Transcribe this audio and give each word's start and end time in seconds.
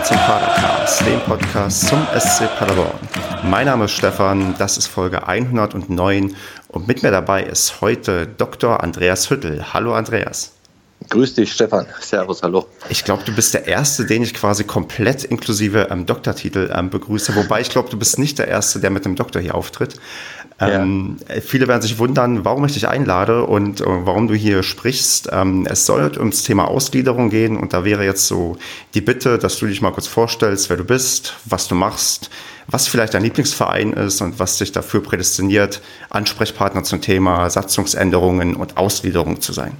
willkommen 0.00 0.04
zum 0.04 0.16
Padercast, 0.16 1.06
dem 1.06 1.20
Podcast 1.20 1.88
zum 1.88 2.06
SC 2.18 2.48
Paderborn. 2.58 2.98
Mein 3.44 3.66
Name 3.66 3.84
ist 3.84 3.92
Stefan, 3.92 4.54
das 4.58 4.78
ist 4.78 4.86
Folge 4.86 5.26
109 5.26 6.36
und 6.68 6.88
mit 6.88 7.02
mir 7.02 7.10
dabei 7.10 7.42
ist 7.42 7.80
heute 7.80 8.26
Dr. 8.26 8.82
Andreas 8.82 9.28
Hüttel. 9.30 9.74
Hallo 9.74 9.94
Andreas. 9.94 10.52
Grüß 11.08 11.34
dich, 11.34 11.52
Stefan. 11.52 11.86
Servus, 12.00 12.42
hallo. 12.42 12.66
Ich 12.88 13.04
glaube, 13.04 13.24
du 13.24 13.34
bist 13.34 13.54
der 13.54 13.66
Erste, 13.66 14.04
den 14.04 14.22
ich 14.22 14.34
quasi 14.34 14.64
komplett 14.64 15.24
inklusive 15.24 15.88
ähm, 15.90 16.06
Doktortitel 16.06 16.70
ähm, 16.74 16.90
begrüße. 16.90 17.34
Wobei 17.36 17.60
ich 17.60 17.70
glaube, 17.70 17.88
du 17.90 17.98
bist 17.98 18.18
nicht 18.18 18.38
der 18.38 18.48
Erste, 18.48 18.80
der 18.80 18.90
mit 18.90 19.04
dem 19.04 19.16
Doktor 19.16 19.40
hier 19.40 19.54
auftritt. 19.54 19.98
Ähm, 20.60 21.16
ja. 21.28 21.40
Viele 21.40 21.68
werden 21.68 21.80
sich 21.80 21.98
wundern, 21.98 22.44
warum 22.44 22.64
ich 22.66 22.74
dich 22.74 22.86
einlade 22.86 23.44
und 23.44 23.80
äh, 23.80 23.84
warum 23.86 24.28
du 24.28 24.34
hier 24.34 24.62
sprichst. 24.62 25.30
Ähm, 25.32 25.66
es 25.68 25.86
soll 25.86 26.12
ums 26.18 26.42
Thema 26.42 26.68
Ausgliederung 26.68 27.30
gehen 27.30 27.56
und 27.56 27.72
da 27.72 27.84
wäre 27.84 28.04
jetzt 28.04 28.26
so 28.26 28.56
die 28.94 29.00
Bitte, 29.00 29.38
dass 29.38 29.58
du 29.58 29.66
dich 29.66 29.80
mal 29.80 29.92
kurz 29.92 30.06
vorstellst, 30.06 30.68
wer 30.68 30.76
du 30.76 30.84
bist, 30.84 31.34
was 31.46 31.66
du 31.66 31.74
machst, 31.74 32.30
was 32.66 32.88
vielleicht 32.88 33.14
dein 33.14 33.22
Lieblingsverein 33.22 33.94
ist 33.94 34.20
und 34.20 34.38
was 34.38 34.58
dich 34.58 34.70
dafür 34.72 35.02
prädestiniert, 35.02 35.80
Ansprechpartner 36.10 36.84
zum 36.84 37.00
Thema 37.00 37.48
Satzungsänderungen 37.48 38.54
und 38.54 38.76
Ausgliederung 38.76 39.40
zu 39.40 39.52
sein. 39.52 39.72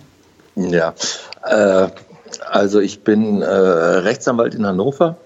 Ja, 0.56 0.94
äh, 1.44 1.88
also 2.48 2.80
ich 2.80 3.02
bin 3.02 3.42
äh, 3.42 3.46
Rechtsanwalt 3.46 4.54
in 4.54 4.66
Hannover. 4.66 5.18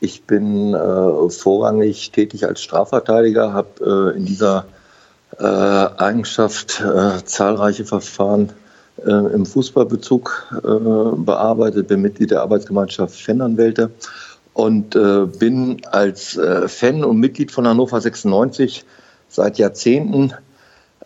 Ich 0.00 0.24
bin 0.24 0.74
äh, 0.74 1.30
vorrangig 1.30 2.12
tätig 2.12 2.46
als 2.46 2.62
Strafverteidiger, 2.62 3.52
habe 3.52 4.12
äh, 4.14 4.16
in 4.16 4.26
dieser 4.26 4.66
äh, 5.40 5.44
Eigenschaft 5.44 6.80
äh, 6.80 7.24
zahlreiche 7.24 7.84
Verfahren 7.84 8.52
im 9.00 9.46
Fußballbezug 9.46 10.48
bearbeitet, 11.18 11.86
bin 11.86 12.02
Mitglied 12.02 12.32
der 12.32 12.42
Arbeitsgemeinschaft 12.42 13.14
Fananwälte 13.14 13.92
und 14.54 14.98
bin 15.38 15.80
als 15.92 16.36
Fan 16.66 17.04
und 17.04 17.20
Mitglied 17.20 17.52
von 17.52 17.68
Hannover 17.68 18.00
96 18.00 18.84
seit 19.28 19.58
Jahrzehnten 19.58 20.34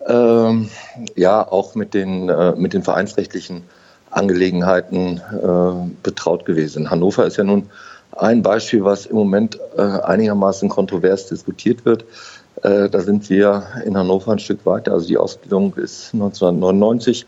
ähm, 0.07 0.69
ja 1.15 1.47
auch 1.47 1.75
mit 1.75 1.95
den, 1.95 2.29
äh, 2.29 2.55
mit 2.57 2.73
den 2.73 2.83
vereinsrechtlichen 2.83 3.65
Angelegenheiten 4.11 5.19
äh, 5.19 5.91
betraut 6.03 6.45
gewesen. 6.45 6.91
Hannover 6.91 7.27
ist 7.27 7.37
ja 7.37 7.45
nun 7.45 7.71
ein 8.13 8.43
Beispiel, 8.43 8.85
was 8.85 9.07
im 9.07 9.17
Moment 9.17 9.59
äh, 9.77 9.81
einigermaßen 9.81 10.69
kontrovers 10.69 11.29
diskutiert 11.29 11.85
wird. 11.85 12.05
Äh, 12.63 12.89
da 12.89 13.01
sind 13.01 13.29
wir 13.31 13.67
in 13.85 13.97
Hannover 13.97 14.33
ein 14.33 14.39
Stück 14.39 14.65
weiter. 14.65 14.93
Also 14.93 15.07
die 15.09 15.19
Ausbildung 15.19 15.75
ist 15.77 16.15
1999 16.15 17.27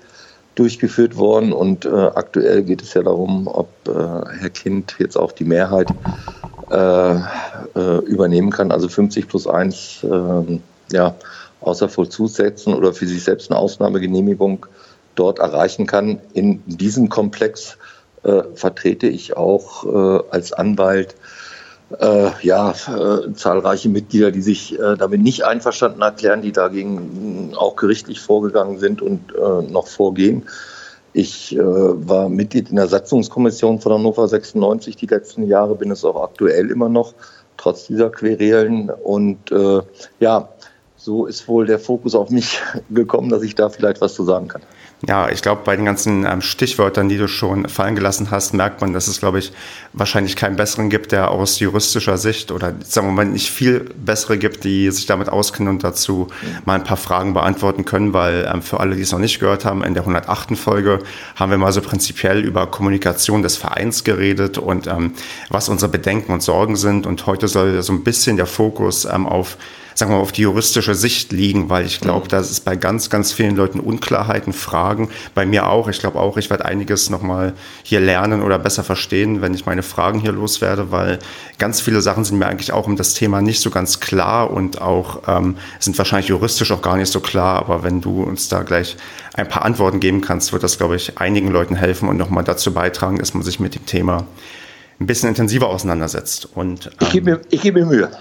durchgeführt 0.55 1.17
worden 1.17 1.53
und 1.53 1.85
äh, 1.85 1.89
aktuell 1.89 2.63
geht 2.63 2.83
es 2.83 2.95
ja 2.95 3.03
darum, 3.03 3.49
ob 3.49 3.69
äh, 3.89 3.93
Herr 3.93 4.51
Kind 4.51 4.95
jetzt 4.99 5.17
auch 5.17 5.33
die 5.33 5.45
Mehrheit 5.45 5.89
übernehmen 7.75 8.51
kann, 8.51 8.73
also 8.73 8.89
50 8.89 9.29
plus 9.29 9.47
1 9.47 10.01
ähm, 10.03 10.63
ja, 10.91 11.15
außer 11.61 11.89
Vollzug 11.89 12.31
setzen 12.31 12.75
oder 12.75 12.95
für 12.95 13.07
sich 13.07 13.23
selbst 13.23 13.51
eine 13.51 13.61
Ausnahmegenehmigung 13.61 14.67
dort 15.15 15.39
erreichen 15.39 15.87
kann. 15.87 16.21
In 16.33 16.63
diesem 16.67 17.09
Komplex 17.09 17.77
äh, 18.23 18.43
vertrete 18.55 19.07
ich 19.07 19.37
auch 19.37 19.85
äh, 19.85 20.23
als 20.31 20.53
Anwalt 20.53 21.15
äh, 22.01 22.31
ja, 22.43 22.71
äh, 22.73 23.33
zahlreiche 23.35 23.89
Mitglieder, 23.89 24.31
die 24.31 24.43
sich 24.43 24.79
äh, 24.79 24.97
damit 24.97 25.23
nicht 25.23 25.45
einverstanden 25.45 26.03
erklären, 26.03 26.43
die 26.43 26.53
dagegen 26.53 27.53
auch 27.57 27.77
gerichtlich 27.77 28.21
vorgegangen 28.21 28.79
sind 28.79 29.03
und 29.03 29.35
äh, 29.35 29.71
noch 29.71 29.87
vorgehen. 29.87 30.45
Ich 31.17 31.57
war 31.57 32.29
Mitglied 32.29 32.71
in 32.71 32.77
der 32.77 32.89
Satzungskommission 32.89 33.79
von 33.79 33.93
Hannover 33.93 34.27
96 34.27 34.97
die 34.97 35.07
letzten 35.07 35.47
Jahre, 35.47 35.77
bin 35.77 35.93
es 35.93 36.05
auch 36.05 36.21
aktuell 36.21 36.73
immer 36.73 36.89
noch, 36.89 37.15
trotz 37.57 37.87
dieser 37.87 38.11
Querelen. 38.11 38.91
Und 38.91 39.39
ja, 40.19 40.49
so 41.05 41.27
ist 41.27 41.47
wohl 41.49 41.67
der 41.67 41.79
Fokus 41.79 42.15
auf 42.15 42.31
mich 42.31 42.63
gekommen, 42.91 43.29
dass 43.29 43.43
ich 43.43 43.55
da 43.55 43.69
vielleicht 43.69 44.01
was 44.01 44.15
zu 44.15 44.25
sagen 44.25 44.49
kann. 44.49 44.63
Ja, 45.07 45.29
ich 45.29 45.43
glaube, 45.43 45.61
bei 45.63 45.77
den 45.77 45.85
ganzen 45.85 46.25
ähm, 46.25 46.41
Stichwörtern, 46.41 47.11
die 47.11 47.19
du 47.19 47.29
schon 47.29 47.69
fallen 47.69 47.95
gelassen 47.95 48.31
hast, 48.31 48.55
merkt 48.55 48.81
man, 48.81 48.95
dass 48.95 49.07
es, 49.07 49.19
glaube 49.19 49.39
ich, 49.39 49.53
wahrscheinlich 49.93 50.35
keinen 50.35 50.57
besseren 50.57 50.89
gibt, 50.89 51.13
der 51.13 51.31
aus 51.31 51.61
juristischer 51.61 52.17
Sicht 52.17 52.51
oder 52.51 52.73
sagen 52.83 53.09
wir 53.09 53.13
mal 53.13 53.27
nicht 53.27 53.51
viel 53.51 53.81
bessere 54.03 54.39
gibt, 54.39 54.65
die 54.65 54.91
sich 54.91 55.05
damit 55.05 55.29
auskennen 55.29 55.75
und 55.75 55.85
dazu 55.85 56.29
mal 56.65 56.77
ein 56.77 56.85
paar 56.85 56.97
Fragen 56.97 57.35
beantworten 57.35 57.85
können, 57.85 58.15
weil 58.15 58.51
ähm, 58.51 58.63
für 58.63 58.81
alle, 58.81 58.97
die 58.97 59.03
es 59.03 59.13
noch 59.13 59.19
nicht 59.19 59.41
gehört 59.41 59.67
haben, 59.67 59.85
in 59.85 59.93
der 59.93 60.05
108. 60.05 60.57
Folge 60.57 61.01
haben 61.37 61.51
wir 61.51 61.59
mal 61.59 61.73
so 61.73 61.83
prinzipiell 61.83 62.41
über 62.43 62.67
Kommunikation 62.67 63.43
des 63.43 63.59
Vereins 63.59 64.05
geredet 64.05 64.57
und 64.57 64.87
ähm, 64.87 65.13
was 65.51 65.69
unsere 65.69 65.91
Bedenken 65.93 66.33
und 66.33 66.43
Sorgen 66.43 66.77
sind. 66.77 67.07
Und 67.07 67.27
heute 67.27 67.47
soll 67.47 67.83
so 67.83 67.93
ein 67.93 68.05
bisschen 68.05 68.39
der 68.39 68.47
Fokus 68.47 69.05
ähm, 69.05 69.27
auf 69.27 69.59
sagen 69.95 70.11
wir 70.11 70.17
mal, 70.17 70.23
auf 70.23 70.33
die 70.33 70.43
juristische 70.43 70.95
Sicht 70.95 71.33
liegen, 71.33 71.69
weil 71.71 71.87
ich 71.87 72.01
glaube, 72.01 72.27
mhm. 72.27 72.29
da 72.29 72.41
ist 72.41 72.65
bei 72.65 72.77
ganz, 72.77 73.11
ganz 73.11 73.33
vielen 73.33 73.57
Leuten 73.57 73.81
Unklarheiten, 73.81 74.53
Fragen. 74.53 75.09
Bei 75.35 75.47
mir 75.47 75.69
auch. 75.69 75.89
Ich 75.89 75.99
glaube 75.99 76.19
auch, 76.19 76.37
ich 76.37 76.51
werde 76.51 76.65
einiges 76.65 77.11
nochmal 77.11 77.55
hier 77.83 78.01
lernen 78.01 78.43
oder 78.43 78.59
besser 78.59 78.85
verstehen, 78.85 79.41
wenn 79.41 79.55
ich 79.55 79.67
meine 79.67 79.83
Fragen 79.83 80.21
hier 80.21 80.33
loswerde, 80.33 80.91
weil 80.91 81.19
ganz 81.59 81.81
viele 81.81 82.01
Sachen 82.01 82.25
sind 82.25 82.39
mir 82.39 82.47
eigentlich 82.47 82.73
auch 82.73 82.87
um 82.87 82.97
das 82.97 83.15
Thema 83.15 83.41
nicht 83.41 83.61
so 83.61 83.71
ganz 83.71 84.01
klar 84.01 84.51
und 84.51 84.81
auch 84.81 85.23
ähm, 85.27 85.57
sind 85.79 85.97
wahrscheinlich 85.99 86.29
juristisch 86.29 86.73
auch 86.73 86.83
gar 86.83 86.97
nicht 86.97 87.13
so 87.13 87.21
klar. 87.21 87.59
Aber 87.61 87.83
wenn 87.83 88.01
du 88.01 88.23
uns 88.23 88.49
da 88.49 88.63
gleich 88.63 88.97
ein 89.35 89.49
paar 89.49 89.65
Antworten 89.65 90.01
geben 90.01 90.21
kannst, 90.21 90.53
wird 90.53 90.63
das, 90.63 90.79
glaube 90.79 90.97
ich, 90.97 91.19
einigen 91.19 91.49
Leuten 91.49 91.77
helfen 91.77 92.09
und 92.09 92.17
nochmal 92.17 92.45
dazu 92.45 92.73
beitragen, 92.73 93.19
dass 93.19 93.35
man 93.35 93.43
sich 93.43 93.61
mit 93.61 93.75
dem 93.75 93.87
Thema 93.87 94.27
ein 95.01 95.07
bisschen 95.07 95.29
intensiver 95.29 95.69
auseinandersetzt. 95.69 96.49
Und, 96.55 96.87
ähm, 96.87 96.93
ich 97.01 97.11
gebe 97.11 97.31
mir, 97.31 97.41
geb 97.51 97.75
mir 97.75 97.87
Mühe. 97.87 98.11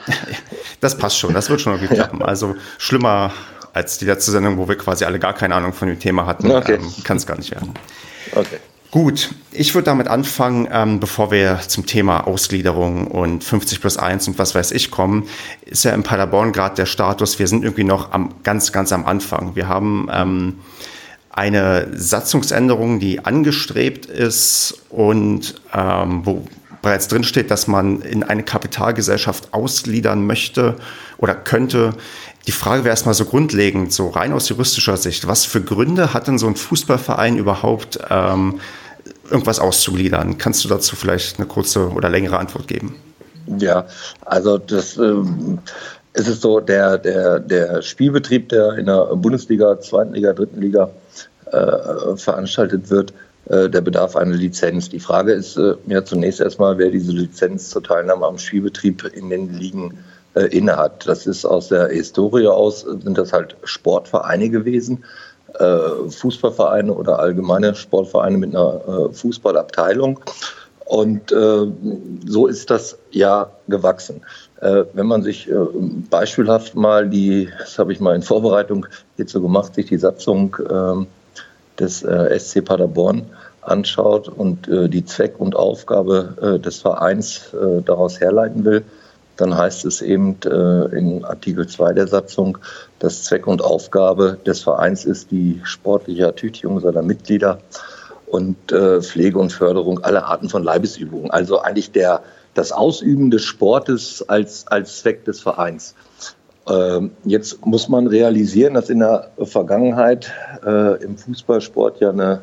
Das 0.82 0.98
passt 0.98 1.18
schon, 1.18 1.34
das 1.34 1.50
wird 1.50 1.62
schon 1.62 1.74
irgendwie 1.74 1.96
klappen. 1.96 2.20
Ja. 2.20 2.26
Also 2.26 2.56
schlimmer 2.78 3.32
als 3.72 4.00
die 4.00 4.06
letzte 4.06 4.32
Sendung, 4.32 4.58
wo 4.58 4.68
wir 4.68 4.78
quasi 4.78 5.06
alle 5.06 5.18
gar 5.18 5.34
keine 5.34 5.56
Ahnung 5.56 5.72
von 5.72 5.88
dem 5.88 6.00
Thema 6.00 6.26
hatten, 6.26 6.52
okay. 6.52 6.76
ähm, 6.76 6.94
kann 7.04 7.18
es 7.18 7.26
gar 7.26 7.38
nicht 7.38 7.52
werden. 7.52 7.74
Okay. 8.36 8.58
Gut, 8.92 9.34
ich 9.52 9.74
würde 9.74 9.86
damit 9.86 10.08
anfangen, 10.08 10.68
ähm, 10.72 11.00
bevor 11.00 11.32
wir 11.32 11.60
zum 11.68 11.88
Thema 11.88 12.28
Ausgliederung 12.28 13.08
und 13.08 13.44
50 13.44 13.82
plus 13.82 13.98
1 13.98 14.28
und 14.28 14.38
was 14.38 14.54
weiß 14.54 14.72
ich 14.72 14.92
kommen, 14.92 15.28
ist 15.66 15.84
ja 15.84 15.94
in 15.94 16.04
Paderborn 16.04 16.52
gerade 16.52 16.76
der 16.76 16.86
Status, 16.86 17.40
wir 17.40 17.48
sind 17.48 17.64
irgendwie 17.64 17.86
noch 17.86 18.12
am, 18.12 18.36
ganz, 18.44 18.72
ganz 18.72 18.92
am 18.92 19.06
Anfang. 19.08 19.56
Wir 19.56 19.68
haben 19.68 20.10
ähm, 20.14 20.60
eine 21.32 21.88
Satzungsänderung, 21.92 23.00
die 23.00 23.26
angestrebt 23.26 24.06
ist 24.06 24.84
und 24.90 25.56
ähm, 25.74 26.22
wo 26.24 26.46
bereits 26.84 27.08
drinsteht, 27.08 27.50
dass 27.50 27.68
man 27.68 28.02
in 28.02 28.22
eine 28.22 28.44
Kapitalgesellschaft 28.44 29.54
ausgliedern 29.54 30.28
möchte 30.28 30.76
oder 31.18 31.34
könnte. 31.34 31.94
Die 32.46 32.52
Frage 32.52 32.84
wäre 32.84 32.92
erstmal 32.92 33.16
so 33.16 33.26
grundlegend, 33.26 33.92
so 33.92 34.10
rein 34.10 34.34
aus 34.34 34.50
juristischer 34.50 34.98
Sicht. 34.98 35.28
Was 35.28 35.46
für 35.46 35.62
Gründe 35.62 36.14
hat 36.14 36.28
denn 36.28 36.38
so 36.38 36.46
ein 36.46 36.56
Fußballverein 36.56 37.38
überhaupt, 37.38 37.98
ähm, 38.12 38.60
irgendwas 39.32 39.60
auszugliedern? 39.60 40.38
Kannst 40.38 40.64
du 40.64 40.70
dazu 40.70 40.96
vielleicht 40.96 41.40
eine 41.40 41.48
kurze 41.48 41.90
oder 41.90 42.10
längere 42.10 42.38
Antwort 42.38 42.68
geben? 42.68 42.96
Ja, 43.58 43.88
also 44.26 44.60
das 44.60 44.98
ähm, 44.98 45.60
es 46.14 46.28
ist 46.28 46.42
so, 46.42 46.60
der, 46.60 46.98
der, 47.00 47.40
der 47.40 47.82
Spielbetrieb, 47.82 48.50
der 48.50 48.74
in 48.74 48.86
der 48.86 49.16
Bundesliga, 49.16 49.80
zweiten 49.80 50.14
Liga, 50.14 50.34
dritten 50.34 50.62
Liga 50.62 50.92
äh, 51.52 52.16
veranstaltet 52.16 52.90
wird, 52.92 53.14
der 53.46 53.82
bedarf 53.82 54.16
einer 54.16 54.36
Lizenz. 54.36 54.90
Die 54.90 55.02
Frage 55.02 55.34
ist 55.34 55.58
äh, 55.58 55.76
ja 55.88 56.06
zunächst 56.06 56.40
erstmal, 56.40 56.78
wer 56.78 56.90
diese 56.90 57.12
Lizenz 57.12 57.70
zur 57.70 57.84
Teilnahme 57.84 58.26
am 58.26 58.38
Spielbetrieb 58.38 59.04
in 59.14 59.30
den 59.30 59.54
Ligen 59.54 59.98
äh, 60.36 60.46
innehat. 60.46 61.08
Das 61.08 61.28
ist 61.28 61.46
aus 61.46 61.68
der 61.68 61.90
Historie 61.90 62.48
aus, 62.48 62.82
sind 62.82 63.18
das 63.18 63.34
halt 63.34 63.56
Sportvereine 63.64 64.50
gewesen, 64.50 65.04
äh, 65.60 66.10
Fußballvereine 66.10 66.94
oder 66.94 67.20
allgemeine 67.20 67.76
Sportvereine 67.76 68.38
mit 68.38 68.56
einer 68.56 68.82
äh, 68.88 69.14
Fußballabteilung. 69.14 70.20
Und 70.86 71.32
äh, 71.32 71.68
so 72.26 72.48
ist 72.48 72.70
das 72.70 72.98
ja 73.12 73.52
gewachsen. 73.68 74.22
Äh, 74.62 74.84
wenn 74.94 75.08
man 75.08 75.24
sich 75.24 75.50
äh, 75.50 75.56
beispielhaft 76.10 76.76
mal 76.76 77.10
die, 77.10 77.50
das 77.60 77.80
habe 77.80 77.94
ich 77.94 78.00
mal 78.00 78.16
in 78.16 78.22
Vorbereitung 78.22 78.86
hierzu 79.16 79.42
gemacht, 79.42 79.76
sich 79.76 79.86
die 79.86 79.98
Satzung 79.98 80.58
ähm, 80.70 81.08
des 81.80 82.04
äh, 82.04 82.38
SC 82.40 82.64
Paderborn 82.64 83.24
anschaut 83.62 84.30
und 84.30 84.68
äh, 84.68 84.90
die 84.90 85.06
Zweck 85.06 85.40
und 85.40 85.56
Aufgabe 85.56 86.58
äh, 86.58 86.60
des 86.60 86.82
Vereins 86.82 87.54
äh, 87.54 87.82
daraus 87.82 88.20
herleiten 88.20 88.66
will, 88.66 88.84
dann 89.38 89.58
heißt 89.58 89.86
es 89.86 90.02
eben 90.02 90.38
äh, 90.46 90.98
in 90.98 91.26
Artikel 91.26 91.68
2 91.68 91.94
der 91.94 92.08
Satzung, 92.08 92.58
dass 93.00 93.24
Zweck 93.24 93.48
und 93.48 93.64
Aufgabe 93.64 94.38
des 94.46 94.62
Vereins 94.62 95.06
ist 95.06 95.32
die 95.32 95.62
sportliche 95.64 96.24
Ertüchtigung 96.24 96.80
seiner 96.80 97.02
Mitglieder 97.02 97.60
und 98.28 98.72
äh, 98.72 99.02
Pflege 99.02 99.40
und 99.40 99.52
Förderung 99.52 100.04
aller 100.04 100.26
Arten 100.26 100.50
von 100.50 100.64
Leibesübungen. 100.64 101.32
Also 101.32 101.60
eigentlich 101.60 101.92
der, 101.92 102.22
das 102.54 102.72
Ausüben 102.72 103.32
des 103.32 103.44
Sportes 103.44 104.28
als, 104.28 104.68
als 104.68 105.00
Zweck 105.00 105.26
des 105.26 105.42
Vereins. 105.42 105.96
Ähm, 106.70 107.12
jetzt 107.26 107.66
muss 107.66 107.90
man 107.90 108.08
realisieren, 108.08 108.74
dass 108.76 108.90
in 108.90 109.00
der 109.00 109.32
Vergangenheit 109.44 110.32
äh, 110.66 111.04
im 111.04 111.18
Fußballsport 111.18 112.00
ja 112.00 112.12
eine, 112.12 112.42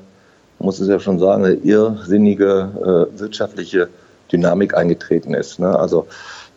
muss 0.58 0.78
es 0.78 0.88
ja 0.88 1.00
schon 1.00 1.18
sagen, 1.18 1.44
eine 1.44 1.54
irrsinnige 1.54 3.08
äh, 3.14 3.20
wirtschaftliche 3.20 3.88
Dynamik 4.30 4.76
eingetreten 4.76 5.34
ist. 5.34 5.58
Ne? 5.58 5.78
Also 5.78 6.06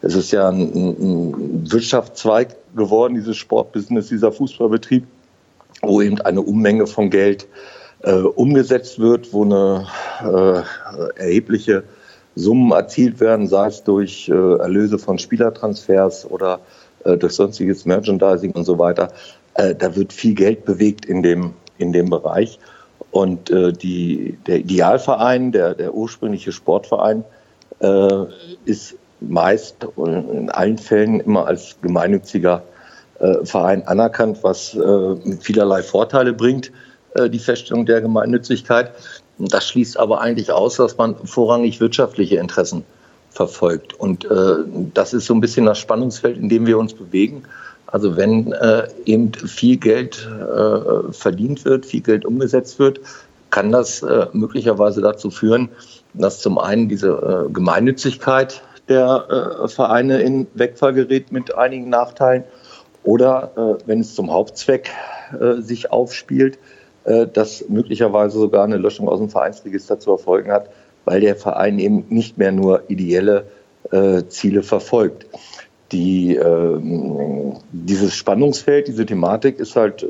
es 0.01 0.15
ist 0.15 0.31
ja 0.31 0.49
ein, 0.49 0.61
ein 0.61 1.71
Wirtschaftszweig 1.71 2.55
geworden, 2.75 3.15
dieses 3.15 3.37
Sportbusiness, 3.37 4.09
dieser 4.09 4.31
Fußballbetrieb, 4.33 5.05
wo 5.81 6.01
eben 6.01 6.19
eine 6.21 6.41
Unmenge 6.41 6.85
von 6.87 7.09
Geld 7.09 7.47
äh, 8.01 8.11
umgesetzt 8.11 8.99
wird, 8.99 9.31
wo 9.31 9.45
eine 9.45 9.87
äh, 10.21 11.19
erhebliche 11.19 11.83
Summen 12.35 12.71
erzielt 12.71 13.19
werden, 13.19 13.47
sei 13.47 13.67
es 13.67 13.83
durch 13.83 14.27
äh, 14.27 14.33
Erlöse 14.33 14.99
von 14.99 15.19
Spielertransfers 15.19 16.29
oder 16.29 16.59
äh, 17.05 17.17
durch 17.17 17.33
sonstiges 17.33 17.85
Merchandising 17.85 18.51
und 18.51 18.65
so 18.65 18.79
weiter. 18.79 19.11
Äh, 19.55 19.75
da 19.75 19.95
wird 19.95 20.13
viel 20.13 20.35
Geld 20.35 20.65
bewegt 20.65 21.05
in 21.05 21.23
dem, 21.23 21.53
in 21.77 21.93
dem 21.93 22.09
Bereich. 22.09 22.59
Und 23.11 23.49
äh, 23.51 23.73
die, 23.73 24.37
der 24.47 24.59
Idealverein, 24.59 25.51
der, 25.51 25.75
der 25.75 25.93
ursprüngliche 25.93 26.51
Sportverein, 26.51 27.23
äh, 27.79 28.25
ist 28.65 28.95
meist 29.19 29.87
in 29.97 30.49
allen 30.49 30.77
Fällen 30.77 31.19
immer 31.19 31.47
als 31.47 31.77
gemeinnütziger 31.81 32.63
äh, 33.19 33.45
Verein 33.45 33.87
anerkannt, 33.87 34.39
was 34.41 34.75
äh, 34.75 35.37
vielerlei 35.39 35.81
Vorteile 35.81 36.33
bringt, 36.33 36.71
äh, 37.15 37.29
die 37.29 37.39
Feststellung 37.39 37.85
der 37.85 38.01
Gemeinnützigkeit. 38.01 38.91
Das 39.37 39.67
schließt 39.67 39.97
aber 39.97 40.21
eigentlich 40.21 40.51
aus, 40.51 40.75
dass 40.77 40.97
man 40.97 41.15
vorrangig 41.25 41.79
wirtschaftliche 41.79 42.37
Interessen 42.37 42.83
verfolgt. 43.33 43.93
Und 43.99 44.25
äh, 44.25 44.55
das 44.93 45.13
ist 45.13 45.25
so 45.25 45.33
ein 45.33 45.41
bisschen 45.41 45.65
das 45.65 45.79
Spannungsfeld, 45.79 46.37
in 46.37 46.49
dem 46.49 46.65
wir 46.67 46.77
uns 46.77 46.93
bewegen. 46.93 47.43
Also 47.87 48.15
wenn 48.15 48.51
äh, 48.53 48.87
eben 49.05 49.33
viel 49.33 49.77
Geld 49.77 50.27
äh, 50.27 51.11
verdient 51.11 51.65
wird, 51.65 51.85
viel 51.85 52.01
Geld 52.01 52.25
umgesetzt 52.25 52.79
wird, 52.79 52.99
kann 53.49 53.71
das 53.71 54.01
äh, 54.01 54.27
möglicherweise 54.33 55.01
dazu 55.01 55.29
führen, 55.29 55.69
dass 56.15 56.39
zum 56.39 56.57
einen 56.57 56.89
diese 56.89 57.45
äh, 57.47 57.53
Gemeinnützigkeit 57.53 58.63
der 58.89 59.61
äh, 59.63 59.67
Vereine 59.67 60.21
in 60.21 60.47
Wegfall 60.55 60.93
gerät 60.93 61.31
mit 61.31 61.55
einigen 61.55 61.89
Nachteilen 61.89 62.43
oder 63.03 63.77
wenn 63.85 63.99
es 63.99 64.15
zum 64.15 64.31
Hauptzweck 64.31 64.89
sich 65.59 65.91
aufspielt, 65.91 66.57
dass 67.03 67.67
möglicherweise 67.67 68.39
sogar 68.39 68.63
eine 68.63 68.77
Löschung 68.77 69.09
aus 69.09 69.19
dem 69.19 69.29
Vereinsregister 69.29 69.99
zu 69.99 70.11
erfolgen 70.11 70.53
hat, 70.53 70.69
weil 71.05 71.21
der 71.21 71.35
Verein 71.35 71.79
eben 71.79 72.05
nicht 72.09 72.37
mehr 72.37 72.51
nur 72.51 72.89
ideelle 72.89 73.45
Ziele 74.29 74.63
verfolgt 74.63 75.27
die, 75.93 76.35
äh, 76.35 76.79
dieses 77.71 78.15
Spannungsfeld, 78.15 78.87
diese 78.87 79.05
Thematik 79.05 79.59
ist 79.59 79.75
halt, 79.75 80.03
äh, 80.03 80.07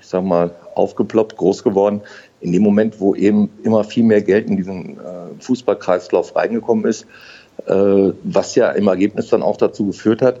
ich 0.00 0.06
sag 0.06 0.24
mal, 0.24 0.52
aufgeploppt, 0.74 1.36
groß 1.36 1.64
geworden. 1.64 2.00
In 2.40 2.52
dem 2.52 2.62
Moment, 2.62 3.00
wo 3.00 3.14
eben 3.14 3.50
immer 3.64 3.82
viel 3.84 4.04
mehr 4.04 4.22
Geld 4.22 4.48
in 4.48 4.56
diesen 4.56 4.92
äh, 4.92 5.40
Fußballkreislauf 5.40 6.36
reingekommen 6.36 6.84
ist, 6.84 7.06
äh, 7.66 8.12
was 8.22 8.54
ja 8.54 8.70
im 8.70 8.86
Ergebnis 8.86 9.28
dann 9.28 9.42
auch 9.42 9.56
dazu 9.56 9.86
geführt 9.86 10.22
hat, 10.22 10.40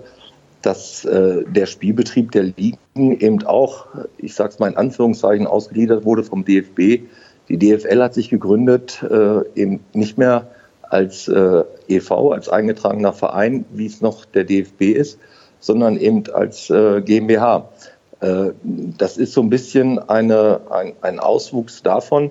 dass 0.62 1.04
äh, 1.04 1.44
der 1.44 1.66
Spielbetrieb 1.66 2.30
der 2.30 2.44
Ligen 2.44 2.78
eben 2.94 3.44
auch, 3.46 3.86
ich 4.16 4.34
sage 4.34 4.50
es 4.50 4.58
mal 4.60 4.70
in 4.70 4.76
Anführungszeichen, 4.76 5.46
ausgegliedert 5.46 6.04
wurde 6.04 6.22
vom 6.22 6.44
DFB. 6.44 7.02
Die 7.48 7.58
DFL 7.58 8.02
hat 8.02 8.14
sich 8.14 8.28
gegründet, 8.28 9.02
äh, 9.02 9.40
eben 9.54 9.80
nicht 9.92 10.18
mehr 10.18 10.48
als 10.82 11.28
äh, 11.28 11.64
EV, 11.88 12.32
als 12.32 12.48
eingetragener 12.48 13.12
Verein, 13.12 13.64
wie 13.72 13.86
es 13.86 14.00
noch 14.00 14.24
der 14.24 14.44
DFB 14.44 14.82
ist, 14.82 15.18
sondern 15.60 15.96
eben 15.96 16.24
als 16.32 16.70
äh, 16.70 17.00
GmbH. 17.02 17.68
Äh, 18.20 18.50
das 18.62 19.16
ist 19.16 19.32
so 19.32 19.42
ein 19.42 19.50
bisschen 19.50 19.98
eine, 19.98 20.60
ein, 20.70 20.92
ein 21.02 21.18
Auswuchs 21.18 21.82
davon, 21.82 22.30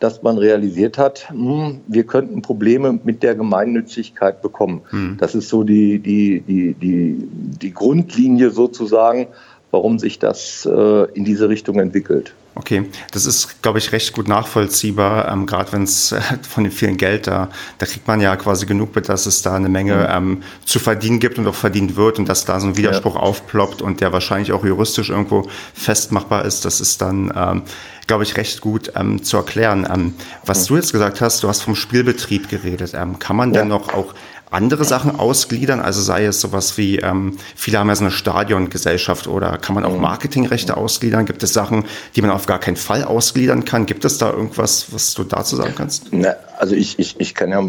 dass 0.00 0.22
man 0.22 0.36
realisiert 0.38 0.98
hat, 0.98 1.30
hm, 1.30 1.80
wir 1.86 2.04
könnten 2.04 2.42
Probleme 2.42 2.98
mit 3.04 3.22
der 3.22 3.34
Gemeinnützigkeit 3.34 4.42
bekommen. 4.42 4.82
Hm. 4.90 5.16
Das 5.18 5.34
ist 5.34 5.48
so 5.48 5.62
die, 5.62 5.98
die, 5.98 6.40
die, 6.40 6.74
die, 6.74 7.28
die 7.62 7.72
Grundlinie 7.72 8.50
sozusagen, 8.50 9.28
warum 9.74 9.98
sich 9.98 10.20
das 10.20 10.66
äh, 10.70 11.04
in 11.14 11.24
diese 11.24 11.48
Richtung 11.48 11.80
entwickelt. 11.80 12.32
Okay, 12.56 12.88
das 13.10 13.26
ist, 13.26 13.62
glaube 13.62 13.80
ich, 13.80 13.90
recht 13.90 14.12
gut 14.12 14.28
nachvollziehbar, 14.28 15.28
ähm, 15.32 15.44
gerade 15.44 15.72
wenn 15.72 15.82
es 15.82 16.12
äh, 16.12 16.20
von 16.48 16.62
dem 16.62 16.72
vielen 16.72 16.96
Geld 16.96 17.26
da, 17.26 17.48
da 17.78 17.86
kriegt 17.86 18.06
man 18.06 18.20
ja 18.20 18.36
quasi 18.36 18.66
genug 18.66 18.94
mit, 18.94 19.08
dass 19.08 19.26
es 19.26 19.42
da 19.42 19.56
eine 19.56 19.68
Menge 19.68 19.96
mhm. 19.96 20.34
ähm, 20.34 20.42
zu 20.64 20.78
verdienen 20.78 21.18
gibt 21.18 21.38
und 21.38 21.48
auch 21.48 21.54
verdient 21.56 21.96
wird 21.96 22.20
und 22.20 22.28
dass 22.28 22.44
da 22.44 22.60
so 22.60 22.68
ein 22.68 22.76
Widerspruch 22.76 23.16
ja. 23.16 23.20
aufploppt 23.20 23.82
und 23.82 24.00
der 24.00 24.12
wahrscheinlich 24.12 24.52
auch 24.52 24.64
juristisch 24.64 25.10
irgendwo 25.10 25.48
festmachbar 25.74 26.44
ist. 26.44 26.64
Das 26.64 26.80
ist 26.80 27.02
dann, 27.02 27.32
ähm, 27.34 27.62
glaube 28.06 28.22
ich, 28.22 28.36
recht 28.36 28.60
gut 28.60 28.92
ähm, 28.94 29.24
zu 29.24 29.36
erklären. 29.36 29.84
Ähm, 29.92 30.14
was 30.44 30.62
mhm. 30.62 30.68
du 30.68 30.76
jetzt 30.76 30.92
gesagt 30.92 31.20
hast, 31.20 31.42
du 31.42 31.48
hast 31.48 31.62
vom 31.62 31.74
Spielbetrieb 31.74 32.48
geredet. 32.48 32.92
Ähm, 32.94 33.18
kann 33.18 33.34
man 33.34 33.52
ja. 33.52 33.62
denn 33.62 33.68
noch 33.68 33.92
auch 33.92 34.14
andere 34.54 34.84
Sachen 34.84 35.18
ausgliedern? 35.18 35.80
Also 35.80 36.00
sei 36.00 36.24
es 36.24 36.40
sowas 36.40 36.78
wie, 36.78 36.98
ähm, 36.98 37.36
viele 37.54 37.78
haben 37.78 37.88
ja 37.88 37.96
so 37.96 38.04
eine 38.04 38.10
Stadiongesellschaft 38.10 39.26
oder 39.26 39.58
kann 39.58 39.74
man 39.74 39.84
auch 39.84 39.94
mhm. 39.94 40.00
Marketingrechte 40.00 40.76
ausgliedern? 40.76 41.26
Gibt 41.26 41.42
es 41.42 41.52
Sachen, 41.52 41.84
die 42.16 42.22
man 42.22 42.30
auf 42.30 42.46
gar 42.46 42.60
keinen 42.60 42.76
Fall 42.76 43.04
ausgliedern 43.04 43.64
kann? 43.64 43.86
Gibt 43.86 44.04
es 44.04 44.18
da 44.18 44.30
irgendwas, 44.30 44.86
was 44.92 45.14
du 45.14 45.24
dazu 45.24 45.56
sagen 45.56 45.74
kannst? 45.76 46.06
Na, 46.12 46.34
also 46.58 46.74
ich, 46.74 46.98
ich, 46.98 47.20
ich 47.20 47.34
kann 47.34 47.50
ja 47.50 47.62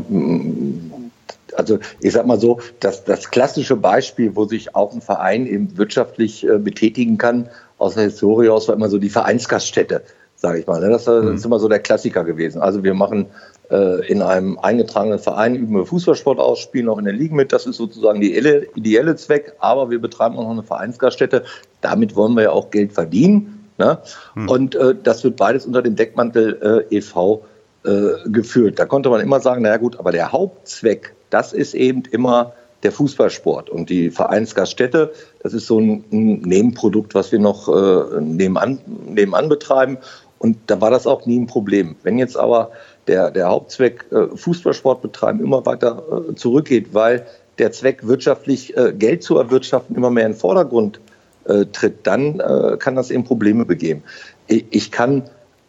also 1.58 1.80
ich 2.00 2.14
sag 2.14 2.26
mal 2.26 2.40
so, 2.40 2.60
dass 2.80 3.04
das 3.06 3.32
klassische 3.32 3.76
Beispiel, 3.76 4.36
wo 4.36 4.46
sich 4.46 4.76
auch 4.76 4.94
ein 4.94 5.02
Verein 5.02 5.48
eben 5.48 5.78
wirtschaftlich 5.78 6.48
äh, 6.48 6.58
betätigen 6.58 7.18
kann, 7.18 7.50
aus 7.78 7.96
der 7.96 8.06
Historie 8.06 8.50
aus, 8.50 8.68
war 8.68 8.76
immer 8.76 8.90
so 8.90 8.98
die 8.98 9.10
Vereinsgaststätte, 9.10 10.02
sage 10.36 10.60
ich 10.60 10.68
mal. 10.68 10.82
Ne? 10.82 10.90
Das, 10.90 11.06
das 11.06 11.24
mhm. 11.24 11.36
ist 11.36 11.46
immer 11.46 11.60
so 11.60 11.68
der 11.68 11.80
Klassiker 11.80 12.24
gewesen. 12.24 12.62
Also 12.62 12.84
wir 12.84 12.94
machen 12.94 13.28
in 13.68 14.22
einem 14.22 14.60
eingetragenen 14.60 15.18
Verein 15.18 15.56
üben 15.56 15.76
wir 15.76 15.86
Fußballsport 15.86 16.40
aus, 16.40 16.60
spielen 16.60 16.88
auch 16.88 17.00
in 17.00 17.06
der 17.06 17.14
Liga 17.14 17.34
mit. 17.34 17.52
Das 17.52 17.66
ist 17.66 17.78
sozusagen 17.78 18.22
die 18.22 18.38
ideelle 18.38 19.16
Zweck. 19.16 19.54
Aber 19.60 19.90
wir 19.90 20.00
betreiben 20.00 20.38
auch 20.38 20.44
noch 20.44 20.52
eine 20.52 20.64
Vereinsgaststätte. 20.64 21.44
Damit 21.82 22.16
wollen 22.16 22.36
wir 22.36 22.44
ja 22.44 22.52
auch 22.52 22.70
Geld 22.70 22.94
verdienen. 22.94 23.68
Ne? 23.78 23.98
Hm. 24.36 24.50
Und 24.50 24.76
äh, 24.76 24.96
das 25.02 25.24
wird 25.24 25.36
beides 25.36 25.66
unter 25.66 25.82
dem 25.82 25.96
Deckmantel 25.96 26.86
äh, 26.90 26.96
e.V. 26.98 27.44
Äh, 27.86 28.30
geführt. 28.30 28.80
Da 28.80 28.86
konnte 28.86 29.10
man 29.10 29.22
immer 29.22 29.40
sagen, 29.40 29.62
naja 29.62 29.78
gut, 29.78 30.00
aber 30.00 30.12
der 30.12 30.32
Hauptzweck, 30.32 31.14
das 31.30 31.54
ist 31.54 31.76
eben 31.76 32.02
immer 32.10 32.54
der 32.82 32.92
Fußballsport. 32.92 33.70
Und 33.70 33.92
die 33.92 34.10
Vereinsgaststätte, 34.10 35.12
das 35.44 35.54
ist 35.54 35.68
so 35.68 35.80
ein, 35.80 36.04
ein 36.12 36.40
Nebenprodukt, 36.40 37.14
was 37.14 37.32
wir 37.32 37.38
noch 37.38 37.68
äh, 37.68 38.22
nebenan, 38.22 38.80
nebenan 39.08 39.50
betreiben. 39.50 40.00
Und 40.40 40.58
da 40.66 40.82
war 40.82 40.90
das 40.90 41.06
auch 41.06 41.28
nie 41.28 41.40
ein 41.40 41.46
Problem. 41.46 41.96
Wenn 42.02 42.18
jetzt 42.18 42.38
aber 42.38 42.72
der, 43.08 43.32
der 43.32 43.50
Hauptzweck 43.50 44.06
äh, 44.12 44.36
Fußballsport 44.36 45.02
betreiben 45.02 45.40
immer 45.40 45.66
weiter 45.66 46.04
äh, 46.30 46.36
zurückgeht, 46.36 46.94
weil 46.94 47.26
der 47.58 47.72
Zweck 47.72 48.08
wirtschaftlich 48.08 48.76
äh, 48.76 48.94
Geld 48.94 49.24
zu 49.24 49.38
erwirtschaften 49.38 49.96
immer 49.96 50.10
mehr 50.10 50.26
in 50.26 50.34
den 50.34 50.38
Vordergrund 50.38 51.00
äh, 51.46 51.66
tritt, 51.66 52.06
dann 52.08 52.40
äh, 52.40 52.78
kann 52.78 52.96
das 52.96 53.12
eben 53.12 53.24
Probleme 53.24 53.66
begeben. 53.66 54.04
Ich, 54.48 54.66
ich 54.72 54.92
kann 54.92 55.24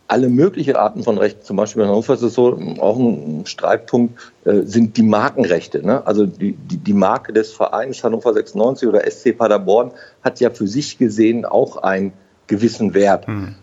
alle 0.09 0.29
möglichen 0.29 0.77
Arten 0.77 1.03
von 1.03 1.19
Rechten, 1.19 1.43
zum 1.43 1.57
Beispiel 1.57 1.83
in 1.83 1.89
Hannover 1.89 2.15
ist 2.15 2.23
es 2.23 2.35
so, 2.35 2.57
auch 2.79 2.97
ein 2.97 3.45
Streitpunkt, 3.45 4.33
äh, 4.45 4.63
sind 4.63 4.97
die 4.97 5.03
Markenrechte. 5.03 5.85
Ne? 5.85 6.07
Also 6.07 6.27
die, 6.27 6.53
die, 6.53 6.77
die 6.77 6.93
Marke 6.93 7.33
des 7.33 7.53
Vereins 7.53 8.05
Hannover 8.05 8.33
96 8.33 8.89
oder 8.89 9.09
SC 9.11 9.37
Paderborn 9.37 9.91
hat 10.23 10.39
ja 10.39 10.51
für 10.51 10.69
sich 10.69 10.99
gesehen 10.99 11.45
auch 11.45 11.79
einen 11.79 12.13
gewissen 12.47 12.95
Wert. 12.95 13.27
Hm 13.27 13.57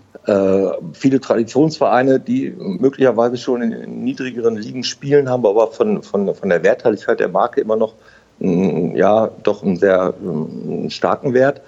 viele 0.93 1.19
Traditionsvereine, 1.19 2.19
die 2.19 2.51
möglicherweise 2.57 3.35
schon 3.35 3.61
in 3.61 4.03
niedrigeren 4.03 4.55
Ligen 4.55 4.83
spielen, 4.83 5.27
haben 5.27 5.45
aber 5.45 5.71
von, 5.71 6.01
von, 6.03 6.33
von 6.33 6.49
der 6.49 6.63
Werthaltigkeit 6.63 7.19
der 7.19 7.29
Marke 7.29 7.59
immer 7.59 7.75
noch 7.75 7.95
ja, 8.39 9.29
doch 9.43 9.63
einen 9.63 9.77
sehr 9.77 10.13
einen 10.21 10.89
starken 10.89 11.33
Wert. 11.33 11.61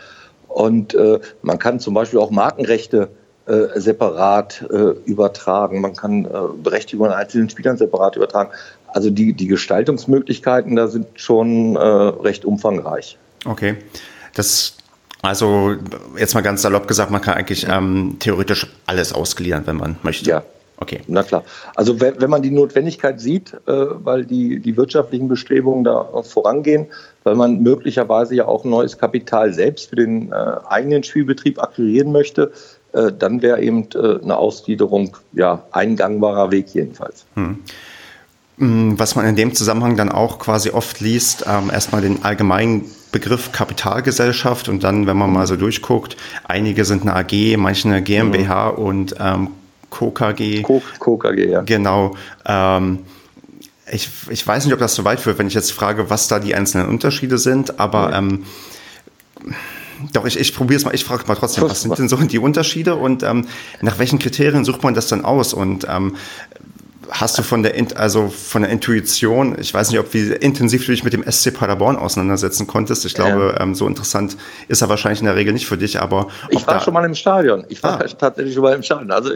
Und 0.48 0.94
äh, 0.94 1.20
man 1.42 1.60
kann 1.60 1.80
zum 1.80 1.94
Beispiel 1.94 2.20
auch 2.20 2.32
Markenrechte 2.32 3.10
äh, 3.46 3.80
separat 3.80 4.66
äh, 4.72 4.96
übertragen. 5.06 5.82
Man 5.82 5.96
kann 5.96 6.26
äh, 6.26 6.30
Berechtigungen 6.64 7.12
einzelnen 7.12 7.50
Spielern 7.50 7.78
separat 7.78 8.16
übertragen. 8.16 8.52
Also 8.88 9.10
die, 9.10 9.34
die 9.34 9.48
Gestaltungsmöglichkeiten 9.48 10.76
da 10.76 10.88
sind 10.88 11.08
schon 11.16 11.76
äh, 11.76 11.80
recht 11.80 12.46
umfangreich. 12.46 13.18
Okay. 13.46 13.76
Das 14.34 14.78
also 15.26 15.76
jetzt 16.18 16.34
mal 16.34 16.42
ganz 16.42 16.62
salopp 16.62 16.88
gesagt, 16.88 17.12
man 17.12 17.22
kann 17.22 17.36
eigentlich 17.36 17.68
ähm, 17.70 18.18
theoretisch 18.20 18.68
alles 18.86 19.14
ausgliedern, 19.14 19.64
wenn 19.66 19.78
man 19.78 19.96
möchte. 20.04 20.30
Ja. 20.30 20.44
Okay. 20.78 21.00
Na 21.08 21.24
klar. 21.24 21.44
Also 21.76 22.02
wenn, 22.02 22.20
wenn 22.20 22.30
man 22.30 22.42
die 22.42 22.52
Notwendigkeit 22.52 23.22
sieht, 23.22 23.54
äh, 23.66 23.72
weil 23.72 24.26
die, 24.26 24.60
die 24.60 24.76
wirtschaftlichen 24.76 25.28
Bestrebungen 25.28 25.86
da 25.86 26.04
vorangehen, 26.24 26.88
weil 27.24 27.36
man 27.36 27.62
möglicherweise 27.62 28.36
ja 28.36 28.46
auch 28.46 28.66
neues 28.66 28.98
Kapital 28.98 29.54
selbst 29.54 29.90
für 29.90 29.96
den 29.96 30.32
äh, 30.32 30.36
eigenen 30.68 31.04
Spielbetrieb 31.04 31.62
akquirieren 31.62 32.12
möchte, 32.12 32.52
äh, 32.92 33.12
dann 33.18 33.42
wäre 33.42 33.62
eben 33.62 33.88
äh, 33.96 34.22
eine 34.22 34.38
Ausgliederung 34.38 35.16
ja 35.34 35.64
ein 35.72 35.96
gangbarer 35.96 36.52
Weg 36.52 36.68
jedenfalls. 36.74 37.26
Hm. 37.36 37.60
hm. 38.58 39.00
Was 39.00 39.16
man 39.16 39.26
in 39.26 39.36
dem 39.38 39.54
Zusammenhang 39.54 39.96
dann 39.96 40.12
auch 40.12 40.40
quasi 40.40 40.72
oft 40.72 41.00
liest, 41.00 41.46
ähm, 41.48 41.70
erstmal 41.72 42.02
den 42.02 42.24
allgemeinen 42.24 42.90
Begriff 43.16 43.54
Kapitalgesellschaft 43.54 44.68
und 44.68 44.84
dann, 44.84 45.08
wenn 45.08 45.16
man 45.16 45.32
mal 45.32 45.48
so 45.48 45.56
durchguckt, 45.56 46.18
einige 46.44 46.84
sind 46.84 47.04
eine 47.04 47.16
AG, 47.16 47.56
manche 47.58 47.88
eine 47.88 48.02
GmbH 48.02 48.74
mhm. 48.74 48.78
und 48.78 49.16
ähm, 49.20 49.50
KKG. 49.90 50.64
KKG, 51.00 51.50
ja. 51.50 51.62
Genau. 51.62 52.16
Ähm, 52.46 53.00
Ich, 53.92 54.10
ich 54.30 54.46
weiß 54.46 54.66
nicht, 54.66 54.74
ob 54.74 54.80
das 54.80 54.96
so 54.96 55.06
weit 55.06 55.20
führt, 55.20 55.38
wenn 55.38 55.48
ich 55.48 55.54
jetzt 55.54 55.72
frage, 55.72 56.10
was 56.10 56.28
da 56.28 56.40
die 56.40 56.56
einzelnen 56.56 56.90
Unterschiede 56.90 57.38
sind, 57.38 57.80
aber 57.80 58.10
ja. 58.10 58.18
ähm, 58.18 58.44
doch, 60.12 60.26
ich, 60.26 60.38
ich 60.40 60.54
probiere 60.54 60.80
es 60.80 60.86
mal, 60.86 60.94
ich 60.96 61.06
frage 61.06 61.24
mal 61.28 61.36
trotzdem, 61.36 61.64
was 61.70 61.84
sind 61.84 61.98
denn 61.98 62.10
so 62.10 62.18
die 62.18 62.40
Unterschiede 62.40 62.96
und 62.96 63.24
ähm, 63.24 63.46
nach 63.82 64.00
welchen 64.00 64.20
Kriterien 64.20 64.66
sucht 64.66 64.84
man 64.84 64.94
das 64.94 65.08
dann 65.08 65.24
aus? 65.24 65.54
Und 65.54 65.86
ähm, 65.90 66.16
hast 67.12 67.38
du 67.38 67.44
von 67.44 67.64
der, 67.64 67.74
also 67.96 68.30
von 68.30 68.62
der 68.62 68.72
Intuition, 68.72 69.58
ich 69.60 69.74
weiß 69.74 69.92
nicht, 69.92 70.00
ob 70.00 70.14
wie 70.14 70.32
intensiv 70.34 70.86
du 70.86 70.92
dich 70.92 71.04
mit 71.04 71.14
dem 71.14 71.24
SC 71.30 71.54
Paderborn 71.54 71.96
auseinandersetzen 71.96 72.68
konntest. 72.68 73.06
Ich 73.06 73.14
glaube, 73.14 73.58
ähm, 73.60 73.76
so 73.76 73.88
interessant 73.88 74.38
ist 74.68 74.82
er 74.82 74.90
wahrscheinlich 74.90 75.20
in 75.20 75.26
der 75.26 75.36
Regel 75.36 75.54
nicht 75.54 75.68
für 75.68 75.78
dich, 75.78 76.02
aber. 76.02 76.28
Ich 76.50 76.66
war 76.68 76.82
schon 76.82 76.94
mal 76.94 77.06
im 77.06 77.16
Stadion. 77.16 77.66
Ich 77.70 77.82
war 77.84 78.02
ah. 78.02 78.08
tatsächlich 78.20 78.54
schon 78.54 78.64
mal 78.64 78.74
im 78.74 78.84
Stadion. 78.84 79.12
Also, 79.12 79.32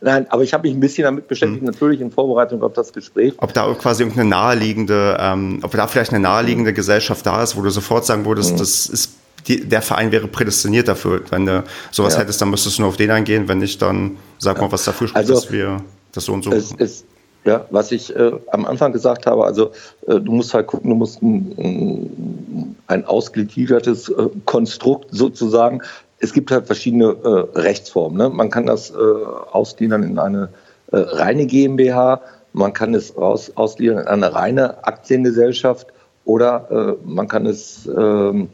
nein, 0.00 0.26
aber 0.30 0.42
ich 0.42 0.52
habe 0.52 0.66
mich 0.66 0.76
ein 0.76 0.80
bisschen 0.80 1.04
damit 1.04 1.28
beschäftigt, 1.28 1.60
hm. 1.60 1.66
natürlich 1.66 2.00
in 2.00 2.10
Vorbereitung 2.10 2.62
auf 2.62 2.72
das 2.72 2.92
Gespräch. 2.92 3.34
Ob 3.38 3.52
da 3.52 3.72
quasi 3.74 4.02
irgendeine 4.02 4.30
naheliegende, 4.30 5.16
ähm, 5.20 5.60
ob 5.62 5.72
da 5.72 5.86
vielleicht 5.86 6.12
eine 6.12 6.20
naheliegende 6.20 6.70
hm. 6.70 6.76
Gesellschaft 6.76 7.24
da 7.26 7.42
ist, 7.42 7.56
wo 7.56 7.62
du 7.62 7.70
sofort 7.70 8.06
sagen 8.06 8.24
würdest, 8.24 8.50
hm. 8.50 8.58
das 8.58 8.86
ist 8.86 9.14
die, 9.46 9.64
der 9.68 9.82
Verein 9.82 10.12
wäre 10.12 10.26
prädestiniert 10.26 10.88
dafür. 10.88 11.22
Wenn 11.30 11.46
du 11.46 11.64
sowas 11.90 12.14
ja. 12.14 12.20
hättest, 12.20 12.40
dann 12.40 12.50
müsstest 12.50 12.78
du 12.78 12.82
nur 12.82 12.88
auf 12.88 12.96
den 12.96 13.10
eingehen. 13.10 13.48
Wenn 13.48 13.58
nicht, 13.58 13.80
dann 13.82 14.16
sag 14.38 14.60
mal, 14.60 14.72
was 14.72 14.84
dafür 14.84 15.08
spricht, 15.08 15.16
also, 15.16 15.34
dass 15.34 15.52
wir 15.52 15.82
das 16.12 16.24
so 16.24 16.32
und 16.32 16.44
so. 16.44 16.52
Es, 16.52 16.74
es, 16.78 17.04
ja, 17.44 17.66
was 17.70 17.92
ich 17.92 18.14
äh, 18.14 18.32
am 18.52 18.64
Anfang 18.64 18.92
gesagt 18.92 19.26
habe, 19.26 19.44
also 19.44 19.70
äh, 20.06 20.18
du 20.18 20.32
musst 20.32 20.54
halt 20.54 20.66
gucken, 20.66 20.90
du 20.90 20.96
musst 20.96 21.22
ein, 21.22 22.76
ein 22.86 23.04
ausgegliedertes 23.04 24.08
äh, 24.08 24.28
Konstrukt 24.46 25.08
sozusagen. 25.10 25.82
Es 26.20 26.32
gibt 26.32 26.50
halt 26.50 26.66
verschiedene 26.66 27.04
äh, 27.04 27.58
Rechtsformen. 27.58 28.16
Ne? 28.16 28.30
Man 28.30 28.48
kann 28.48 28.66
das 28.66 28.90
äh, 28.90 28.94
ausgliedern 28.94 30.02
in 30.02 30.18
eine 30.18 30.48
äh, 30.90 30.96
reine 30.96 31.44
GmbH, 31.46 32.22
man 32.54 32.72
kann 32.72 32.94
es 32.94 33.14
aus, 33.16 33.54
ausgliedern 33.56 33.98
in 33.98 34.06
eine 34.06 34.32
reine 34.32 34.84
Aktiengesellschaft 34.86 35.88
oder 36.24 36.96
man 37.04 37.28
kann 37.28 37.44
es 37.44 37.86
ähm, 37.86 38.48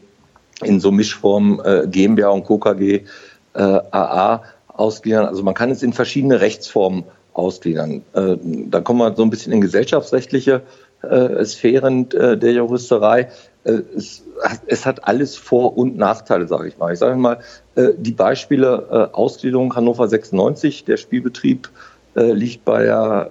in 0.63 0.79
so 0.79 0.91
Mischformen 0.91 1.61
GmbH 1.89 2.29
und 2.29 2.45
KKG 2.45 3.05
AA 3.53 4.41
ausgliedern. 4.67 5.27
Also 5.27 5.43
man 5.43 5.53
kann 5.53 5.69
es 5.69 5.83
in 5.83 5.93
verschiedene 5.93 6.41
Rechtsformen 6.41 7.03
ausgliedern. 7.33 8.03
Äh, 8.13 8.37
da 8.41 8.81
kommen 8.81 8.99
wir 8.99 9.15
so 9.15 9.23
ein 9.23 9.29
bisschen 9.29 9.53
in 9.53 9.61
gesellschaftsrechtliche 9.61 10.61
äh, 11.01 11.43
Sphären 11.45 12.09
äh, 12.11 12.37
der 12.37 12.53
Juristerei. 12.53 13.29
Es, 13.63 14.23
es, 14.65 14.87
hat 14.87 15.07
alles 15.07 15.37
Vor- 15.37 15.77
und 15.77 15.95
Nachteile, 15.95 16.47
sage 16.47 16.67
ich 16.67 16.79
mal. 16.79 16.93
Ich 16.93 16.97
sage 16.97 17.15
mal, 17.15 17.41
die 17.75 18.11
Beispiele 18.11 19.13
Ausgliederung 19.13 19.75
Hannover 19.75 20.07
96, 20.07 20.83
der 20.85 20.97
Spielbetrieb 20.97 21.69
liegt 22.15 22.65
bei 22.65 22.85
der 22.85 23.29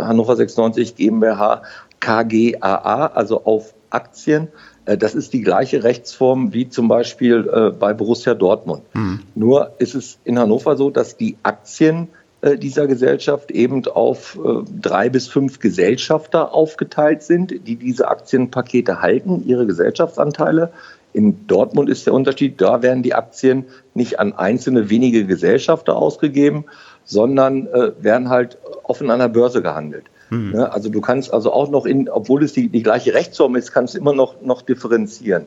Hannover 0.00 0.34
96 0.34 0.96
GmbH 0.96 1.62
KGAA, 2.00 3.06
also 3.14 3.44
auf 3.44 3.72
Aktien. 3.90 4.48
Das 4.84 5.14
ist 5.14 5.32
die 5.32 5.42
gleiche 5.42 5.84
Rechtsform 5.84 6.52
wie 6.52 6.68
zum 6.68 6.88
Beispiel 6.88 7.72
bei 7.78 7.94
Borussia 7.94 8.34
Dortmund. 8.34 8.82
Mhm. 8.94 9.20
Nur 9.36 9.74
ist 9.78 9.94
es 9.94 10.18
in 10.24 10.40
Hannover 10.40 10.76
so, 10.76 10.90
dass 10.90 11.16
die 11.16 11.36
Aktien 11.44 12.08
äh, 12.08 12.17
dieser 12.42 12.86
Gesellschaft 12.86 13.50
eben 13.50 13.84
auf 13.86 14.38
äh, 14.42 14.62
drei 14.80 15.08
bis 15.08 15.26
fünf 15.26 15.58
Gesellschafter 15.58 16.54
aufgeteilt 16.54 17.22
sind, 17.22 17.66
die 17.66 17.76
diese 17.76 18.08
Aktienpakete 18.08 19.02
halten, 19.02 19.42
ihre 19.44 19.66
Gesellschaftsanteile. 19.66 20.70
In 21.12 21.46
Dortmund 21.48 21.88
ist 21.90 22.06
der 22.06 22.14
Unterschied, 22.14 22.60
da 22.60 22.82
werden 22.82 23.02
die 23.02 23.14
Aktien 23.14 23.64
nicht 23.94 24.20
an 24.20 24.34
einzelne 24.34 24.88
wenige 24.88 25.26
Gesellschafter 25.26 25.96
ausgegeben, 25.96 26.64
sondern 27.04 27.66
äh, 27.66 27.92
werden 28.00 28.28
halt 28.28 28.58
offen 28.84 29.10
an 29.10 29.18
der 29.18 29.28
Börse 29.28 29.62
gehandelt. 29.62 30.04
Mhm. 30.30 30.54
Ja, 30.54 30.64
also 30.66 30.90
du 30.90 31.00
kannst 31.00 31.32
also 31.32 31.52
auch 31.52 31.70
noch 31.70 31.86
in, 31.86 32.08
obwohl 32.08 32.44
es 32.44 32.52
die, 32.52 32.68
die 32.68 32.82
gleiche 32.82 33.14
Rechtsform 33.14 33.56
ist, 33.56 33.72
kannst 33.72 33.94
du 33.94 33.98
immer 33.98 34.12
noch, 34.12 34.40
noch 34.42 34.62
differenzieren. 34.62 35.46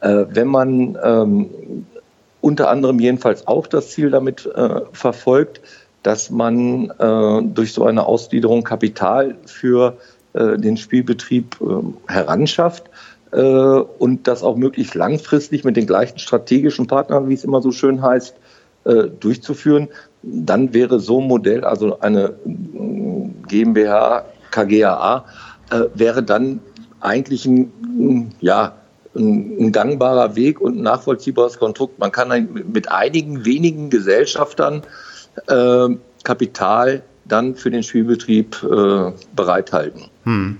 Äh, 0.00 0.24
wenn 0.30 0.48
man 0.48 0.98
ähm, 1.02 1.86
unter 2.40 2.68
anderem 2.68 2.98
jedenfalls 2.98 3.46
auch 3.46 3.66
das 3.66 3.90
Ziel 3.90 4.10
damit 4.10 4.46
äh, 4.46 4.80
verfolgt, 4.92 5.60
dass 6.04 6.30
man 6.30 6.90
äh, 6.98 7.42
durch 7.42 7.72
so 7.72 7.84
eine 7.84 8.06
Ausgliederung 8.06 8.62
Kapital 8.62 9.36
für 9.46 9.96
äh, 10.34 10.58
den 10.58 10.76
Spielbetrieb 10.76 11.56
äh, 11.60 12.12
heranschafft 12.12 12.84
äh, 13.32 13.40
und 13.40 14.28
das 14.28 14.42
auch 14.42 14.56
möglichst 14.56 14.94
langfristig 14.94 15.64
mit 15.64 15.76
den 15.76 15.86
gleichen 15.86 16.18
strategischen 16.18 16.86
Partnern, 16.86 17.28
wie 17.28 17.34
es 17.34 17.42
immer 17.42 17.62
so 17.62 17.72
schön 17.72 18.02
heißt, 18.02 18.36
äh, 18.84 19.04
durchzuführen. 19.18 19.88
Dann 20.22 20.74
wäre 20.74 21.00
so 21.00 21.22
ein 21.22 21.26
Modell, 21.26 21.64
also 21.64 21.98
eine 22.00 22.34
äh, 22.44 23.48
GmbH, 23.48 24.26
KGAA, 24.50 25.24
wäre 25.94 26.22
dann 26.22 26.60
eigentlich 27.00 27.46
ein, 27.46 28.32
ja, 28.40 28.74
ein, 29.16 29.72
gangbarer 29.72 30.36
Weg 30.36 30.60
und 30.60 30.76
ein 30.76 30.82
nachvollziehbares 30.82 31.58
Konstrukt. 31.58 31.98
Man 31.98 32.12
kann 32.12 32.48
mit 32.72 32.92
einigen 32.92 33.44
wenigen 33.44 33.90
Gesellschaftern 33.90 34.82
äh, 35.46 35.88
Kapital 36.24 37.02
dann 37.24 37.54
für 37.54 37.70
den 37.70 37.82
Spielbetrieb 37.82 38.62
äh, 38.62 39.12
bereithalten. 39.34 40.04
Hm. 40.24 40.58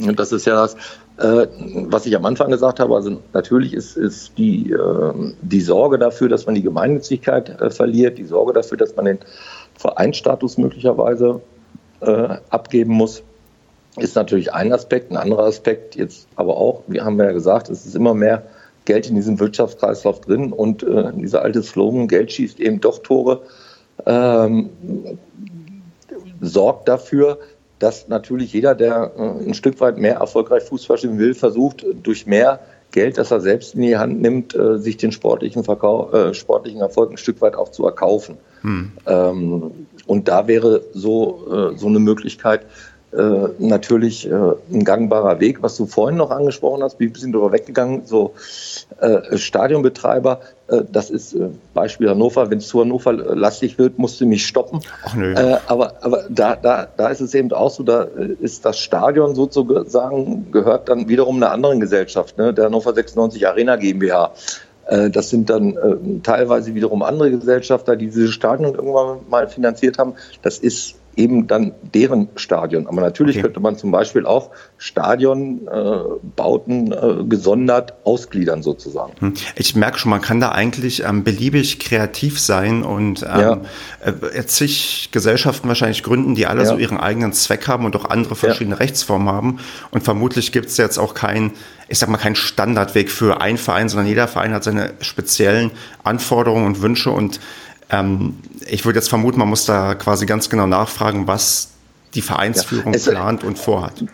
Und 0.00 0.18
das 0.18 0.32
ist 0.32 0.46
ja 0.46 0.54
das, 0.54 0.74
äh, 1.18 1.46
was 1.88 2.06
ich 2.06 2.16
am 2.16 2.24
Anfang 2.24 2.50
gesagt 2.50 2.80
habe. 2.80 2.94
Also 2.94 3.20
natürlich 3.32 3.74
ist, 3.74 3.96
ist 3.96 4.36
die, 4.38 4.72
äh, 4.72 5.32
die 5.42 5.60
Sorge 5.60 5.98
dafür, 5.98 6.28
dass 6.28 6.46
man 6.46 6.54
die 6.54 6.62
Gemeinnützigkeit 6.62 7.60
äh, 7.60 7.70
verliert, 7.70 8.18
die 8.18 8.24
Sorge 8.24 8.52
dafür, 8.52 8.78
dass 8.78 8.96
man 8.96 9.04
den 9.04 9.18
Vereinsstatus 9.74 10.58
möglicherweise 10.58 11.40
äh, 12.00 12.36
abgeben 12.50 12.92
muss, 12.92 13.22
ist 13.96 14.16
natürlich 14.16 14.52
ein 14.52 14.72
Aspekt. 14.72 15.10
Ein 15.10 15.18
anderer 15.18 15.44
Aspekt 15.44 15.96
jetzt 15.96 16.26
aber 16.36 16.56
auch, 16.56 16.82
wir 16.86 17.04
haben 17.04 17.18
ja 17.18 17.32
gesagt, 17.32 17.68
es 17.68 17.84
ist 17.84 17.94
immer 17.94 18.14
mehr 18.14 18.46
Geld 18.84 19.08
in 19.08 19.14
diesem 19.14 19.38
Wirtschaftskreislauf 19.38 20.22
drin 20.22 20.52
und 20.52 20.82
äh, 20.82 21.12
dieser 21.14 21.42
alte 21.42 21.62
Slogan, 21.62 22.08
Geld 22.08 22.32
schießt 22.32 22.58
eben 22.58 22.80
doch 22.80 23.02
Tore, 23.02 23.42
ähm, 24.06 24.70
sorgt 26.40 26.88
dafür, 26.88 27.38
dass 27.78 28.08
natürlich 28.08 28.52
jeder, 28.52 28.74
der 28.74 29.12
äh, 29.16 29.48
ein 29.48 29.54
Stück 29.54 29.80
weit 29.80 29.98
mehr 29.98 30.16
erfolgreich 30.16 30.62
Fußball 30.64 30.98
spielen 30.98 31.18
will, 31.18 31.34
versucht, 31.34 31.84
durch 32.02 32.26
mehr 32.26 32.60
Geld, 32.92 33.18
das 33.18 33.30
er 33.30 33.40
selbst 33.40 33.74
in 33.74 33.82
die 33.82 33.96
Hand 33.96 34.20
nimmt, 34.20 34.54
äh, 34.54 34.78
sich 34.78 34.98
den 34.98 35.12
sportlichen, 35.12 35.64
Verkauf, 35.64 36.12
äh, 36.12 36.34
sportlichen 36.34 36.80
Erfolg 36.80 37.10
ein 37.10 37.16
Stück 37.16 37.40
weit 37.40 37.56
auch 37.56 37.70
zu 37.70 37.84
erkaufen. 37.84 38.36
Hm. 38.60 38.92
Ähm, 39.06 39.86
und 40.06 40.28
da 40.28 40.46
wäre 40.46 40.82
so, 40.92 41.72
äh, 41.72 41.78
so 41.78 41.88
eine 41.88 41.98
Möglichkeit, 41.98 42.66
äh, 43.12 43.48
natürlich 43.58 44.26
äh, 44.26 44.34
ein 44.72 44.84
gangbarer 44.84 45.38
Weg, 45.38 45.62
was 45.62 45.76
du 45.76 45.84
vorhin 45.86 46.16
noch 46.16 46.30
angesprochen 46.30 46.82
hast, 46.82 46.96
bin 46.96 47.10
ein 47.10 47.12
bisschen 47.12 47.32
drüber 47.32 47.52
weggegangen, 47.52 48.06
so 48.06 48.34
äh, 49.00 49.36
Stadionbetreiber, 49.36 50.40
äh, 50.68 50.82
das 50.90 51.10
ist 51.10 51.34
äh, 51.34 51.48
Beispiel 51.74 52.08
Hannover, 52.08 52.50
wenn 52.50 52.58
es 52.58 52.68
zu 52.68 52.80
Hannover 52.80 53.12
lastig 53.12 53.76
wird, 53.76 53.98
musst 53.98 54.18
du 54.20 54.26
mich 54.26 54.46
stoppen. 54.46 54.80
Ach, 55.04 55.14
nö. 55.14 55.34
Aber 55.66 55.94
aber 56.00 56.24
da, 56.30 56.56
da, 56.56 56.88
da 56.96 57.08
ist 57.08 57.20
es 57.20 57.34
eben 57.34 57.52
auch 57.52 57.70
so, 57.70 57.82
da 57.82 58.02
ist 58.40 58.64
das 58.64 58.78
Stadion 58.78 59.34
sozusagen, 59.34 60.50
gehört 60.50 60.88
dann 60.88 61.08
wiederum 61.08 61.36
einer 61.36 61.50
anderen 61.50 61.80
Gesellschaft, 61.80 62.38
ne, 62.38 62.54
der 62.54 62.66
Hannover 62.66 62.94
96 62.94 63.46
Arena 63.46 63.76
GmbH. 63.76 64.32
Das 65.10 65.30
sind 65.30 65.48
dann 65.48 65.76
äh, 65.76 66.20
teilweise 66.24 66.74
wiederum 66.74 67.02
andere 67.02 67.30
Gesellschafter, 67.30 67.94
die 67.94 68.06
dieses 68.06 68.30
Stadion 68.30 68.74
irgendwann 68.74 69.20
mal 69.30 69.46
finanziert 69.46 69.96
haben. 69.96 70.14
Das 70.42 70.58
ist 70.58 70.96
eben 71.16 71.46
dann 71.46 71.72
deren 71.82 72.28
Stadion. 72.36 72.86
Aber 72.86 73.00
natürlich 73.00 73.36
okay. 73.36 73.44
könnte 73.44 73.60
man 73.60 73.76
zum 73.76 73.90
Beispiel 73.90 74.26
auch 74.26 74.50
Stadionbauten 74.78 76.92
äh, 76.92 76.96
äh, 76.96 77.24
gesondert 77.24 77.94
ausgliedern 78.04 78.62
sozusagen. 78.62 79.12
Hm. 79.18 79.34
Ich 79.56 79.74
merke 79.76 79.98
schon, 79.98 80.10
man 80.10 80.22
kann 80.22 80.40
da 80.40 80.52
eigentlich 80.52 81.04
ähm, 81.04 81.24
beliebig 81.24 81.78
kreativ 81.78 82.40
sein 82.40 82.82
und 82.82 83.22
ähm, 83.22 83.40
ja. 83.40 83.60
äh, 84.00 84.46
zig 84.46 85.10
Gesellschaften 85.12 85.68
wahrscheinlich 85.68 86.02
gründen, 86.02 86.34
die 86.34 86.46
alle 86.46 86.62
ja. 86.62 86.68
so 86.68 86.76
ihren 86.76 86.98
eigenen 86.98 87.32
Zweck 87.32 87.68
haben 87.68 87.84
und 87.84 87.94
auch 87.96 88.06
andere 88.06 88.34
verschiedene 88.34 88.76
ja. 88.76 88.80
Rechtsformen 88.80 89.28
haben. 89.28 89.58
Und 89.90 90.02
vermutlich 90.02 90.52
gibt 90.52 90.66
es 90.66 90.76
jetzt 90.76 90.98
auch 90.98 91.14
kein 91.14 91.52
ich 91.88 91.98
sag 91.98 92.08
mal, 92.08 92.16
kein 92.16 92.36
Standardweg 92.36 93.10
für 93.10 93.42
einen 93.42 93.58
Verein, 93.58 93.90
sondern 93.90 94.06
jeder 94.06 94.26
Verein 94.26 94.54
hat 94.54 94.64
seine 94.64 94.94
speziellen 95.00 95.72
Anforderungen 96.04 96.64
und 96.64 96.80
Wünsche 96.80 97.10
und 97.10 97.38
ähm, 97.92 98.38
ich 98.66 98.84
würde 98.84 98.98
jetzt 98.98 99.08
vermuten, 99.08 99.38
man 99.38 99.48
muss 99.48 99.66
da 99.66 99.94
quasi 99.94 100.26
ganz 100.26 100.48
genau 100.48 100.66
nachfragen, 100.66 101.26
was 101.26 101.68
die 102.14 102.22
Vereinsführung 102.22 102.92
ja, 102.92 102.96
es, 102.96 103.04
plant 103.04 103.44
und 103.44 103.58
vorhat. 103.58 104.04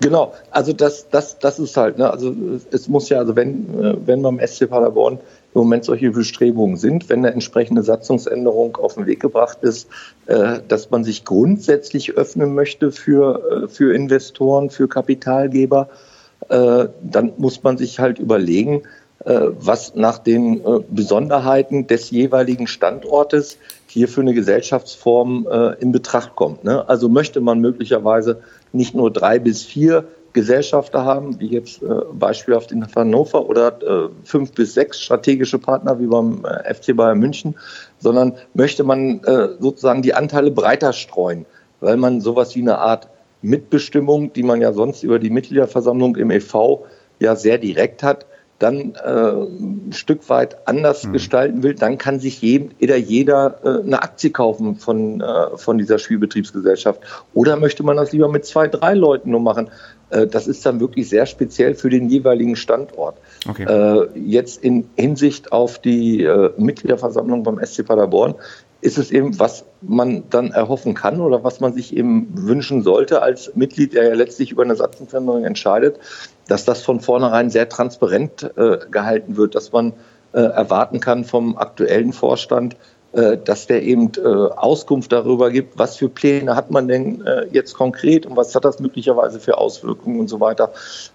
Genau, 0.00 0.34
also 0.50 0.72
das, 0.72 1.08
das, 1.10 1.38
das 1.38 1.58
ist 1.58 1.76
halt, 1.76 1.98
ne, 1.98 2.10
also 2.10 2.34
es 2.70 2.88
muss 2.88 3.08
ja, 3.08 3.18
also 3.18 3.34
wenn, 3.34 3.82
äh, 3.82 3.96
wenn 4.04 4.22
beim 4.22 4.38
SC 4.38 4.68
Paderborn 4.68 5.14
im 5.54 5.60
Moment 5.60 5.84
solche 5.84 6.10
Bestrebungen 6.10 6.76
sind, 6.76 7.08
wenn 7.08 7.20
eine 7.20 7.32
entsprechende 7.32 7.82
Satzungsänderung 7.82 8.76
auf 8.76 8.94
den 8.94 9.06
Weg 9.06 9.20
gebracht 9.20 9.58
ist, 9.62 9.88
äh, 10.26 10.60
dass 10.68 10.90
man 10.90 11.02
sich 11.02 11.24
grundsätzlich 11.24 12.12
öffnen 12.12 12.54
möchte 12.54 12.92
für, 12.92 13.64
äh, 13.64 13.68
für 13.68 13.94
Investoren, 13.94 14.70
für 14.70 14.88
Kapitalgeber, 14.88 15.88
dann 16.48 17.32
muss 17.38 17.62
man 17.62 17.78
sich 17.78 17.98
halt 17.98 18.18
überlegen, 18.18 18.82
äh, 18.82 19.05
was 19.32 19.94
nach 19.96 20.18
den 20.18 20.60
äh, 20.60 20.80
Besonderheiten 20.88 21.86
des 21.86 22.10
jeweiligen 22.10 22.66
Standortes 22.66 23.58
hier 23.88 24.08
für 24.08 24.20
eine 24.20 24.34
Gesellschaftsform 24.34 25.48
äh, 25.50 25.74
in 25.80 25.90
Betracht 25.90 26.36
kommt. 26.36 26.64
Ne? 26.64 26.88
Also 26.88 27.08
möchte 27.08 27.40
man 27.40 27.60
möglicherweise 27.60 28.40
nicht 28.72 28.94
nur 28.94 29.12
drei 29.12 29.38
bis 29.38 29.64
vier 29.64 30.04
Gesellschafter 30.32 31.04
haben, 31.04 31.40
wie 31.40 31.48
jetzt 31.48 31.82
äh, 31.82 31.86
beispielhaft 32.12 32.70
in 32.70 32.86
Hannover, 32.94 33.48
oder 33.48 33.82
äh, 33.82 34.10
fünf 34.22 34.52
bis 34.52 34.74
sechs 34.74 35.00
strategische 35.00 35.58
Partner 35.58 35.98
wie 35.98 36.06
beim 36.06 36.44
äh, 36.44 36.74
FC 36.74 36.94
Bayern 36.94 37.18
München, 37.18 37.56
sondern 37.98 38.34
möchte 38.52 38.84
man 38.84 39.24
äh, 39.24 39.48
sozusagen 39.58 40.02
die 40.02 40.12
Anteile 40.12 40.50
breiter 40.50 40.92
streuen, 40.92 41.46
weil 41.80 41.96
man 41.96 42.20
sowas 42.20 42.54
wie 42.54 42.60
eine 42.60 42.78
Art 42.78 43.08
Mitbestimmung, 43.40 44.32
die 44.34 44.42
man 44.42 44.60
ja 44.60 44.74
sonst 44.74 45.02
über 45.02 45.18
die 45.18 45.30
Mitgliederversammlung 45.30 46.16
im 46.16 46.30
EV 46.30 46.84
ja 47.18 47.34
sehr 47.34 47.56
direkt 47.56 48.02
hat, 48.02 48.26
dann 48.58 48.94
äh, 48.94 49.32
ein 49.32 49.92
Stück 49.92 50.28
weit 50.30 50.66
anders 50.66 51.04
mhm. 51.04 51.12
gestalten 51.12 51.62
will, 51.62 51.74
dann 51.74 51.98
kann 51.98 52.20
sich 52.20 52.40
jeder, 52.40 52.96
jeder 52.96 53.58
äh, 53.62 53.82
eine 53.82 54.02
Aktie 54.02 54.30
kaufen 54.30 54.76
von, 54.76 55.20
äh, 55.20 55.56
von 55.56 55.76
dieser 55.76 55.98
Spielbetriebsgesellschaft. 55.98 57.00
Oder 57.34 57.56
möchte 57.56 57.82
man 57.82 57.96
das 57.96 58.12
lieber 58.12 58.28
mit 58.28 58.46
zwei, 58.46 58.68
drei 58.68 58.94
Leuten 58.94 59.30
nur 59.30 59.40
machen? 59.40 59.70
Äh, 60.10 60.26
das 60.26 60.46
ist 60.46 60.64
dann 60.64 60.80
wirklich 60.80 61.08
sehr 61.08 61.26
speziell 61.26 61.74
für 61.74 61.90
den 61.90 62.08
jeweiligen 62.08 62.56
Standort. 62.56 63.18
Okay. 63.48 63.64
Äh, 63.64 64.18
jetzt 64.18 64.62
in 64.64 64.88
Hinsicht 64.96 65.52
auf 65.52 65.78
die 65.78 66.22
äh, 66.22 66.50
Mitgliederversammlung 66.56 67.42
beim 67.42 67.64
SC 67.64 67.84
Paderborn 67.84 68.34
ist 68.80 68.98
es 68.98 69.10
eben, 69.10 69.38
was 69.38 69.64
man 69.80 70.24
dann 70.30 70.52
erhoffen 70.52 70.94
kann 70.94 71.20
oder 71.20 71.42
was 71.42 71.60
man 71.60 71.72
sich 71.72 71.96
eben 71.96 72.28
wünschen 72.34 72.82
sollte 72.82 73.22
als 73.22 73.56
Mitglied, 73.56 73.94
der 73.94 74.08
ja 74.08 74.14
letztlich 74.14 74.52
über 74.52 74.62
eine 74.62 74.76
Satzungsänderung 74.76 75.44
entscheidet, 75.44 75.98
dass 76.48 76.64
das 76.64 76.82
von 76.82 77.00
vornherein 77.00 77.50
sehr 77.50 77.68
transparent 77.68 78.50
äh, 78.56 78.78
gehalten 78.90 79.36
wird, 79.36 79.54
dass 79.54 79.72
man 79.72 79.92
äh, 80.32 80.40
erwarten 80.40 81.00
kann 81.00 81.24
vom 81.24 81.56
aktuellen 81.56 82.12
Vorstand, 82.12 82.76
äh, 83.12 83.38
dass 83.42 83.66
der 83.66 83.82
eben 83.82 84.12
äh, 84.16 84.20
Auskunft 84.26 85.10
darüber 85.10 85.50
gibt, 85.50 85.78
was 85.78 85.96
für 85.96 86.08
Pläne 86.10 86.54
hat 86.54 86.70
man 86.70 86.86
denn 86.86 87.24
äh, 87.24 87.46
jetzt 87.50 87.74
konkret 87.74 88.26
und 88.26 88.36
was 88.36 88.54
hat 88.54 88.64
das 88.64 88.78
möglicherweise 88.78 89.40
für 89.40 89.56
Auswirkungen 89.56 90.20
und 90.20 90.28
so 90.28 90.40
weiter. 90.40 90.72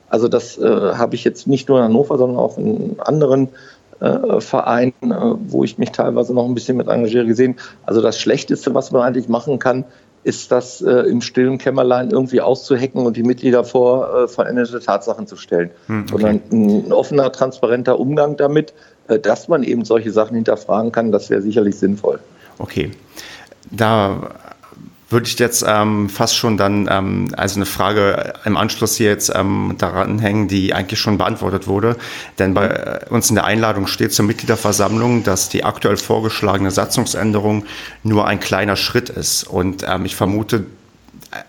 Also 0.09 0.27
das 0.27 0.57
äh, 0.57 0.63
habe 0.65 1.15
ich 1.15 1.23
jetzt 1.23 1.45
nicht 1.47 1.69
nur 1.69 1.77
in 1.77 1.83
Hannover, 1.85 2.17
sondern 2.17 2.39
auch 2.39 2.57
in 2.57 2.99
anderen 2.99 3.49
Vereinen, 4.39 4.93
wo 5.47 5.63
ich 5.63 5.77
mich 5.77 5.91
teilweise 5.91 6.33
noch 6.33 6.45
ein 6.45 6.55
bisschen 6.55 6.75
mit 6.75 6.87
engagiere, 6.87 7.27
gesehen. 7.27 7.57
Also 7.85 8.01
das 8.01 8.19
Schlechteste, 8.19 8.73
was 8.73 8.91
man 8.91 9.03
eigentlich 9.03 9.29
machen 9.29 9.59
kann, 9.59 9.85
ist 10.23 10.51
das 10.51 10.81
äh, 10.81 10.91
im 10.91 11.21
stillen 11.21 11.57
Kämmerlein 11.57 12.11
irgendwie 12.11 12.41
auszuhacken 12.41 13.05
und 13.05 13.17
die 13.17 13.23
Mitglieder 13.23 13.63
vor 13.63 14.23
äh, 14.23 14.27
veränderte 14.27 14.79
Tatsachen 14.79 15.27
zu 15.27 15.35
stellen. 15.35 15.71
Hm, 15.87 16.01
okay. 16.01 16.11
Sondern 16.11 16.41
ein 16.51 16.93
offener, 16.93 17.31
transparenter 17.31 17.99
Umgang 17.99 18.37
damit, 18.37 18.73
äh, 19.07 19.19
dass 19.19 19.47
man 19.47 19.63
eben 19.63 19.85
solche 19.85 20.11
Sachen 20.11 20.35
hinterfragen 20.35 20.91
kann, 20.91 21.11
das 21.11 21.29
wäre 21.29 21.41
sicherlich 21.41 21.77
sinnvoll. 21.77 22.19
Okay. 22.59 22.91
Da 23.71 24.31
würde 25.11 25.27
ich 25.27 25.37
jetzt 25.39 25.63
ähm, 25.67 26.09
fast 26.09 26.35
schon 26.35 26.57
dann, 26.57 26.87
ähm, 26.89 27.27
also 27.37 27.57
eine 27.57 27.65
Frage 27.65 28.33
im 28.45 28.57
Anschluss 28.57 28.95
hier 28.95 29.09
jetzt 29.09 29.31
ähm, 29.35 29.75
daran 29.77 30.19
hängen, 30.19 30.47
die 30.47 30.73
eigentlich 30.73 30.99
schon 30.99 31.17
beantwortet 31.17 31.67
wurde. 31.67 31.97
Denn 32.39 32.53
bei 32.53 32.67
äh, 32.67 33.09
uns 33.09 33.29
in 33.29 33.35
der 33.35 33.45
Einladung 33.45 33.87
steht 33.87 34.13
zur 34.13 34.25
Mitgliederversammlung, 34.25 35.23
dass 35.23 35.49
die 35.49 35.63
aktuell 35.63 35.97
vorgeschlagene 35.97 36.71
Satzungsänderung 36.71 37.65
nur 38.03 38.27
ein 38.27 38.39
kleiner 38.39 38.75
Schritt 38.75 39.09
ist. 39.09 39.43
Und 39.43 39.85
ähm, 39.87 40.05
ich 40.05 40.15
vermute, 40.15 40.65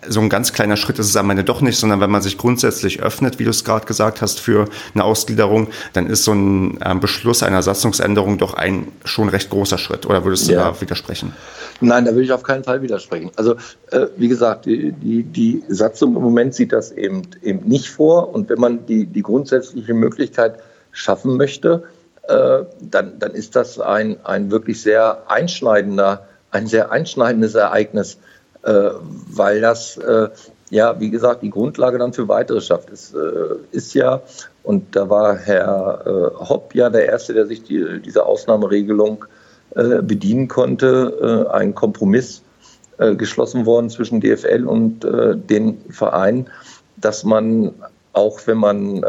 so 0.08 0.20
ein 0.20 0.28
ganz 0.28 0.52
kleiner 0.52 0.76
Schritt 0.76 0.98
ist 0.98 1.08
es 1.08 1.16
am 1.16 1.28
Ende 1.30 1.44
doch 1.44 1.60
nicht, 1.60 1.78
sondern 1.78 2.00
wenn 2.00 2.10
man 2.10 2.22
sich 2.22 2.38
grundsätzlich 2.38 3.02
öffnet, 3.02 3.38
wie 3.38 3.44
du 3.44 3.50
es 3.50 3.64
gerade 3.64 3.84
gesagt 3.86 4.22
hast, 4.22 4.38
für 4.38 4.68
eine 4.94 5.04
Ausgliederung, 5.04 5.68
dann 5.92 6.08
ist 6.08 6.24
so 6.24 6.32
ein 6.32 6.78
ähm, 6.84 7.00
Beschluss 7.00 7.42
einer 7.42 7.62
Satzungsänderung 7.62 8.38
doch 8.38 8.54
ein 8.54 8.88
schon 9.04 9.28
recht 9.28 9.50
großer 9.50 9.78
Schritt. 9.78 10.06
Oder 10.06 10.24
würdest 10.24 10.48
du 10.48 10.52
ja. 10.52 10.70
da 10.70 10.80
widersprechen? 10.80 11.34
Nein, 11.80 12.04
da 12.04 12.14
will 12.14 12.22
ich 12.22 12.32
auf 12.32 12.44
keinen 12.44 12.62
Fall 12.62 12.82
widersprechen. 12.82 13.32
Also 13.36 13.56
äh, 13.90 14.06
wie 14.16 14.28
gesagt, 14.28 14.66
die, 14.66 14.92
die, 14.92 15.24
die 15.24 15.64
Satzung 15.68 16.14
im 16.14 16.22
Moment 16.22 16.54
sieht 16.54 16.72
das 16.72 16.92
eben, 16.92 17.22
eben 17.42 17.66
nicht 17.66 17.88
vor. 17.90 18.32
Und 18.32 18.48
wenn 18.48 18.60
man 18.60 18.86
die, 18.86 19.06
die 19.06 19.22
grundsätzliche 19.22 19.94
Möglichkeit 19.94 20.60
schaffen 20.92 21.36
möchte, 21.36 21.82
äh, 22.28 22.60
dann, 22.80 23.18
dann 23.18 23.32
ist 23.32 23.56
das 23.56 23.80
ein, 23.80 24.16
ein 24.24 24.52
wirklich 24.52 24.80
sehr 24.80 25.24
einschneidender, 25.28 26.28
ein 26.52 26.68
sehr 26.68 26.92
einschneidendes 26.92 27.56
Ereignis 27.56 28.18
weil 28.62 29.60
das 29.60 29.96
äh, 29.96 30.28
ja, 30.70 30.98
wie 31.00 31.10
gesagt, 31.10 31.42
die 31.42 31.50
Grundlage 31.50 31.98
dann 31.98 32.12
für 32.12 32.28
weitere 32.28 32.60
schafft. 32.60 32.90
Es 32.90 33.12
äh, 33.12 33.56
ist 33.72 33.92
ja, 33.94 34.22
und 34.62 34.96
da 34.96 35.10
war 35.10 35.36
Herr 35.36 36.30
Hopp 36.48 36.74
ja 36.74 36.88
der 36.88 37.06
Erste, 37.06 37.34
der 37.34 37.46
sich 37.46 37.64
die, 37.64 38.00
diese 38.00 38.24
Ausnahmeregelung 38.24 39.24
bedienen 39.74 40.48
konnte, 40.48 41.48
ein 41.50 41.74
Kompromiss 41.74 42.42
geschlossen 42.98 43.64
worden 43.64 43.88
zwischen 43.88 44.20
DFL 44.20 44.66
und 44.66 45.00
den 45.00 45.80
Vereinen, 45.88 46.48
dass 46.98 47.24
man 47.24 47.72
auch 48.12 48.38
wenn 48.46 48.58
man 48.58 49.02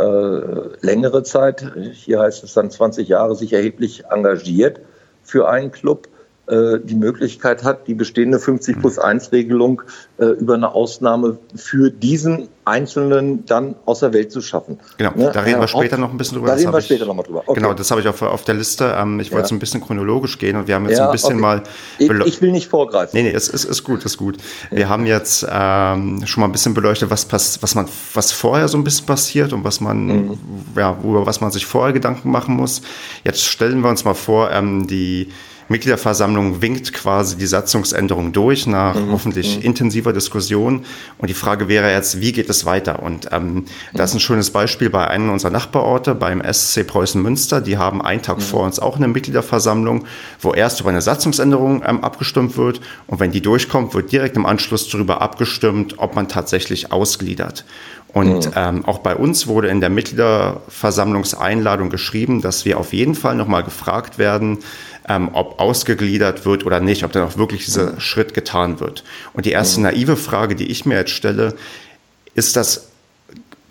längere 0.82 1.22
Zeit, 1.24 1.72
hier 1.92 2.22
heißt 2.22 2.44
es 2.44 2.54
dann 2.54 2.72
20 2.72 3.08
Jahre, 3.10 3.36
sich 3.36 3.54
erheblich 3.54 4.06
engagiert 4.10 4.80
für 5.24 5.50
einen 5.50 5.72
Club, 5.72 6.08
äh, 6.08 6.13
die 6.46 6.96
Möglichkeit 6.96 7.64
hat, 7.64 7.88
die 7.88 7.94
bestehende 7.94 8.38
50 8.38 8.80
plus 8.80 9.00
1 9.00 9.32
Regelung 9.32 9.82
äh, 10.18 10.26
über 10.26 10.56
eine 10.56 10.74
Ausnahme 10.74 11.38
für 11.56 11.90
diesen 11.90 12.50
Einzelnen 12.66 13.46
dann 13.46 13.76
aus 13.86 14.02
der 14.02 14.14
Welt 14.14 14.32
zu 14.32 14.42
schaffen. 14.42 14.78
Genau, 14.98 15.12
ne? 15.16 15.32
da 15.34 15.42
reden 15.42 15.62
wir 15.62 15.68
später 15.68 15.98
noch 15.98 16.12
ein 16.12 16.18
bisschen 16.18 16.36
drüber. 16.36 16.48
Da 16.48 16.56
reden 16.56 16.74
wir 16.74 16.82
später 16.82 17.06
noch 17.06 17.14
mal 17.14 17.24
drüber. 17.24 17.44
Okay. 17.46 17.60
Genau, 17.60 17.74
das 17.74 17.92
habe 17.92 18.02
ich 18.02 18.08
auf, 18.08 18.22
auf 18.22 18.44
der 18.44 18.56
Liste. 18.56 18.94
Ähm, 18.98 19.20
ich 19.22 19.32
wollte 19.32 19.44
ja. 19.44 19.48
so 19.50 19.56
ein 19.56 19.60
bisschen 19.60 19.82
chronologisch 19.82 20.38
gehen 20.38 20.58
und 20.58 20.68
wir 20.68 20.76
haben 20.76 20.88
jetzt 20.88 20.98
ja, 20.98 21.06
ein 21.06 21.12
bisschen 21.12 21.36
okay. 21.36 21.42
mal. 21.42 21.64
Ich, 21.98 22.10
ich, 22.10 22.42
will 22.42 22.52
nicht 22.52 22.68
vorgreifen. 22.68 23.12
Nee, 23.14 23.24
nee, 23.24 23.36
es 23.36 23.48
ist, 23.48 23.64
ist 23.64 23.84
gut, 23.84 24.04
ist 24.04 24.18
gut. 24.18 24.38
Ja. 24.70 24.78
Wir 24.78 24.90
haben 24.90 25.06
jetzt 25.06 25.46
ähm, 25.50 26.26
schon 26.26 26.42
mal 26.42 26.48
ein 26.48 26.52
bisschen 26.52 26.74
beleuchtet, 26.74 27.10
was, 27.10 27.26
pass, 27.26 27.62
was, 27.62 27.76
man, 27.76 27.88
was 28.14 28.32
vorher 28.32 28.68
so 28.68 28.78
ein 28.78 28.84
bisschen 28.84 29.06
passiert 29.06 29.54
und 29.54 29.64
was 29.64 29.80
man, 29.80 30.06
mhm. 30.06 30.38
ja, 30.76 30.98
über 31.04 31.26
was 31.26 31.42
man 31.42 31.52
sich 31.52 31.66
vorher 31.66 31.94
Gedanken 31.94 32.32
machen 32.32 32.56
muss. 32.56 32.82
Jetzt 33.24 33.44
stellen 33.44 33.82
wir 33.82 33.90
uns 33.90 34.04
mal 34.04 34.14
vor, 34.14 34.52
ähm, 34.52 34.88
die 34.88 35.30
Mitgliederversammlung 35.70 36.62
winkt 36.62 36.94
quasi 36.94 37.38
die 37.38 37.46
Satzungsänderung 37.46 38.34
durch 38.34 38.68
nach 38.68 38.96
mhm. 38.96 39.12
hoffentlich 39.12 39.58
mhm. 39.58 39.64
intensiver 39.64 40.14
Diskussion. 40.14 40.86
Und 41.18 41.30
die 41.30 41.34
Frage 41.34 41.68
wäre 41.68 41.92
jetzt, 41.92 42.22
wie 42.22 42.32
geht 42.32 42.50
es 42.50 42.66
weiter? 42.66 43.02
Und 43.02 43.30
ähm, 43.32 43.66
das 43.94 44.12
ist 44.12 44.16
ein 44.16 44.20
schönes 44.20 44.52
Beispiel 44.52 44.90
bei 44.90 45.08
einem 45.08 45.30
unserer 45.30 45.52
Nachbarorte, 45.52 46.16
beim 46.16 46.42
SC 46.42 46.86
Preußen 46.86 47.22
Münster. 47.22 47.62
Die 47.62 47.78
haben 47.78 48.02
einen 48.02 48.22
Tag 48.22 48.38
mhm. 48.38 48.42
vor 48.42 48.66
uns 48.66 48.80
auch 48.80 48.98
eine 48.98 49.08
Mitgliederversammlung, 49.08 50.06
wo 50.40 50.54
erst 50.54 50.82
über 50.82 50.90
eine 50.90 51.02
Satzungsänderung 51.02 51.84
ähm, 51.86 52.04
abgestimmt 52.04 52.58
wird. 52.58 52.82
Und 53.08 53.20
wenn 53.20 53.32
die 53.32 53.42
durchkommt, 53.42 53.94
wird 53.94 54.12
direkt 54.12 54.36
im 54.36 54.46
Anschluss 54.46 54.90
darüber 54.90 55.22
abgestimmt, 55.22 55.96
ob 55.98 56.16
man 56.16 56.28
tatsächlich 56.28 56.92
ausgliedert. 56.92 57.66
Und 58.14 58.46
mhm. 58.46 58.52
ähm, 58.56 58.86
auch 58.86 59.00
bei 59.00 59.16
uns 59.16 59.48
wurde 59.48 59.70
in 59.70 59.82
der 59.82 59.90
Mitgliederversammlungseinladung 59.90 61.90
geschrieben, 61.90 62.42
dass 62.42 62.64
wir 62.64 62.80
auf 62.80 62.94
jeden 62.94 63.16
Fall 63.16 63.36
nochmal 63.36 63.64
gefragt 63.64 64.20
werden, 64.20 64.60
ähm, 65.08 65.30
ob 65.34 65.60
ausgegliedert 65.60 66.46
wird 66.46 66.66
oder 66.66 66.80
nicht, 66.80 67.04
ob 67.04 67.12
dann 67.12 67.24
auch 67.24 67.38
wirklich 67.38 67.66
dieser 67.66 68.00
Schritt 68.00 68.34
getan 68.34 68.80
wird. 68.80 69.04
Und 69.34 69.46
die 69.46 69.52
erste 69.52 69.80
mhm. 69.80 69.86
naive 69.86 70.18
Frage, 70.18 70.56
die 70.56 70.68
ich 70.68 70.86
mir 70.86 70.96
jetzt 70.96 71.12
stelle, 71.12 71.56
ist 72.36 72.56
das 72.56 72.90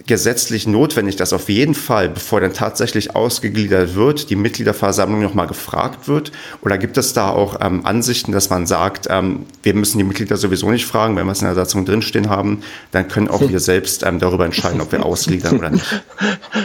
gesetzlich 0.06 0.66
notwendig, 0.66 1.16
dass 1.16 1.32
auf 1.32 1.48
jeden 1.48 1.74
Fall, 1.74 2.08
bevor 2.08 2.40
dann 2.40 2.52
tatsächlich 2.52 3.14
ausgegliedert 3.14 3.94
wird, 3.94 4.30
die 4.30 4.36
Mitgliederversammlung 4.36 5.22
nochmal 5.22 5.46
gefragt 5.46 6.08
wird? 6.08 6.32
Oder 6.62 6.78
gibt 6.78 6.98
es 6.98 7.12
da 7.12 7.30
auch 7.30 7.58
ähm, 7.60 7.86
Ansichten, 7.86 8.32
dass 8.32 8.50
man 8.50 8.66
sagt, 8.66 9.06
ähm, 9.10 9.46
wir 9.62 9.74
müssen 9.74 9.98
die 9.98 10.04
Mitglieder 10.04 10.36
sowieso 10.36 10.70
nicht 10.70 10.86
fragen, 10.86 11.16
wenn 11.16 11.26
wir 11.26 11.32
es 11.32 11.40
in 11.40 11.46
der 11.46 11.54
Satzung 11.54 11.84
drinstehen 11.84 12.28
haben, 12.28 12.62
dann 12.90 13.08
können 13.08 13.28
auch 13.28 13.40
wir 13.48 13.60
selbst 13.60 14.02
ähm, 14.02 14.18
darüber 14.18 14.44
entscheiden, 14.44 14.80
ob 14.80 14.92
wir 14.92 15.04
ausgliedern 15.04 15.58
oder 15.58 15.70
nicht? 15.70 15.86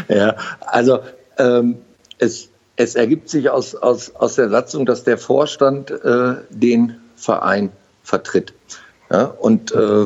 Ja, 0.10 0.36
also 0.62 1.00
ähm, 1.38 1.78
es 2.18 2.50
es 2.78 2.96
ergibt 2.96 3.30
sich 3.30 3.50
aus, 3.50 3.76
aus, 3.76 4.16
aus 4.16 4.36
der 4.36 4.50
Satzung, 4.50 4.86
dass 4.86 5.04
der 5.04 5.18
Vorstand 5.18 5.92
äh, 5.92 6.36
den 6.50 6.96
Verein 7.16 7.72
vertritt. 8.04 8.54
Ja, 9.12 9.26
und 9.26 9.72
äh, 9.72 10.06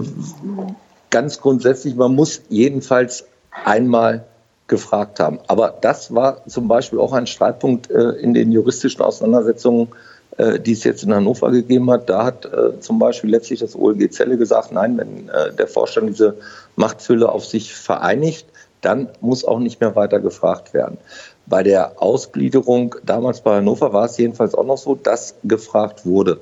ganz 1.10 1.39
grundsätzlich, 1.39 1.95
man 1.95 2.15
muss 2.15 2.41
jedenfalls 2.49 3.25
einmal 3.65 4.25
gefragt 4.67 5.19
haben. 5.19 5.39
Aber 5.47 5.77
das 5.81 6.15
war 6.15 6.47
zum 6.47 6.67
Beispiel 6.67 6.99
auch 6.99 7.12
ein 7.12 7.27
Streitpunkt 7.27 7.91
äh, 7.91 8.12
in 8.12 8.34
den 8.34 8.51
juristischen 8.51 9.01
Auseinandersetzungen, 9.01 9.89
äh, 10.38 10.60
die 10.60 10.71
es 10.71 10.86
jetzt 10.86 11.03
in 11.03 11.13
Hannover 11.13 11.51
gegeben 11.51 11.91
hat. 11.91 12.10
Da 12.10 12.23
hat 12.23 12.45
äh, 12.45 12.79
zum 12.79 12.99
Beispiel 12.99 13.31
letztlich 13.31 13.60
das 13.60 13.75
OLG 13.75 14.12
Zelle 14.12 14.38
gesagt, 14.38 14.71
nein, 14.71 14.97
wenn 14.97 15.27
äh, 15.29 15.51
der 15.53 15.67
Vorstand 15.67 16.10
diese 16.10 16.38
Machtfülle 16.77 17.29
auf 17.29 17.45
sich 17.45 17.75
vereinigt, 17.75 18.45
dann 18.79 19.10
muss 19.19 19.43
auch 19.43 19.60
nicht 19.60 19.81
mehr 19.81 19.95
weiter 19.95 20.19
gefragt 20.19 20.73
werden. 20.73 20.97
Bei 21.45 21.63
der 21.63 22.01
Ausgliederung 22.01 22.95
damals 23.04 23.41
bei 23.41 23.58
Hannover 23.58 23.93
war 23.93 24.06
es 24.06 24.17
jedenfalls 24.17 24.56
auch 24.56 24.65
noch 24.65 24.77
so, 24.77 24.95
dass 24.95 25.36
gefragt 25.43 26.06
wurde. 26.06 26.39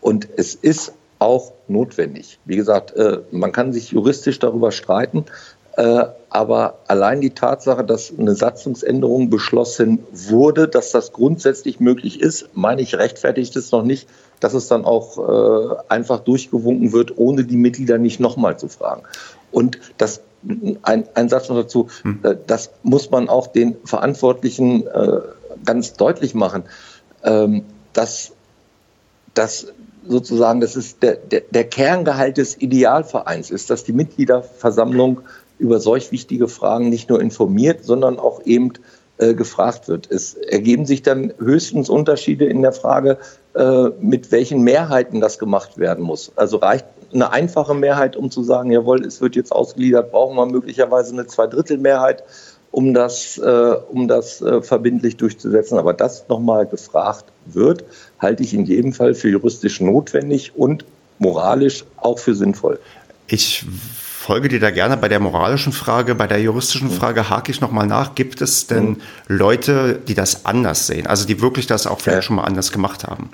Und 0.00 0.28
es 0.36 0.54
ist 0.54 0.92
auch 1.18 1.52
notwendig. 1.68 2.38
Wie 2.44 2.56
gesagt, 2.56 2.94
äh, 2.96 3.20
man 3.30 3.52
kann 3.52 3.72
sich 3.72 3.92
juristisch 3.92 4.38
darüber 4.38 4.72
streiten, 4.72 5.24
äh, 5.76 6.04
aber 6.28 6.78
allein 6.86 7.20
die 7.20 7.30
Tatsache, 7.30 7.84
dass 7.84 8.12
eine 8.18 8.34
Satzungsänderung 8.34 9.30
beschlossen 9.30 10.00
wurde, 10.12 10.68
dass 10.68 10.90
das 10.90 11.12
grundsätzlich 11.12 11.80
möglich 11.80 12.20
ist, 12.20 12.50
meine 12.54 12.82
ich, 12.82 12.96
rechtfertigt 12.96 13.56
es 13.56 13.70
noch 13.70 13.84
nicht, 13.84 14.08
dass 14.40 14.54
es 14.54 14.66
dann 14.66 14.84
auch 14.84 15.18
äh, 15.18 15.76
einfach 15.88 16.20
durchgewunken 16.20 16.92
wird, 16.92 17.16
ohne 17.16 17.44
die 17.44 17.56
Mitglieder 17.56 17.98
nicht 17.98 18.18
nochmal 18.18 18.58
zu 18.58 18.68
fragen. 18.68 19.02
Und 19.50 19.78
das 19.98 20.20
ein, 20.82 21.06
ein 21.14 21.28
Satz 21.28 21.48
noch 21.48 21.56
dazu, 21.56 21.88
hm. 22.02 22.20
Äh, 22.22 22.36
das 22.46 22.70
muss 22.82 23.10
man 23.10 23.28
auch 23.28 23.46
den 23.46 23.76
Verantwortlichen 23.84 24.86
äh, 24.86 25.20
ganz 25.64 25.94
deutlich 25.94 26.34
machen, 26.34 26.64
ähm, 27.22 27.64
dass, 27.92 28.32
dass 29.34 29.66
sozusagen, 30.06 30.60
das 30.60 30.76
ist 30.76 31.02
der, 31.02 31.16
der, 31.16 31.42
der 31.50 31.64
Kerngehalt 31.64 32.36
des 32.36 32.60
Idealvereins 32.60 33.50
ist, 33.50 33.70
dass 33.70 33.84
die 33.84 33.92
Mitgliederversammlung 33.92 35.20
über 35.58 35.78
solch 35.78 36.10
wichtige 36.10 36.48
Fragen 36.48 36.88
nicht 36.88 37.08
nur 37.08 37.20
informiert, 37.20 37.84
sondern 37.84 38.18
auch 38.18 38.44
eben 38.44 38.72
äh, 39.18 39.34
gefragt 39.34 39.86
wird. 39.88 40.10
Es 40.10 40.34
ergeben 40.34 40.86
sich 40.86 41.02
dann 41.02 41.32
höchstens 41.38 41.88
Unterschiede 41.88 42.46
in 42.46 42.62
der 42.62 42.72
Frage, 42.72 43.18
äh, 43.54 43.90
mit 44.00 44.32
welchen 44.32 44.62
Mehrheiten 44.62 45.20
das 45.20 45.38
gemacht 45.38 45.78
werden 45.78 46.02
muss. 46.02 46.32
Also 46.34 46.56
reicht 46.56 46.86
eine 47.12 47.30
einfache 47.30 47.74
Mehrheit, 47.74 48.16
um 48.16 48.30
zu 48.30 48.42
sagen, 48.42 48.70
jawohl, 48.70 49.04
es 49.04 49.20
wird 49.20 49.36
jetzt 49.36 49.52
ausgeliefert, 49.52 50.10
brauchen 50.10 50.36
wir 50.36 50.46
möglicherweise 50.46 51.12
eine 51.12 51.26
Zweidrittelmehrheit, 51.26 52.24
um 52.70 52.94
das, 52.94 53.38
äh, 53.38 53.76
um 53.90 54.08
das 54.08 54.40
äh, 54.40 54.62
verbindlich 54.62 55.16
durchzusetzen. 55.16 55.78
Aber 55.78 55.92
das 55.92 56.28
nochmal 56.28 56.66
gefragt 56.66 57.26
wird, 57.46 57.84
halte 58.18 58.42
ich 58.42 58.54
in 58.54 58.64
jedem 58.64 58.92
Fall 58.92 59.14
für 59.14 59.28
juristisch 59.28 59.80
notwendig 59.80 60.52
und 60.56 60.84
moralisch 61.18 61.84
auch 61.98 62.18
für 62.18 62.34
sinnvoll. 62.34 62.78
Ich 63.26 63.64
folge 64.22 64.48
dir 64.48 64.60
da 64.60 64.70
gerne 64.70 64.96
bei 64.96 65.08
der 65.08 65.18
moralischen 65.18 65.72
Frage, 65.72 66.14
bei 66.14 66.28
der 66.28 66.40
juristischen 66.40 66.90
Frage 66.90 67.28
hake 67.28 67.50
ich 67.50 67.60
nochmal 67.60 67.88
nach. 67.88 68.14
Gibt 68.14 68.40
es 68.40 68.68
denn 68.68 68.90
mhm. 68.90 68.96
Leute, 69.26 69.98
die 70.06 70.14
das 70.14 70.46
anders 70.46 70.86
sehen? 70.86 71.08
Also 71.08 71.26
die 71.26 71.42
wirklich 71.42 71.66
das 71.66 71.88
auch 71.88 72.00
vielleicht 72.00 72.18
ja. 72.18 72.22
schon 72.22 72.36
mal 72.36 72.44
anders 72.44 72.70
gemacht 72.70 73.02
haben? 73.02 73.30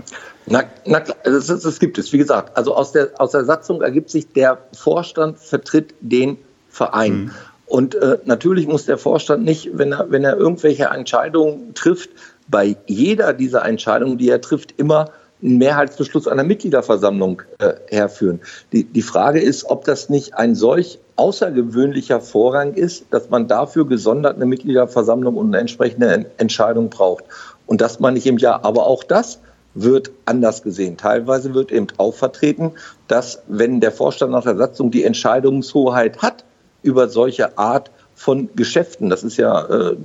Na, 0.47 0.65
na 0.87 1.01
klar, 1.01 1.19
das, 1.25 1.47
das, 1.47 1.79
gibt 1.79 1.99
es. 1.99 2.11
Wie 2.15 2.19
gesagt, 2.19 2.57
also 2.57 2.75
aus 2.75 2.93
der, 2.93 3.11
aus 3.19 3.33
der 3.33 3.45
Satzung 3.45 3.83
ergibt 3.83 4.09
sich, 4.09 4.33
der 4.33 4.59
Vorstand 4.73 5.39
vertritt 5.39 5.95
den 6.01 6.39
Verein. 6.71 7.13
Mhm. 7.13 7.31
Und 7.67 7.95
äh, 7.95 8.17
natürlich 8.25 8.67
muss 8.67 8.87
der 8.87 8.97
Vorstand 8.97 9.45
nicht, 9.45 9.69
wenn 9.75 9.93
er, 9.93 10.11
wenn 10.11 10.25
er 10.25 10.39
irgendwelche 10.39 10.87
Entscheidungen 10.87 11.75
trifft, 11.75 12.09
bei 12.49 12.77
jeder 12.87 13.35
dieser 13.35 13.63
Entscheidungen, 13.67 14.17
die 14.17 14.31
er 14.31 14.41
trifft, 14.41 14.73
immer 14.79 15.11
einen 15.43 15.59
Mehrheitsbeschluss 15.59 16.29
einer 16.29 16.45
Mitgliederversammlung 16.45 17.43
äh, 17.59 17.75
herführen. 17.89 18.41
Die, 18.73 18.85
die 18.85 19.03
Frage 19.03 19.41
ist, 19.41 19.65
ob 19.65 19.85
das 19.85 20.09
nicht 20.09 20.35
ein 20.35 20.55
solch 20.55 20.99
außergewöhnlicher 21.17 22.21
Vorrang 22.21 22.75
ist, 22.75 23.07
dass 23.11 23.31
man 23.31 23.49
dafür 23.49 23.87
gesondert 23.87 24.37
eine 24.37 24.47
Mitgliederversammlung 24.47 25.37
und 25.37 25.49
eine 25.49 25.59
entsprechende 25.59 26.27
Entscheidung 26.39 26.91
braucht. 26.91 27.25
Und 27.67 27.81
das 27.81 28.01
meine 28.01 28.19
ich 28.19 28.27
im 28.27 28.39
Jahr. 28.39 28.65
Aber 28.65 28.87
auch 28.87 29.05
das 29.05 29.41
wird 29.75 30.11
anders 30.25 30.63
gesehen. 30.63 30.97
Teilweise 30.97 31.55
wird 31.55 31.71
eben 31.71 31.89
auch 31.99 32.15
vertreten, 32.15 32.73
dass 33.07 33.43
wenn 33.47 33.81
der 33.81 33.93
Vorstand 33.93 34.33
nach 34.33 34.45
der 34.45 34.57
Satzung 34.57 34.91
die 34.91 35.05
Entscheidungshoheit 35.05 36.23
hat 36.23 36.45
über 36.83 37.09
solche 37.09 37.59
Art 37.59 37.91
von 38.15 38.49
Geschäften, 38.57 39.11
das 39.11 39.23
ist 39.23 39.37
ja 39.37 39.65
äh, 39.67 39.97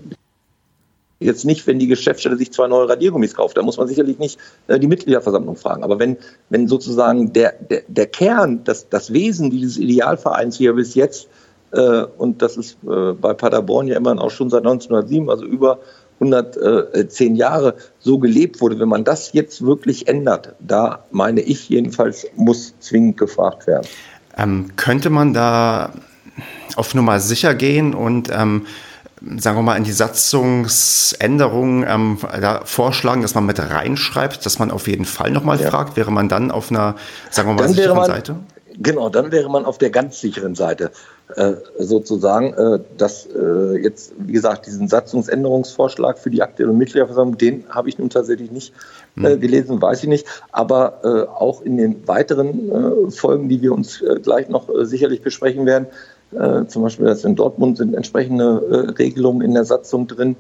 Jetzt 1.20 1.46
nicht, 1.46 1.66
wenn 1.68 1.80
die 1.80 1.88
Geschäftsstelle 1.88 2.36
sich 2.36 2.52
zwei 2.52 2.68
neue 2.68 2.90
Radiergummis 2.90 3.34
kauft, 3.34 3.56
da 3.56 3.62
muss 3.62 3.78
man 3.78 3.88
sicherlich 3.88 4.20
nicht 4.20 4.40
äh, 4.68 4.80
die 4.80 4.88
Mitgliederversammlung 4.88 5.56
fragen. 5.56 5.84
Aber 5.84 6.00
wenn, 6.00 6.18
wenn 6.50 6.68
sozusagen 6.68 7.32
der, 7.32 7.54
der, 7.54 7.84
der 7.88 8.08
Kern, 8.08 8.64
das, 8.64 8.90
das 8.90 9.14
Wesen 9.14 9.50
dieses 9.50 9.78
Idealvereins, 9.78 10.60
wie 10.60 10.68
er 10.68 10.74
bis 10.74 10.96
jetzt, 10.96 11.30
äh, 11.72 12.04
und 12.18 12.42
das 12.42 12.58
ist 12.58 12.78
äh, 12.84 13.14
bei 13.14 13.34
Paderborn 13.34 13.88
ja 13.88 13.98
immerhin 13.98 14.20
auch 14.20 14.32
schon 14.32 14.50
seit 14.50 14.66
1907, 14.66 15.30
also 15.30 15.46
über 15.46 15.80
110 16.20 17.36
Jahre 17.36 17.76
so 18.00 18.20
gelebt 18.20 18.62
wurde, 18.62 18.80
wenn 18.80 18.90
man 18.90 19.04
das 19.04 19.34
jetzt 19.34 19.66
wirklich 19.66 20.08
ändert, 20.08 20.56
da 20.60 21.06
meine 21.12 21.42
ich 21.42 21.70
jedenfalls, 21.70 22.28
muss 22.36 22.76
zwingend 22.80 23.18
gefragt 23.18 23.68
werden. 23.68 23.88
Ähm, 24.38 24.72
könnte 24.76 25.10
man 25.10 25.34
da 25.34 25.94
auf 26.76 26.96
Nummer 26.96 27.20
sicher 27.20 27.54
gehen 27.54 27.94
und 27.94 28.30
ähm, 28.32 28.66
sagen 29.38 29.58
wir 29.58 29.62
mal, 29.62 29.78
in 29.78 29.84
die 29.84 29.92
Satzungsänderungen 29.92 31.86
ähm, 31.88 32.18
da 32.42 32.62
vorschlagen, 32.66 33.22
dass 33.22 33.36
man 33.36 33.46
mit 33.46 33.60
reinschreibt, 33.60 34.46
dass 34.46 34.60
man 34.60 34.72
auf 34.72 34.88
jeden 34.88 35.06
Fall 35.06 35.32
nochmal 35.32 35.60
ja. 35.60 35.70
fragt? 35.70 35.96
Wäre 35.96 36.12
man 36.12 36.30
dann 36.30 36.52
auf 36.52 36.72
einer, 36.72 36.96
sagen 37.30 37.50
wir 37.50 37.54
mal, 37.54 37.64
dann 37.64 37.74
sicheren 37.74 37.98
man, 37.98 38.06
Seite? 38.08 38.36
Genau, 38.78 39.10
dann 39.10 39.32
wäre 39.32 39.50
man 39.50 39.66
auf 39.66 39.78
der 39.78 39.92
ganz 39.92 40.20
sicheren 40.20 40.56
Seite 40.56 40.92
äh, 41.36 41.54
sozusagen. 41.78 42.54
Äh, 42.54 42.80
dass 42.98 43.28
äh, 43.28 43.78
jetzt, 43.78 44.14
wie 44.18 44.34
gesagt, 44.34 44.66
diesen 44.66 44.88
Satzungsänderungsvorschlag 44.88 46.18
für 46.18 46.30
die 46.30 46.42
aktuelle 46.42 46.74
Mitgliederversammlung, 46.74 47.38
den 47.38 47.66
habe 47.70 47.90
ich 47.90 47.98
nun 47.98 48.10
tatsächlich 48.10 48.52
nicht 48.52 48.74
äh, 49.18 49.34
hm. 49.34 49.40
gelesen, 49.40 49.82
weiß 49.82 50.04
ich 50.04 50.10
nicht. 50.10 50.26
Aber 50.52 51.00
äh, 51.04 51.30
auch 51.32 51.62
in 51.62 51.78
den 51.78 52.08
weiteren 52.08 53.08
äh, 53.08 53.12
Folgen, 53.12 53.48
die 53.48 53.62
wir 53.62 53.74
uns 53.74 54.04
gleich 54.24 54.50
noch 54.50 54.68
sicherlich 54.82 55.22
besprechen 55.22 55.66
werden, 55.66 55.88
äh, 56.36 56.68
zum 56.68 56.84
Beispiel 56.84 57.06
dass 57.06 57.24
in 57.24 57.36
Dortmund 57.36 57.78
sind 57.78 57.94
entsprechende 57.94 58.62
äh, 58.70 58.92
Regelungen 58.92 59.42
in 59.42 59.54
der 59.54 59.66
Satzung 59.66 60.08
drin. 60.08 60.36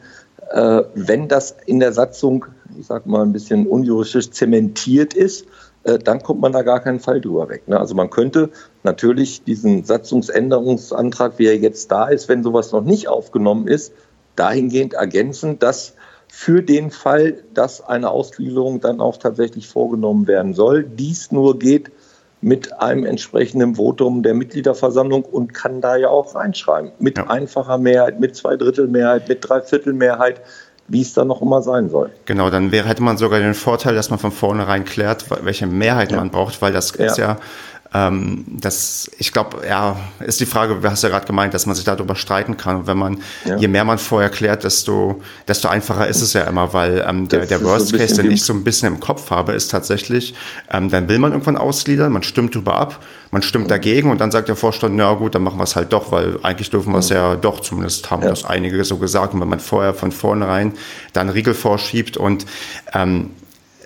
Äh, 0.52 0.84
wenn 0.96 1.28
das 1.28 1.56
in 1.66 1.80
der 1.80 1.94
Satzung, 1.94 2.46
ich 2.78 2.88
sage 2.88 3.10
mal 3.10 3.22
ein 3.22 3.34
bisschen 3.34 3.68
unjuristisch 3.68 4.32
zementiert 4.32 5.14
ist, 5.14 5.46
äh, 5.84 6.00
dann 6.00 6.22
kommt 6.22 6.42
man 6.42 6.52
da 6.52 6.62
gar 6.62 6.80
keinen 6.80 7.00
Fall 7.00 7.22
drüber 7.22 7.50
weg. 7.50 7.68
Ne? 7.68 7.80
Also 7.80 7.96
man 7.96 8.10
könnte 8.10 8.50
natürlich 8.84 9.44
diesen 9.44 9.84
Satzungsänderungsantrag, 9.84 11.34
wie 11.38 11.48
er 11.48 11.58
jetzt 11.58 11.92
da 11.92 12.08
ist, 12.08 12.30
wenn 12.30 12.44
sowas 12.44 12.72
noch 12.72 12.84
nicht 12.84 13.08
aufgenommen 13.08 13.68
ist, 13.68 13.94
dahingehend 14.36 14.94
ergänzen, 14.94 15.60
dass 15.60 15.94
für 16.28 16.64
den 16.64 16.90
Fall, 16.90 17.44
dass 17.54 17.82
eine 17.82 18.10
Ausgliederung 18.10 18.82
dann 18.82 19.02
auch 19.02 19.18
tatsächlich 19.18 19.68
vorgenommen 19.68 20.26
werden 20.28 20.56
soll, 20.56 20.84
dies 20.84 21.32
nur 21.32 21.60
geht, 21.60 21.92
mit 22.44 22.80
einem 22.80 23.06
entsprechenden 23.06 23.76
Votum 23.76 24.22
der 24.22 24.34
Mitgliederversammlung 24.34 25.24
und 25.24 25.54
kann 25.54 25.82
da 25.82 25.96
ja 25.96 26.10
auch 26.10 26.36
reinschreiben. 26.36 26.92
Mit 27.00 27.18
ja. 27.18 27.28
einfacher 27.28 27.78
Mehrheit, 27.78 28.20
mit 28.20 28.36
Zweidrittelmehrheit, 28.36 29.30
mit 29.30 29.48
Dreiviertelmehrheit, 29.48 30.42
wie 30.90 31.02
es 31.02 31.14
dann 31.14 31.28
noch 31.30 31.42
immer 31.42 31.62
sein 31.62 31.90
soll. 31.90 32.10
Genau, 32.26 32.50
dann 32.50 32.72
wäre, 32.72 32.88
hätte 32.88 33.02
man 33.02 33.18
sogar 33.18 33.40
den 33.40 33.54
Vorteil, 33.54 33.96
dass 33.96 34.10
man 34.10 34.20
von 34.20 34.32
vornherein 34.32 34.84
klärt, 34.84 35.26
welche 35.44 35.66
Mehrheit 35.66 36.12
ja. 36.12 36.18
man 36.18 36.30
braucht, 36.30 36.62
weil 36.62 36.74
das 36.74 36.92
ist 36.92 37.18
ja 37.18 37.38
ähm, 37.94 38.44
das, 38.48 39.10
ich 39.20 39.32
glaube, 39.32 39.68
ja, 39.68 39.96
ist 40.20 40.40
die 40.40 40.48
Frage, 40.48 40.76
du 40.76 40.90
hast 40.90 41.04
ja 41.04 41.10
gerade 41.10 41.28
gemeint, 41.28 41.54
dass 41.54 41.66
man 41.66 41.76
sich 41.76 41.86
darüber 41.86 42.16
streiten 42.16 42.58
kann. 42.58 42.78
Und 42.78 42.88
wenn 42.88 42.98
man, 42.98 43.20
ja. 43.46 43.58
je 43.58 43.68
mehr 43.68 43.84
man 43.84 44.00
vorher 44.00 44.30
klärt, 44.30 44.64
desto, 44.64 45.22
desto 45.48 45.68
einfacher 45.68 46.08
ist 46.08 46.22
es 46.22 46.34
ja 46.34 46.44
immer, 46.44 46.74
weil 46.74 47.06
ähm, 47.08 47.28
der, 47.28 47.46
der 47.46 47.64
Worst 47.64 47.90
so 47.90 47.98
Case, 47.98 48.22
den 48.22 48.32
ich 48.32 48.44
so 48.44 48.54
ein 48.54 48.64
bisschen 48.64 48.88
im 48.88 49.00
Kopf 49.00 49.30
habe, 49.30 49.54
ist 49.54 49.70
tatsächlich, 49.70 50.34
ähm, 50.72 50.90
dann 50.90 51.08
will 51.08 51.20
man 51.20 51.34
irgendwann 51.34 51.58
ausgliedern, 51.58 52.12
man 52.12 52.24
stimmt 52.24 52.56
drüber 52.56 52.76
ab, 52.76 53.00
man 53.30 53.44
stimmt 53.44 53.70
dagegen 53.70 54.10
und 54.10 54.20
dann 54.20 54.32
sagt 54.32 54.48
der 54.48 54.56
Vorstand, 54.56 54.96
na 54.96 55.14
gut, 55.14 55.36
dann 55.36 55.44
machen 55.44 55.60
wir 55.60 55.64
es 55.64 55.76
halt 55.76 55.94
doch, 55.94 56.12
weil 56.12 56.40
eigentlich 56.42 56.72
dürfen 56.72 56.94
wir 56.94 57.00
es 57.00 57.10
ja 57.10 57.36
doch, 57.36 57.60
zumindest 57.60 58.10
haben 58.10 58.24
ja. 58.24 58.30
das 58.30 58.44
einige 58.44 58.84
so 58.84 58.98
gesagt. 58.98 59.36
Und 59.36 59.42
wenn 59.42 59.50
man 59.50 59.60
vorher 59.60 59.94
von 59.94 60.12
vornherein 60.12 60.74
dann 61.14 61.30
Riegel 61.30 61.54
vorschiebt 61.54 62.18
und 62.18 62.46
ähm, 62.94 63.30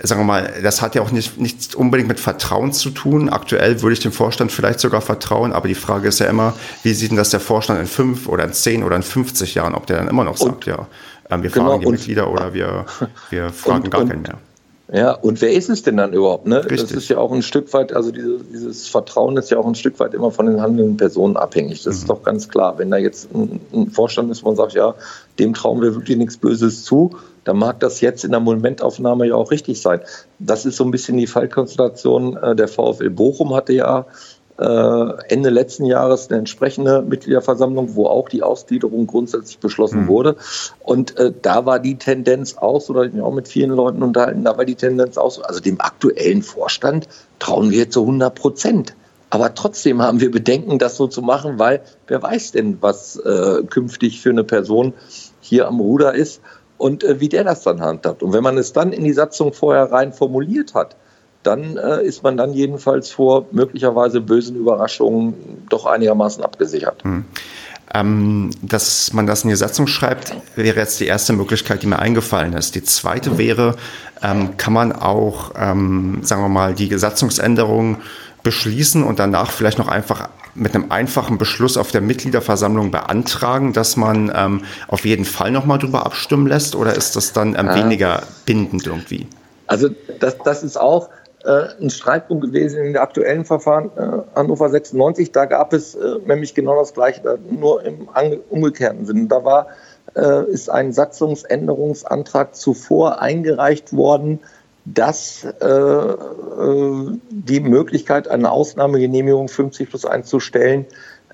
sagen 0.03 0.21
wir 0.21 0.25
mal, 0.25 0.53
das 0.61 0.81
hat 0.81 0.95
ja 0.95 1.01
auch 1.01 1.11
nicht, 1.11 1.37
nichts 1.37 1.75
unbedingt 1.75 2.07
mit 2.07 2.19
Vertrauen 2.19 2.73
zu 2.73 2.89
tun. 2.89 3.29
Aktuell 3.29 3.81
würde 3.81 3.93
ich 3.93 3.99
dem 3.99 4.11
Vorstand 4.11 4.51
vielleicht 4.51 4.79
sogar 4.79 5.01
vertrauen, 5.01 5.53
aber 5.53 5.67
die 5.67 5.75
Frage 5.75 6.07
ist 6.07 6.19
ja 6.19 6.27
immer, 6.27 6.53
wie 6.83 6.93
sieht 6.93 7.11
denn 7.11 7.17
das 7.17 7.29
der 7.29 7.39
Vorstand 7.39 7.79
in 7.79 7.87
fünf 7.87 8.27
oder 8.27 8.43
in 8.43 8.53
zehn 8.53 8.83
oder 8.83 8.95
in 8.95 9.03
50 9.03 9.55
Jahren, 9.55 9.75
ob 9.75 9.87
der 9.87 9.97
dann 9.97 10.07
immer 10.07 10.23
noch 10.23 10.37
sagt, 10.37 10.51
und, 10.51 10.65
ja, 10.65 10.87
ähm, 11.29 11.43
wir 11.43 11.49
genau, 11.49 11.69
fragen 11.69 11.81
die 11.81 11.91
Mitglieder 11.91 12.29
oder 12.29 12.53
wir, 12.53 12.85
wir 13.29 13.49
fragen 13.53 13.85
und, 13.85 13.91
gar 13.91 14.05
keinen 14.05 14.21
mehr. 14.21 14.37
Ja, 14.91 15.11
und 15.11 15.41
wer 15.41 15.51
ist 15.51 15.69
es 15.69 15.83
denn 15.83 15.97
dann 15.97 16.13
überhaupt? 16.13 16.47
Ne? 16.47 16.63
Richtig. 16.63 16.81
Das 16.81 16.91
ist 16.91 17.09
ja 17.09 17.17
auch 17.17 17.33
ein 17.33 17.41
Stück 17.41 17.73
weit, 17.73 17.91
also 17.91 18.11
diese, 18.11 18.39
dieses 18.53 18.87
Vertrauen 18.87 19.35
ist 19.35 19.51
ja 19.51 19.57
auch 19.57 19.67
ein 19.67 19.75
Stück 19.75 19.99
weit 19.99 20.13
immer 20.13 20.31
von 20.31 20.45
den 20.45 20.61
handelnden 20.61 20.95
Personen 20.95 21.35
abhängig. 21.35 21.83
Das 21.83 21.95
mhm. 21.95 21.99
ist 21.99 22.09
doch 22.09 22.23
ganz 22.23 22.47
klar. 22.47 22.77
Wenn 22.77 22.89
da 22.89 22.97
jetzt 22.97 23.33
ein, 23.33 23.59
ein 23.73 23.91
Vorstand 23.91 24.31
ist, 24.31 24.43
wo 24.43 24.47
man 24.47 24.55
sagt, 24.55 24.73
ja, 24.73 24.95
dem 25.39 25.53
trauen 25.53 25.81
wir 25.81 25.93
wirklich 25.93 26.17
nichts 26.17 26.37
Böses 26.37 26.85
zu, 26.85 27.17
dann 27.43 27.57
mag 27.57 27.81
das 27.81 27.99
jetzt 27.99 28.23
in 28.23 28.31
der 28.31 28.39
Momentaufnahme 28.39 29.27
ja 29.27 29.35
auch 29.35 29.51
richtig 29.51 29.81
sein. 29.81 29.99
Das 30.39 30.65
ist 30.65 30.77
so 30.77 30.85
ein 30.85 30.91
bisschen 30.91 31.17
die 31.17 31.27
Fallkonstellation. 31.27 32.37
Äh, 32.37 32.55
der 32.55 32.69
VfL 32.69 33.09
Bochum 33.09 33.53
hatte 33.55 33.73
ja 33.73 34.05
Ende 34.63 35.49
letzten 35.49 35.85
Jahres 35.85 36.29
eine 36.29 36.39
entsprechende 36.39 37.03
Mitgliederversammlung, 37.03 37.95
wo 37.95 38.07
auch 38.07 38.27
die 38.27 38.41
Ausgliederung 38.41 39.05
grundsätzlich 39.05 39.59
beschlossen 39.59 40.03
mhm. 40.03 40.07
wurde. 40.07 40.35
Und 40.83 41.17
äh, 41.17 41.31
da 41.41 41.65
war 41.65 41.79
die 41.79 41.97
Tendenz 41.97 42.57
auch, 42.57 42.81
so 42.81 42.93
da 42.93 43.03
ich 43.03 43.13
mich 43.13 43.21
auch 43.21 43.33
mit 43.33 43.47
vielen 43.47 43.71
Leuten 43.71 44.01
unterhalten, 44.01 44.43
da 44.43 44.57
war 44.57 44.65
die 44.65 44.75
Tendenz 44.75 45.17
auch 45.17 45.31
so, 45.31 45.43
also 45.43 45.59
dem 45.59 45.79
aktuellen 45.79 46.41
Vorstand 46.41 47.07
trauen 47.39 47.69
wir 47.69 47.89
zu 47.89 48.01
100 48.01 48.33
Prozent. 48.33 48.95
Aber 49.29 49.53
trotzdem 49.53 50.01
haben 50.01 50.21
wir 50.21 50.31
Bedenken, 50.31 50.79
das 50.79 50.95
so 50.95 51.07
zu 51.07 51.21
machen, 51.21 51.59
weil 51.59 51.81
wer 52.07 52.23
weiß 52.23 52.53
denn, 52.53 52.77
was 52.81 53.17
äh, 53.17 53.63
künftig 53.69 54.21
für 54.21 54.29
eine 54.29 54.43
Person 54.43 54.93
hier 55.41 55.67
am 55.67 55.79
Ruder 55.79 56.15
ist 56.15 56.41
und 56.77 57.03
äh, 57.03 57.19
wie 57.19 57.29
der 57.29 57.43
das 57.43 57.63
dann 57.63 57.81
handhabt. 57.81 58.23
Und 58.23 58.33
wenn 58.33 58.43
man 58.43 58.57
es 58.57 58.73
dann 58.73 58.93
in 58.93 59.03
die 59.03 59.13
Satzung 59.13 59.53
vorher 59.53 59.91
rein 59.91 60.13
formuliert 60.13 60.73
hat, 60.73 60.95
dann 61.47 61.77
äh, 61.77 62.03
ist 62.03 62.23
man 62.23 62.37
dann 62.37 62.53
jedenfalls 62.53 63.09
vor 63.09 63.47
möglicherweise 63.51 64.21
bösen 64.21 64.55
Überraschungen 64.55 65.65
doch 65.69 65.85
einigermaßen 65.85 66.43
abgesichert. 66.43 67.03
Hm. 67.03 67.25
Ähm, 67.93 68.49
dass 68.61 69.13
man 69.13 69.27
das 69.27 69.43
in 69.45 69.49
die 69.49 69.55
Satzung 69.55 69.87
schreibt, 69.87 70.35
wäre 70.57 70.77
jetzt 70.77 70.99
die 70.99 71.07
erste 71.07 71.31
Möglichkeit, 71.31 71.83
die 71.83 71.87
mir 71.87 71.99
eingefallen 71.99 72.51
ist. 72.51 72.75
Die 72.75 72.83
zweite 72.83 73.37
wäre, 73.37 73.77
ähm, 74.21 74.57
kann 74.57 74.73
man 74.73 74.91
auch, 74.91 75.51
ähm, 75.57 76.19
sagen 76.21 76.41
wir 76.41 76.49
mal, 76.49 76.73
die 76.73 76.93
Satzungsänderung 76.97 77.97
beschließen 78.43 79.03
und 79.03 79.19
danach 79.19 79.51
vielleicht 79.51 79.77
noch 79.77 79.87
einfach 79.87 80.29
mit 80.53 80.75
einem 80.75 80.91
einfachen 80.91 81.37
Beschluss 81.37 81.77
auf 81.77 81.91
der 81.91 82.01
Mitgliederversammlung 82.01 82.91
beantragen, 82.91 83.71
dass 83.71 83.95
man 83.95 84.31
ähm, 84.35 84.63
auf 84.87 85.05
jeden 85.05 85.25
Fall 85.25 85.51
nochmal 85.51 85.77
drüber 85.77 86.05
abstimmen 86.05 86.47
lässt? 86.47 86.75
Oder 86.75 86.95
ist 86.95 87.15
das 87.15 87.31
dann 87.31 87.55
ähm, 87.55 87.69
weniger 87.73 88.23
bindend 88.45 88.85
irgendwie? 88.85 89.27
Also 89.67 89.89
das, 90.19 90.37
das 90.43 90.63
ist 90.63 90.79
auch 90.79 91.09
äh, 91.09 91.11
ein 91.45 91.89
Streitpunkt 91.89 92.45
gewesen 92.45 92.79
in 92.79 92.85
den 92.85 92.97
aktuellen 92.97 93.45
Verfahren 93.45 93.91
äh, 93.95 94.35
Hannover 94.35 94.69
96. 94.69 95.31
Da 95.31 95.45
gab 95.45 95.73
es 95.73 95.95
äh, 95.95 96.17
nämlich 96.25 96.55
genau 96.55 96.79
das 96.79 96.93
Gleiche, 96.93 97.39
nur 97.49 97.83
im 97.83 98.07
umgekehrten 98.49 99.05
Sinne. 99.05 99.27
Da 99.27 99.45
war, 99.45 99.67
äh, 100.15 100.49
ist 100.49 100.69
ein 100.69 100.93
Satzungsänderungsantrag 100.93 102.55
zuvor 102.55 103.21
eingereicht 103.21 103.95
worden, 103.95 104.39
dass 104.85 105.43
äh, 105.43 105.67
äh, 105.67 107.19
die 107.29 107.59
Möglichkeit, 107.59 108.27
eine 108.27 108.51
Ausnahmegenehmigung 108.51 109.49
50 109.49 109.89
plus 109.89 110.05
1 110.05 110.27
zu 110.27 110.39
stellen, 110.39 110.85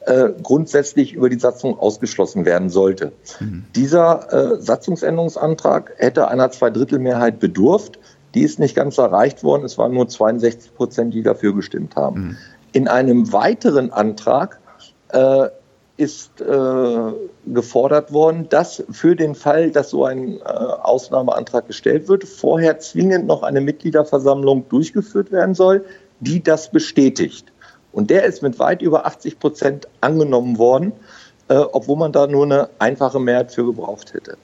äh, 0.05 0.29
grundsätzlich 0.41 1.13
über 1.13 1.29
die 1.29 1.39
Satzung 1.39 1.79
ausgeschlossen 1.79 2.45
werden 2.45 2.69
sollte. 2.69 3.13
Mhm. 3.39 3.65
Dieser 3.75 4.33
äh, 4.33 4.61
Satzungsänderungsantrag 4.61 5.93
hätte 5.97 6.27
einer 6.27 6.51
Zweidrittelmehrheit 6.51 7.39
bedurft. 7.39 7.99
Die 8.33 8.41
ist 8.41 8.59
nicht 8.59 8.75
ganz 8.75 8.97
erreicht 8.97 9.43
worden. 9.43 9.63
Es 9.63 9.77
waren 9.77 9.93
nur 9.93 10.07
62 10.07 10.75
Prozent, 10.75 11.13
die 11.13 11.23
dafür 11.23 11.53
gestimmt 11.53 11.95
haben. 11.95 12.21
Mhm. 12.21 12.37
In 12.71 12.87
einem 12.87 13.31
weiteren 13.31 13.91
Antrag 13.91 14.59
äh, 15.09 15.47
ist 15.95 16.41
äh, 16.41 17.11
gefordert 17.45 18.11
worden, 18.11 18.49
dass 18.49 18.83
für 18.89 19.15
den 19.15 19.35
Fall, 19.35 19.69
dass 19.69 19.91
so 19.91 20.05
ein 20.05 20.39
äh, 20.39 20.43
Ausnahmeantrag 20.43 21.67
gestellt 21.67 22.07
wird, 22.07 22.23
vorher 22.23 22.79
zwingend 22.79 23.27
noch 23.27 23.43
eine 23.43 23.61
Mitgliederversammlung 23.61 24.67
durchgeführt 24.69 25.31
werden 25.31 25.53
soll, 25.53 25.85
die 26.19 26.41
das 26.41 26.71
bestätigt. 26.71 27.51
Und 27.91 28.09
der 28.09 28.23
ist 28.23 28.41
mit 28.41 28.57
weit 28.57 28.81
über 28.81 29.05
80 29.05 29.39
Prozent 29.39 29.87
angenommen 30.01 30.57
worden, 30.57 30.93
äh, 31.47 31.57
obwohl 31.57 31.97
man 31.97 32.11
da 32.11 32.25
nur 32.25 32.45
eine 32.45 32.69
einfache 32.79 33.19
Mehrheit 33.19 33.51
für 33.51 33.65
gebraucht 33.65 34.15
hätte. 34.15 34.37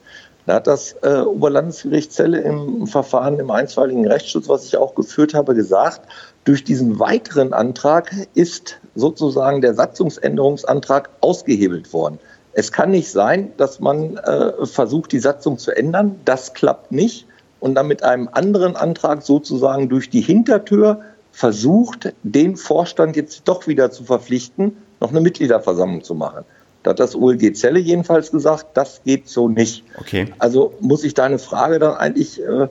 Da 0.50 0.56
hat 0.56 0.66
das 0.66 0.96
äh, 1.02 1.20
Oberlandesgericht 1.20 2.10
Celle 2.10 2.40
im 2.40 2.88
Verfahren 2.88 3.38
im 3.38 3.52
einstweiligen 3.52 4.04
Rechtsschutz, 4.04 4.48
was 4.48 4.64
ich 4.64 4.76
auch 4.76 4.96
geführt 4.96 5.32
habe, 5.32 5.54
gesagt, 5.54 6.00
durch 6.42 6.64
diesen 6.64 6.98
weiteren 6.98 7.52
Antrag 7.52 8.12
ist 8.34 8.80
sozusagen 8.96 9.60
der 9.60 9.74
Satzungsänderungsantrag 9.74 11.08
ausgehebelt 11.20 11.92
worden. 11.92 12.18
Es 12.52 12.72
kann 12.72 12.90
nicht 12.90 13.12
sein, 13.12 13.52
dass 13.58 13.78
man 13.78 14.16
äh, 14.16 14.66
versucht, 14.66 15.12
die 15.12 15.20
Satzung 15.20 15.56
zu 15.56 15.70
ändern. 15.70 16.18
Das 16.24 16.52
klappt 16.52 16.90
nicht. 16.90 17.28
Und 17.60 17.76
dann 17.76 17.86
mit 17.86 18.02
einem 18.02 18.28
anderen 18.32 18.74
Antrag 18.74 19.22
sozusagen 19.22 19.88
durch 19.88 20.10
die 20.10 20.20
Hintertür 20.20 21.02
versucht, 21.30 22.12
den 22.24 22.56
Vorstand 22.56 23.14
jetzt 23.14 23.42
doch 23.44 23.68
wieder 23.68 23.92
zu 23.92 24.02
verpflichten, 24.02 24.78
noch 24.98 25.10
eine 25.10 25.20
Mitgliederversammlung 25.20 26.02
zu 26.02 26.16
machen. 26.16 26.44
Da 26.82 26.90
hat 26.90 27.00
das 27.00 27.14
OLG 27.14 27.54
Zelle 27.54 27.78
jedenfalls 27.78 28.30
gesagt, 28.30 28.68
das 28.74 29.02
geht 29.04 29.28
so 29.28 29.48
nicht. 29.48 29.84
Okay. 29.98 30.32
Also 30.38 30.72
muss 30.80 31.04
ich 31.04 31.14
deine 31.14 31.38
Frage 31.38 31.78
dann 31.78 31.94
eigentlich 31.94 32.42
äh, 32.42 32.68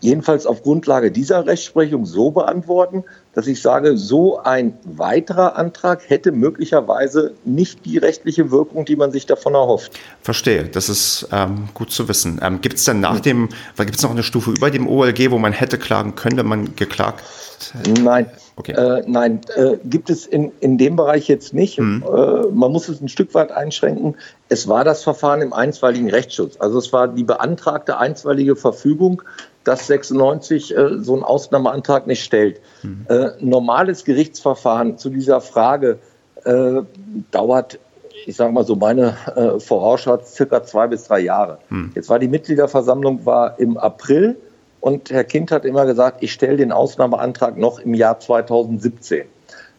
jedenfalls 0.00 0.46
auf 0.46 0.62
Grundlage 0.62 1.10
dieser 1.10 1.46
Rechtsprechung 1.46 2.06
so 2.06 2.30
beantworten, 2.30 3.04
dass 3.34 3.46
ich 3.46 3.62
sage, 3.62 3.96
so 3.96 4.38
ein 4.38 4.74
weiterer 4.84 5.56
Antrag 5.56 6.08
hätte 6.08 6.32
möglicherweise 6.32 7.34
nicht 7.44 7.84
die 7.86 7.98
rechtliche 7.98 8.50
Wirkung, 8.50 8.84
die 8.84 8.96
man 8.96 9.10
sich 9.10 9.26
davon 9.26 9.54
erhofft. 9.54 9.92
Verstehe, 10.20 10.64
das 10.64 10.88
ist 10.88 11.28
ähm, 11.32 11.68
gut 11.74 11.90
zu 11.90 12.08
wissen. 12.08 12.40
Ähm, 12.42 12.60
gibt 12.60 12.76
es 12.76 12.84
denn 12.84 13.00
nach 13.00 13.16
hm. 13.16 13.22
dem, 13.22 13.48
gibt 13.78 13.96
es 13.96 14.02
noch 14.02 14.10
eine 14.10 14.22
Stufe 14.22 14.50
über 14.50 14.70
dem 14.70 14.86
OLG, 14.86 15.30
wo 15.30 15.38
man 15.38 15.52
hätte 15.52 15.78
klagen 15.78 16.14
können, 16.14 16.36
wenn 16.36 16.46
man 16.46 16.76
geklagt 16.76 17.20
hätte? 17.20 18.02
Nein, 18.02 18.26
okay. 18.56 18.72
äh, 18.72 19.02
nein, 19.06 19.40
äh, 19.56 19.76
gibt 19.84 20.10
es 20.10 20.26
in, 20.26 20.52
in 20.60 20.78
dem 20.78 20.96
Bereich 20.96 21.28
jetzt 21.28 21.54
nicht. 21.54 21.78
Hm. 21.78 22.02
Äh, 22.02 22.48
man 22.52 22.72
muss 22.72 22.88
es 22.88 23.00
ein 23.00 23.08
Stück 23.08 23.34
weit 23.34 23.52
einschränken. 23.52 24.16
Es 24.48 24.68
war 24.68 24.84
das 24.84 25.02
Verfahren 25.02 25.40
im 25.40 25.52
einstweiligen 25.52 26.10
Rechtsschutz. 26.10 26.56
Also 26.58 26.78
es 26.78 26.92
war 26.92 27.08
die 27.08 27.24
beantragte 27.24 27.98
einstweilige 27.98 28.56
Verfügung 28.56 29.22
dass 29.64 29.86
96 29.86 30.76
äh, 30.76 30.98
so 30.98 31.14
einen 31.14 31.22
Ausnahmeantrag 31.22 32.06
nicht 32.06 32.24
stellt. 32.24 32.60
Mhm. 32.82 33.06
Äh, 33.08 33.30
normales 33.40 34.04
Gerichtsverfahren 34.04 34.98
zu 34.98 35.10
dieser 35.10 35.40
Frage 35.40 35.98
äh, 36.44 36.82
dauert, 37.30 37.78
ich 38.26 38.36
sage 38.36 38.52
mal 38.52 38.64
so, 38.64 38.76
meine 38.76 39.16
äh, 39.34 39.60
Vorausschau 39.60 40.18
circa 40.24 40.62
zwei 40.64 40.86
bis 40.86 41.04
drei 41.04 41.20
Jahre. 41.20 41.58
Mhm. 41.68 41.92
Jetzt 41.94 42.08
war 42.08 42.18
die 42.18 42.28
Mitgliederversammlung 42.28 43.24
war 43.26 43.58
im 43.58 43.76
April 43.76 44.36
und 44.80 45.10
Herr 45.10 45.24
Kind 45.24 45.52
hat 45.52 45.64
immer 45.64 45.86
gesagt, 45.86 46.22
ich 46.22 46.32
stelle 46.32 46.56
den 46.56 46.72
Ausnahmeantrag 46.72 47.56
noch 47.56 47.78
im 47.78 47.94
Jahr 47.94 48.18
2017. 48.18 49.26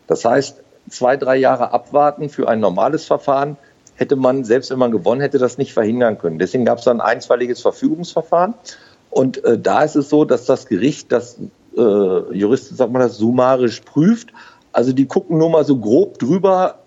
Das 0.08 0.24
heißt, 0.24 0.62
zwei, 0.90 1.18
drei 1.18 1.36
Jahre 1.38 1.72
abwarten 1.72 2.30
für 2.30 2.48
ein 2.48 2.60
normales 2.60 3.06
Verfahren 3.06 3.58
hätte 3.96 4.16
man, 4.16 4.44
selbst 4.44 4.72
wenn 4.72 4.80
man 4.80 4.92
gewonnen 4.92 5.22
hätte, 5.22 5.38
das 5.38 5.58
nicht 5.58 5.74
verhindern 5.74 6.18
können. 6.18 6.40
Deswegen 6.40 6.66
gab 6.66 6.80
es 6.80 6.86
dann 6.86 7.00
ein 7.00 7.16
einstweiliges 7.16 7.62
Verfügungsverfahren. 7.62 8.56
Und 9.14 9.44
äh, 9.44 9.60
da 9.60 9.84
ist 9.84 9.96
es 9.96 10.10
so, 10.10 10.26
dass 10.26 10.46
das 10.46 10.66
Gericht 10.66 11.12
das 11.12 11.38
äh, 11.78 11.82
Juristen, 12.36 12.76
sagt 12.76 12.92
man 12.92 13.02
das, 13.02 13.18
summarisch 13.18 13.82
prüft. 13.82 14.34
Also 14.72 14.92
die 14.92 15.06
gucken 15.06 15.38
nur 15.38 15.52
mal 15.52 15.64
so 15.64 15.78
grob 15.78 16.18
drüber, 16.18 16.80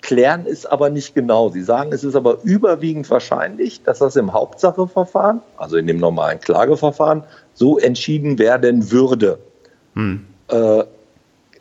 klären 0.00 0.46
es 0.46 0.64
aber 0.64 0.88
nicht 0.88 1.14
genau. 1.14 1.50
Sie 1.50 1.62
sagen, 1.62 1.92
es 1.92 2.04
ist 2.04 2.16
aber 2.16 2.38
überwiegend 2.42 3.08
wahrscheinlich, 3.10 3.82
dass 3.82 3.98
das 3.98 4.16
im 4.16 4.32
Hauptsacheverfahren, 4.32 5.42
also 5.58 5.76
in 5.76 5.86
dem 5.86 5.98
normalen 5.98 6.40
Klageverfahren, 6.40 7.24
so 7.52 7.78
entschieden 7.78 8.38
werden 8.38 8.90
würde. 8.90 9.38
Hm. 9.94 10.24
Äh, 10.48 10.84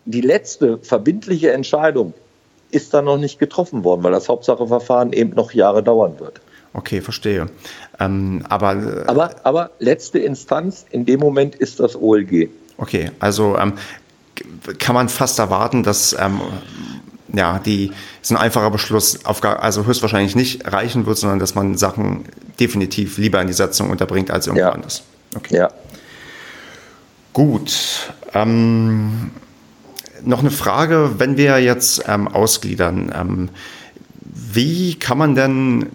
die 0.06 0.22
letzte 0.22 0.78
verbindliche 0.78 1.52
Entscheidung 1.52 2.14
ist 2.72 2.94
dann 2.94 3.06
noch 3.06 3.18
nicht 3.18 3.40
getroffen 3.40 3.84
worden, 3.84 4.04
weil 4.04 4.14
das 4.14 4.30
Hauptsacheverfahren 4.30 5.12
eben 5.12 5.32
noch 5.32 5.52
Jahre 5.52 5.84
dauern 5.84 6.18
wird. 6.18 6.40
Okay, 6.74 7.02
verstehe. 7.02 7.48
Ähm, 8.00 8.44
aber, 8.48 8.74
äh, 8.74 9.04
aber, 9.08 9.36
aber 9.44 9.72
letzte 9.80 10.20
Instanz 10.20 10.86
in 10.90 11.06
dem 11.06 11.20
Moment 11.20 11.56
ist 11.56 11.80
das 11.80 11.96
OLG. 11.96 12.50
Okay, 12.78 13.12
also 13.20 13.58
ähm, 13.58 13.74
kann 14.80 14.96
man 14.96 15.10
fast 15.10 15.40
erwarten, 15.40 15.84
dass 15.84 16.14
ähm, 16.14 16.40
ja, 17.34 17.60
die, 17.60 17.92
so 18.22 18.36
ein 18.36 18.42
einfacher 18.42 18.72
Beschluss 18.72 19.26
auf 19.26 19.44
also 19.44 19.86
höchstwahrscheinlich 19.86 20.36
nicht 20.36 20.72
reichen 20.72 21.06
wird, 21.06 21.18
sondern 21.18 21.40
dass 21.40 21.56
man 21.56 21.78
Sachen 21.78 22.26
definitiv 22.60 23.18
lieber 23.18 23.42
in 23.42 23.48
die 23.48 23.54
Satzung 23.54 23.90
unterbringt 23.90 24.32
als 24.32 24.48
irgendwo 24.48 24.68
ja. 24.68 24.72
anders. 24.72 25.04
Okay. 25.36 25.58
Ja. 25.58 25.70
Gut. 27.34 28.14
Ähm, 28.34 29.32
noch 30.24 30.40
eine 30.40 30.52
Frage, 30.52 31.12
wenn 31.18 31.38
wir 31.38 31.60
jetzt 31.60 32.04
ähm, 32.08 32.28
ausgliedern. 32.28 33.14
Ähm, 33.18 33.50
wie 34.54 34.96
kann 34.96 35.18
man 35.18 35.36
denn 35.36 35.88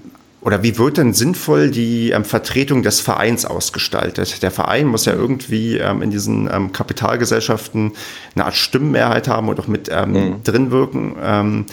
oder 0.46 0.62
wie 0.62 0.78
wird 0.78 0.96
denn 0.96 1.12
sinnvoll 1.12 1.72
die 1.72 2.10
ähm, 2.10 2.24
Vertretung 2.24 2.84
des 2.84 3.00
Vereins 3.00 3.44
ausgestaltet? 3.44 4.44
Der 4.44 4.52
Verein 4.52 4.86
muss 4.86 5.04
ja 5.04 5.12
irgendwie 5.12 5.76
ähm, 5.76 6.02
in 6.02 6.12
diesen 6.12 6.48
ähm, 6.48 6.70
Kapitalgesellschaften 6.70 7.94
eine 8.36 8.44
Art 8.44 8.54
Stimmenmehrheit 8.54 9.26
haben 9.26 9.48
und 9.48 9.58
auch 9.58 9.66
mit 9.66 9.88
ähm, 9.90 10.12
mhm. 10.12 10.42
drin 10.44 10.70
wirken. 10.70 11.16
Ähm, 11.20 11.66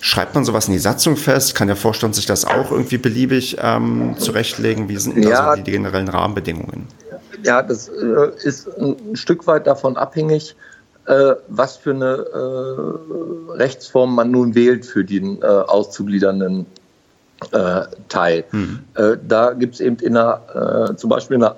schreibt 0.00 0.34
man 0.34 0.44
sowas 0.44 0.68
in 0.68 0.74
die 0.74 0.78
Satzung 0.78 1.16
fest? 1.16 1.54
Kann 1.54 1.68
der 1.68 1.76
Vorstand 1.76 2.14
sich 2.16 2.26
das 2.26 2.44
auch 2.44 2.70
irgendwie 2.70 2.98
beliebig 2.98 3.56
ähm, 3.62 4.14
zurechtlegen? 4.18 4.90
Wie 4.90 4.98
sind 4.98 5.24
ja, 5.24 5.52
also 5.52 5.62
die 5.62 5.70
generellen 5.70 6.08
Rahmenbedingungen? 6.08 6.86
Ja, 7.44 7.62
das 7.62 7.88
äh, 7.88 8.30
ist 8.42 8.68
ein 8.76 9.16
Stück 9.16 9.46
weit 9.46 9.66
davon 9.66 9.96
abhängig, 9.96 10.54
äh, 11.06 11.32
was 11.48 11.78
für 11.78 11.92
eine 11.92 12.26
äh, 12.34 13.52
Rechtsform 13.56 14.14
man 14.14 14.30
nun 14.30 14.54
wählt 14.54 14.84
für 14.84 15.02
den 15.02 15.40
äh, 15.40 15.46
auszugliedernden 15.46 16.66
äh, 17.52 17.82
Teil. 18.08 18.44
Mhm. 18.50 18.80
Äh, 18.94 19.16
da 19.26 19.52
gibt 19.52 19.74
es 19.74 19.80
eben 19.80 19.96
in 19.96 20.16
einer, 20.16 20.90
äh, 20.90 20.96
zum 20.96 21.10
Beispiel 21.10 21.36
in 21.36 21.44
einer 21.44 21.56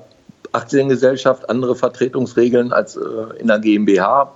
Aktiengesellschaft 0.53 1.49
andere 1.49 1.77
Vertretungsregeln 1.77 2.73
als 2.73 2.97
äh, 2.97 3.01
in 3.39 3.47
der 3.47 3.59
GmbH 3.59 4.33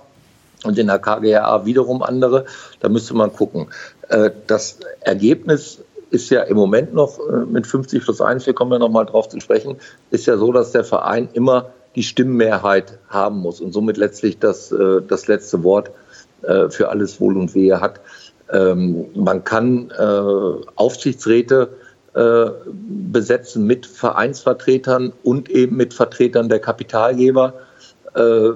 und 0.63 0.77
in 0.77 0.87
der 0.87 0.99
KGA 0.99 1.65
wiederum 1.65 2.01
andere. 2.01 2.45
Da 2.79 2.89
müsste 2.89 3.13
man 3.13 3.33
gucken. 3.33 3.67
Äh, 4.09 4.31
das 4.47 4.79
Ergebnis 5.01 5.79
ist 6.11 6.29
ja 6.29 6.41
im 6.43 6.55
Moment 6.55 6.93
noch 6.93 7.19
äh, 7.19 7.45
mit 7.45 7.67
50 7.67 8.03
plus 8.03 8.21
1, 8.21 8.45
wir 8.45 8.53
kommen 8.53 8.71
ja 8.71 8.79
nochmal 8.79 9.05
drauf 9.05 9.27
zu 9.29 9.39
sprechen, 9.39 9.77
ist 10.11 10.25
ja 10.25 10.37
so, 10.37 10.51
dass 10.51 10.71
der 10.71 10.83
Verein 10.83 11.29
immer 11.33 11.71
die 11.95 12.03
Stimmenmehrheit 12.03 12.99
haben 13.07 13.39
muss 13.39 13.61
und 13.61 13.71
somit 13.71 13.97
letztlich 13.97 14.37
das, 14.37 14.73
das 15.07 15.27
letzte 15.27 15.63
Wort 15.63 15.91
für 16.41 16.89
alles 16.89 17.21
Wohl 17.21 17.37
und 17.37 17.55
Wehe 17.55 17.79
hat. 17.79 18.01
Ähm, 18.51 19.05
man 19.15 19.43
kann 19.43 19.91
äh, 19.91 20.65
Aufsichtsräte 20.75 21.69
äh, 22.13 22.45
besetzen 23.11 23.65
mit 23.65 23.85
Vereinsvertretern 23.85 25.13
und 25.23 25.49
eben 25.49 25.75
mit 25.75 25.93
Vertretern 25.93 26.49
der 26.49 26.59
Kapitalgeber. 26.59 27.53
Äh, 28.13 28.51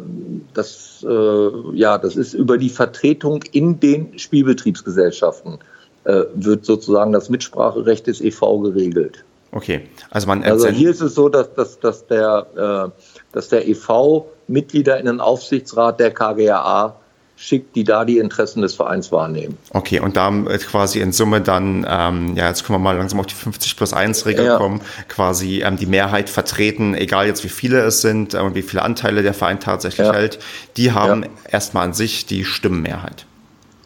das, 0.53 1.05
äh, 1.07 1.49
ja, 1.73 1.97
das 1.97 2.15
ist 2.15 2.33
über 2.33 2.57
die 2.57 2.69
Vertretung 2.69 3.43
in 3.51 3.79
den 3.79 4.17
Spielbetriebsgesellschaften 4.17 5.59
äh, 6.05 6.23
wird 6.33 6.65
sozusagen 6.65 7.11
das 7.11 7.29
Mitspracherecht 7.29 8.07
des 8.07 8.21
EV 8.21 8.59
geregelt. 8.63 9.25
Okay, 9.51 9.81
also 10.11 10.27
man 10.27 10.43
Also 10.43 10.67
hier 10.67 10.91
ist 10.91 11.01
es 11.01 11.15
so, 11.15 11.27
dass, 11.27 11.53
dass, 11.55 11.79
dass 11.79 12.05
der, 12.07 12.91
äh, 12.95 13.01
dass 13.31 13.49
der 13.49 13.67
EV 13.67 14.25
Mitglieder 14.47 14.99
in 14.99 15.07
den 15.07 15.19
Aufsichtsrat 15.19 15.99
der 15.99 16.11
KGAA 16.11 16.98
schickt, 17.39 17.75
die 17.77 17.85
da 17.85 18.03
die 18.03 18.17
Interessen 18.17 18.61
des 18.61 18.75
Vereins 18.75 19.13
wahrnehmen. 19.13 19.57
Okay, 19.71 20.01
und 20.01 20.17
da 20.17 20.29
äh, 20.29 20.57
quasi 20.57 20.99
in 20.99 21.13
Summe 21.13 21.39
dann, 21.39 21.85
ähm, 21.89 22.35
ja, 22.35 22.49
jetzt 22.49 22.65
können 22.65 22.75
wir 22.75 22.83
mal 22.83 22.97
langsam 22.97 23.19
auf 23.21 23.27
die 23.27 23.35
50 23.35 23.77
plus 23.77 23.93
1 23.93 24.25
Regel 24.25 24.45
ja. 24.45 24.57
kommen, 24.57 24.81
quasi 25.07 25.61
ähm, 25.61 25.77
die 25.77 25.85
Mehrheit 25.85 26.29
vertreten, 26.29 26.95
egal 26.95 27.27
jetzt 27.27 27.45
wie 27.45 27.49
viele 27.49 27.79
es 27.79 28.01
sind 28.01 28.33
äh, 28.33 28.39
und 28.39 28.55
wie 28.55 28.61
viele 28.61 28.81
Anteile 28.81 29.23
der 29.23 29.33
Verein 29.33 29.61
tatsächlich 29.61 30.05
ja. 30.05 30.13
hält, 30.13 30.39
die 30.75 30.91
haben 30.91 31.23
ja. 31.23 31.29
erstmal 31.49 31.85
an 31.85 31.93
sich 31.93 32.25
die 32.25 32.43
Stimmenmehrheit. 32.43 33.25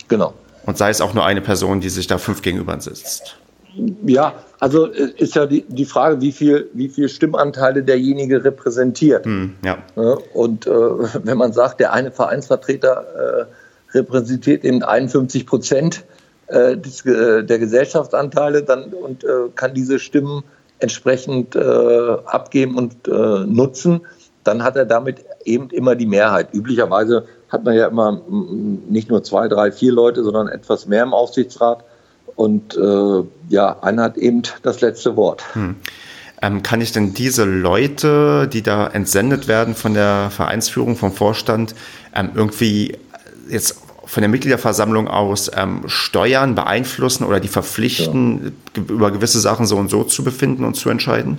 Genau. 0.07 0.33
Und 0.65 0.79
sei 0.79 0.89
es 0.89 0.99
auch 0.99 1.13
nur 1.13 1.25
eine 1.25 1.41
Person, 1.41 1.79
die 1.79 1.89
sich 1.89 2.07
da 2.07 2.17
fünf 2.17 2.41
gegenüber 2.41 2.79
sitzt. 2.81 3.37
Ja, 4.05 4.33
also 4.59 4.91
äh, 4.91 5.11
ist 5.17 5.35
ja 5.35 5.45
die, 5.45 5.63
die 5.67 5.85
Frage, 5.85 6.21
wie 6.21 6.31
viel, 6.31 6.69
wie 6.73 6.89
viel 6.89 7.09
Stimmanteile 7.09 7.83
derjenige 7.83 8.43
repräsentiert. 8.43 9.25
Hm, 9.25 9.55
ja. 9.63 9.77
Und 10.33 10.67
äh, 10.67 10.71
wenn 11.23 11.37
man 11.37 11.53
sagt, 11.53 11.79
der 11.79 11.93
eine 11.93 12.11
Vereinsvertreter 12.11 13.47
äh, 13.91 13.97
repräsentiert 13.97 14.63
eben 14.63 14.83
51 14.83 15.45
Prozent 15.45 16.03
äh, 16.47 16.77
des, 16.77 17.05
äh, 17.05 17.43
der 17.43 17.59
Gesellschaftsanteile 17.59 18.63
dann, 18.63 18.85
und 18.93 19.23
äh, 19.23 19.49
kann 19.55 19.73
diese 19.73 19.99
Stimmen 19.99 20.43
entsprechend 20.79 21.55
abgeben 21.55 22.77
und 22.77 23.07
nutzen, 23.07 24.01
dann 24.43 24.63
hat 24.65 24.75
er 24.75 24.83
damit 24.83 25.23
eben 25.45 25.69
immer 25.69 25.95
die 25.95 26.07
Mehrheit. 26.07 26.49
Üblicherweise 26.53 27.25
hat 27.47 27.63
man 27.63 27.73
ja 27.73 27.87
immer 27.87 28.21
nicht 28.89 29.09
nur 29.09 29.23
zwei, 29.23 29.47
drei, 29.47 29.71
vier 29.71 29.93
Leute, 29.93 30.25
sondern 30.25 30.49
etwas 30.49 30.85
mehr 30.85 31.03
im 31.03 31.13
Aufsichtsrat. 31.13 31.85
Und 32.35 32.75
äh, 32.75 33.23
ja, 33.49 33.79
einer 33.81 34.03
hat 34.03 34.17
eben 34.17 34.41
das 34.63 34.81
letzte 34.81 35.15
Wort. 35.15 35.43
Hm. 35.53 35.75
Ähm, 36.41 36.63
kann 36.63 36.81
ich 36.81 36.91
denn 36.91 37.13
diese 37.13 37.45
Leute, 37.45 38.49
die 38.51 38.61
da 38.61 38.87
entsendet 38.87 39.47
werden 39.47 39.75
von 39.75 39.93
der 39.93 40.29
Vereinsführung, 40.29 40.95
vom 40.95 41.11
Vorstand, 41.11 41.75
ähm, 42.15 42.31
irgendwie 42.35 42.97
jetzt 43.49 43.77
von 44.05 44.21
der 44.21 44.29
Mitgliederversammlung 44.29 45.07
aus 45.07 45.49
ähm, 45.55 45.83
steuern, 45.85 46.55
beeinflussen 46.55 47.23
oder 47.23 47.39
die 47.39 47.47
verpflichten, 47.47 48.55
ja. 48.75 48.83
über 48.89 49.11
gewisse 49.11 49.39
Sachen 49.39 49.65
so 49.65 49.77
und 49.77 49.89
so 49.89 50.03
zu 50.03 50.23
befinden 50.23 50.65
und 50.65 50.75
zu 50.75 50.89
entscheiden? 50.89 51.37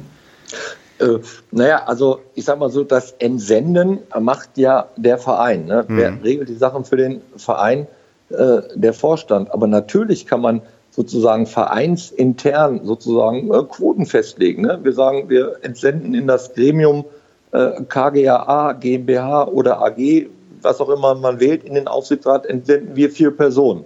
Äh, 0.98 1.18
naja, 1.50 1.82
also 1.84 2.20
ich 2.34 2.44
sag 2.44 2.58
mal 2.58 2.70
so, 2.70 2.84
das 2.84 3.12
Entsenden 3.18 3.98
macht 4.18 4.56
ja 4.56 4.88
der 4.96 5.18
Verein. 5.18 5.66
Ne? 5.66 5.84
Hm. 5.86 5.96
Wer 5.96 6.24
regelt 6.24 6.48
die 6.48 6.54
Sachen 6.54 6.84
für 6.84 6.96
den 6.96 7.20
Verein? 7.36 7.86
Äh, 8.30 8.62
der 8.74 8.94
Vorstand. 8.94 9.52
Aber 9.52 9.66
natürlich 9.66 10.26
kann 10.26 10.40
man 10.40 10.62
sozusagen 10.94 11.46
vereinsintern 11.46 12.84
sozusagen 12.84 13.52
äh, 13.52 13.62
Quoten 13.64 14.06
festlegen. 14.06 14.62
Ne? 14.62 14.78
Wir 14.82 14.92
sagen, 14.92 15.28
wir 15.28 15.56
entsenden 15.62 16.14
in 16.14 16.26
das 16.26 16.54
Gremium 16.54 17.04
äh, 17.52 17.82
KGAA, 17.88 18.74
GmbH 18.74 19.48
oder 19.48 19.82
AG, 19.82 20.26
was 20.62 20.80
auch 20.80 20.88
immer 20.88 21.14
man 21.16 21.40
wählt, 21.40 21.64
in 21.64 21.74
den 21.74 21.88
Aufsichtsrat 21.88 22.46
entsenden 22.46 22.94
wir 22.94 23.10
vier 23.10 23.36
Personen. 23.36 23.84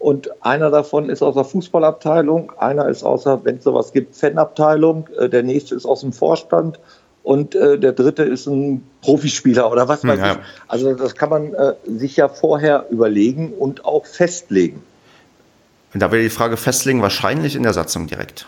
Und 0.00 0.30
einer 0.42 0.70
davon 0.70 1.08
ist 1.08 1.22
aus 1.22 1.34
der 1.34 1.44
Fußballabteilung, 1.44 2.52
einer 2.58 2.88
ist 2.88 3.04
aus 3.04 3.24
der, 3.24 3.44
wenn 3.44 3.58
es 3.58 3.64
sowas 3.64 3.92
gibt, 3.92 4.16
Fanabteilung, 4.16 5.08
äh, 5.18 5.28
der 5.28 5.44
nächste 5.44 5.76
ist 5.76 5.86
aus 5.86 6.00
dem 6.00 6.12
Vorstand 6.12 6.80
und 7.22 7.54
äh, 7.54 7.78
der 7.78 7.92
dritte 7.92 8.24
ist 8.24 8.46
ein 8.46 8.84
Profispieler 9.02 9.70
oder 9.70 9.86
was 9.86 10.04
weiß 10.04 10.18
ja. 10.18 10.32
ich. 10.32 10.38
Also 10.66 10.94
das 10.94 11.14
kann 11.14 11.30
man 11.30 11.54
äh, 11.54 11.74
sich 11.86 12.16
ja 12.16 12.28
vorher 12.28 12.86
überlegen 12.90 13.52
und 13.52 13.84
auch 13.84 14.06
festlegen. 14.06 14.82
Und 15.92 16.00
da 16.00 16.12
wäre 16.12 16.22
die 16.22 16.30
Frage 16.30 16.56
festlegen, 16.56 17.02
wahrscheinlich 17.02 17.56
in 17.56 17.62
der 17.62 17.72
Satzung 17.72 18.06
direkt. 18.06 18.46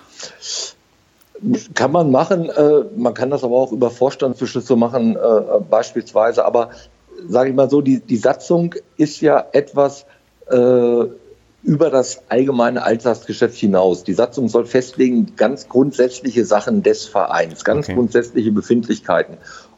Kann 1.75 1.91
man 1.91 2.11
machen, 2.11 2.49
äh, 2.51 2.85
man 2.97 3.15
kann 3.15 3.31
das 3.31 3.43
aber 3.43 3.57
auch 3.57 3.73
über 3.73 3.91
Vorstandsbeschlüsse 3.91 4.77
machen, 4.77 5.17
äh, 5.17 5.61
beispielsweise. 5.69 6.45
Aber 6.45 6.71
sage 7.29 7.51
ich 7.51 7.57
mal 7.57 7.69
so, 7.69 7.81
die, 7.81 8.01
die 8.01 8.17
Satzung 8.17 8.75
ist 8.97 9.21
ja 9.21 9.45
etwas 9.53 10.07
äh, 10.51 11.05
über 11.65 11.91
das 11.91 12.23
allgemeine 12.29 12.83
Alltagsgeschäft 12.83 13.57
hinaus. 13.57 14.05
Die 14.05 14.15
Satzung 14.15 14.49
soll 14.49 14.67
festlegen 14.67 15.35
ganz 15.37 15.69
grundsätzliche 15.69 16.45
Sachen 16.45 16.83
des 16.83 17.07
Vereins, 17.07 17.65
ganz 17.65 17.87
okay. 17.87 17.95
grundsätzliche 17.95 18.53
Befindlichkeiten. 18.53 19.37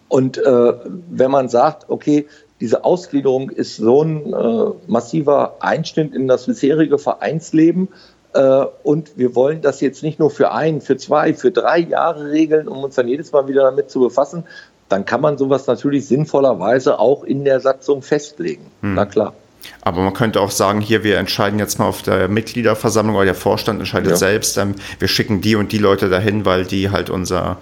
Und 0.09 0.38
äh, 0.38 0.72
wenn 1.11 1.31
man 1.31 1.48
sagt, 1.48 1.88
okay, 1.88 2.27
diese 2.64 2.83
Ausgliederung 2.83 3.50
ist 3.50 3.77
so 3.77 4.03
ein 4.03 4.33
äh, 4.33 4.70
massiver 4.87 5.57
Einschnitt 5.61 6.14
in 6.14 6.29
das 6.29 6.46
bisherige 6.46 6.96
Vereinsleben. 6.96 7.88
Äh, 8.33 8.64
und 8.83 9.18
wir 9.18 9.35
wollen 9.35 9.61
das 9.61 9.83
jetzt 9.83 10.03
nicht 10.03 10.18
nur 10.18 10.31
für 10.31 10.50
ein, 10.50 10.81
für 10.81 10.96
zwei, 10.96 11.35
für 11.35 11.50
drei 11.50 11.81
Jahre 11.81 12.31
regeln, 12.31 12.66
um 12.66 12.83
uns 12.83 12.94
dann 12.94 13.07
jedes 13.07 13.33
Mal 13.33 13.48
wieder 13.48 13.64
damit 13.64 13.90
zu 13.90 14.00
befassen. 14.00 14.44
Dann 14.88 15.05
kann 15.05 15.20
man 15.20 15.37
sowas 15.37 15.66
natürlich 15.66 16.07
sinnvollerweise 16.07 16.98
auch 16.98 17.22
in 17.22 17.44
der 17.44 17.61
Satzung 17.61 18.00
festlegen. 18.00 18.64
Hm. 18.81 18.94
Na 18.94 19.05
klar. 19.05 19.35
Aber 19.83 20.00
man 20.00 20.14
könnte 20.14 20.40
auch 20.40 20.50
sagen, 20.50 20.81
hier, 20.81 21.05
wir 21.05 21.18
entscheiden 21.18 21.59
jetzt 21.59 21.79
mal 21.79 21.85
auf 21.85 22.00
der 22.00 22.29
Mitgliederversammlung 22.29 23.16
oder 23.16 23.27
der 23.27 23.35
Vorstand 23.35 23.79
entscheidet 23.81 24.12
ja. 24.12 24.16
selbst. 24.16 24.57
Ähm, 24.57 24.74
wir 24.98 25.09
schicken 25.09 25.42
die 25.42 25.55
und 25.55 25.70
die 25.70 25.77
Leute 25.77 26.09
dahin, 26.09 26.46
weil 26.46 26.64
die 26.64 26.88
halt 26.88 27.11
unser 27.11 27.59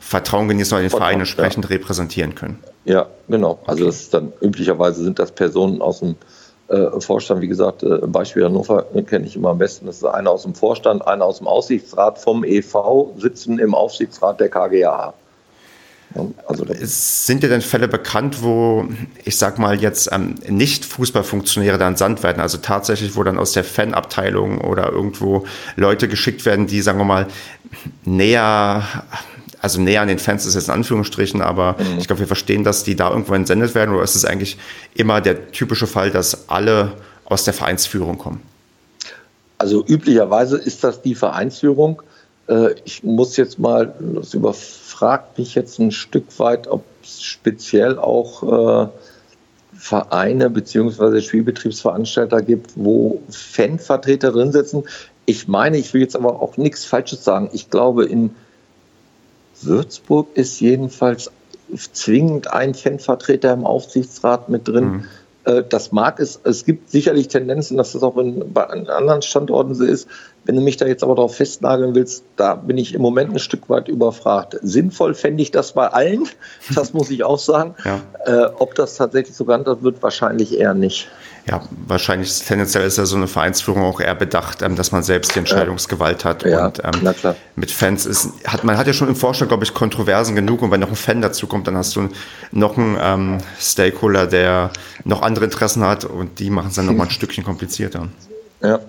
Vertrauen 0.00 0.48
genießen 0.48 0.74
oder 0.74 0.82
den 0.82 0.88
Vertrauen, 0.88 1.08
Verein 1.08 1.20
entsprechend 1.20 1.66
ja. 1.66 1.76
repräsentieren 1.76 2.34
können. 2.34 2.58
Ja, 2.86 3.06
genau. 3.28 3.58
Also 3.66 3.84
das 3.84 4.00
ist 4.02 4.14
dann 4.14 4.32
üblicherweise 4.40 5.02
sind 5.02 5.18
das 5.18 5.32
Personen 5.32 5.82
aus 5.82 5.98
dem 5.98 6.14
äh, 6.68 7.00
Vorstand, 7.00 7.42
wie 7.42 7.48
gesagt, 7.48 7.82
äh, 7.82 7.98
Beispiel 8.06 8.44
Hannover 8.44 8.86
kenne 9.06 9.26
ich 9.26 9.36
immer 9.36 9.50
am 9.50 9.58
besten. 9.58 9.86
Das 9.86 9.96
ist 9.96 10.04
einer 10.04 10.30
aus 10.30 10.44
dem 10.44 10.54
Vorstand, 10.54 11.06
einer 11.06 11.24
aus 11.24 11.38
dem 11.38 11.48
Aufsichtsrat 11.48 12.18
vom 12.18 12.44
EV, 12.44 13.12
sitzen 13.18 13.58
im 13.58 13.74
Aufsichtsrat 13.74 14.40
der 14.40 14.48
KGA. 14.48 15.14
Also 16.46 16.64
sind 16.80 17.42
dir 17.42 17.48
denn 17.48 17.60
Fälle 17.60 17.88
bekannt, 17.88 18.42
wo, 18.42 18.86
ich 19.24 19.36
sag 19.36 19.58
mal 19.58 19.80
jetzt, 19.80 20.10
ähm, 20.12 20.36
nicht 20.48 20.84
Fußballfunktionäre 20.84 21.78
dann 21.78 21.92
entsandt 21.92 22.22
werden, 22.22 22.40
also 22.40 22.58
tatsächlich, 22.58 23.16
wo 23.16 23.22
dann 23.24 23.38
aus 23.38 23.52
der 23.52 23.64
Fanabteilung 23.64 24.60
oder 24.60 24.90
irgendwo 24.92 25.44
Leute 25.74 26.08
geschickt 26.08 26.46
werden, 26.46 26.68
die, 26.68 26.80
sagen 26.80 26.98
wir 26.98 27.04
mal, 27.04 27.26
näher 28.04 28.84
also 29.66 29.80
näher 29.80 30.00
an 30.00 30.06
den 30.06 30.20
Fans 30.20 30.46
ist 30.46 30.54
jetzt 30.54 30.68
in 30.68 30.74
Anführungsstrichen, 30.74 31.42
aber 31.42 31.72
mhm. 31.72 31.98
ich 31.98 32.06
glaube, 32.06 32.20
wir 32.20 32.28
verstehen, 32.28 32.62
dass 32.62 32.84
die 32.84 32.94
da 32.94 33.10
irgendwo 33.10 33.34
entsendet 33.34 33.74
werden 33.74 33.92
oder 33.92 34.04
ist 34.04 34.14
es 34.14 34.24
eigentlich 34.24 34.58
immer 34.94 35.20
der 35.20 35.50
typische 35.50 35.88
Fall, 35.88 36.12
dass 36.12 36.48
alle 36.48 36.92
aus 37.24 37.42
der 37.42 37.52
Vereinsführung 37.52 38.16
kommen? 38.16 38.42
Also 39.58 39.84
üblicherweise 39.84 40.56
ist 40.56 40.84
das 40.84 41.02
die 41.02 41.16
Vereinsführung. 41.16 42.00
Äh, 42.46 42.76
ich 42.84 43.02
muss 43.02 43.36
jetzt 43.36 43.58
mal, 43.58 43.92
das 44.14 44.34
überfragt 44.34 45.36
mich 45.36 45.56
jetzt 45.56 45.80
ein 45.80 45.90
Stück 45.90 46.38
weit, 46.38 46.68
ob 46.68 46.84
es 47.02 47.20
speziell 47.20 47.98
auch 47.98 48.84
äh, 48.84 48.88
Vereine 49.76 50.48
bzw. 50.48 51.20
Spielbetriebsveranstalter 51.22 52.40
gibt, 52.40 52.70
wo 52.76 53.20
Fanvertreter 53.30 54.30
drin 54.30 54.52
sitzen. 54.52 54.84
Ich 55.24 55.48
meine, 55.48 55.76
ich 55.76 55.92
will 55.92 56.02
jetzt 56.02 56.14
aber 56.14 56.40
auch 56.40 56.56
nichts 56.56 56.84
Falsches 56.84 57.24
sagen. 57.24 57.50
Ich 57.52 57.68
glaube, 57.68 58.04
in 58.04 58.30
Würzburg 59.62 60.28
ist 60.34 60.60
jedenfalls 60.60 61.30
zwingend 61.92 62.52
ein 62.52 62.74
Fanvertreter 62.74 63.52
im 63.52 63.64
Aufsichtsrat 63.64 64.48
mit 64.48 64.68
drin. 64.68 64.84
Mhm. 64.84 65.04
Äh, 65.46 65.62
das 65.68 65.92
mag 65.92 66.20
es, 66.20 66.40
es 66.44 66.64
gibt 66.64 66.90
sicherlich 66.90 67.28
Tendenzen, 67.28 67.76
dass 67.76 67.92
das 67.92 68.02
auch 68.02 68.16
in, 68.18 68.52
bei 68.52 68.64
anderen 68.64 69.22
Standorten 69.22 69.74
so 69.74 69.84
ist. 69.84 70.08
Wenn 70.44 70.56
du 70.56 70.60
mich 70.60 70.76
da 70.76 70.86
jetzt 70.86 71.02
aber 71.02 71.14
darauf 71.14 71.36
festnageln 71.36 71.94
willst, 71.94 72.24
da 72.36 72.54
bin 72.54 72.78
ich 72.78 72.94
im 72.94 73.02
Moment 73.02 73.32
ein 73.32 73.38
Stück 73.38 73.68
weit 73.68 73.88
überfragt. 73.88 74.56
Sinnvoll 74.62 75.14
fände 75.14 75.42
ich 75.42 75.50
das 75.50 75.72
bei 75.72 75.88
allen, 75.88 76.28
das 76.74 76.92
muss 76.92 77.10
ich 77.10 77.24
auch 77.24 77.38
sagen. 77.38 77.74
Ja. 77.84 78.00
Äh, 78.24 78.50
ob 78.58 78.74
das 78.74 78.96
tatsächlich 78.96 79.36
so 79.36 79.44
gehandhabt 79.44 79.82
wird, 79.82 80.02
wahrscheinlich 80.02 80.58
eher 80.58 80.74
nicht. 80.74 81.08
Ja, 81.48 81.62
wahrscheinlich 81.86 82.42
tendenziell 82.42 82.84
ist 82.84 82.98
ja 82.98 83.06
so 83.06 83.14
eine 83.14 83.28
Vereinsführung 83.28 83.84
auch 83.84 84.00
eher 84.00 84.16
bedacht, 84.16 84.62
ähm, 84.62 84.74
dass 84.74 84.90
man 84.90 85.04
selbst 85.04 85.34
die 85.34 85.38
Entscheidungsgewalt 85.38 86.24
hat. 86.24 86.42
Ja, 86.44 86.66
und 86.66 86.82
ähm, 86.82 87.34
mit 87.54 87.70
Fans 87.70 88.04
ist, 88.04 88.30
hat 88.46 88.64
man 88.64 88.76
hat 88.76 88.88
ja 88.88 88.92
schon 88.92 89.06
im 89.06 89.14
Vorstand, 89.14 89.50
glaube 89.50 89.62
ich, 89.62 89.72
Kontroversen 89.72 90.34
genug. 90.34 90.62
Und 90.62 90.72
wenn 90.72 90.80
noch 90.80 90.88
ein 90.88 90.96
Fan 90.96 91.22
dazu 91.22 91.46
kommt, 91.46 91.68
dann 91.68 91.76
hast 91.76 91.94
du 91.94 92.08
noch 92.50 92.76
einen 92.76 92.98
ähm, 93.00 93.38
Stakeholder, 93.60 94.26
der 94.26 94.70
noch 95.04 95.22
andere 95.22 95.44
Interessen 95.44 95.84
hat 95.84 96.04
und 96.04 96.40
die 96.40 96.50
machen 96.50 96.68
es 96.68 96.74
dann 96.74 96.86
noch 96.86 96.94
mal 96.94 97.04
ein 97.04 97.10
Stückchen 97.12 97.44
komplizierter. 97.44 98.08
Ja. 98.60 98.80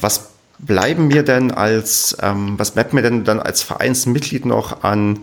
Was 0.00 0.32
bleiben 0.58 1.08
mir 1.08 1.22
denn 1.22 1.52
als, 1.52 2.16
ähm, 2.20 2.58
was 2.58 2.72
bleibt 2.72 2.92
mir 2.92 3.02
denn 3.02 3.24
dann 3.24 3.40
als 3.40 3.62
Vereinsmitglied 3.62 4.44
noch 4.44 4.82
an 4.82 5.20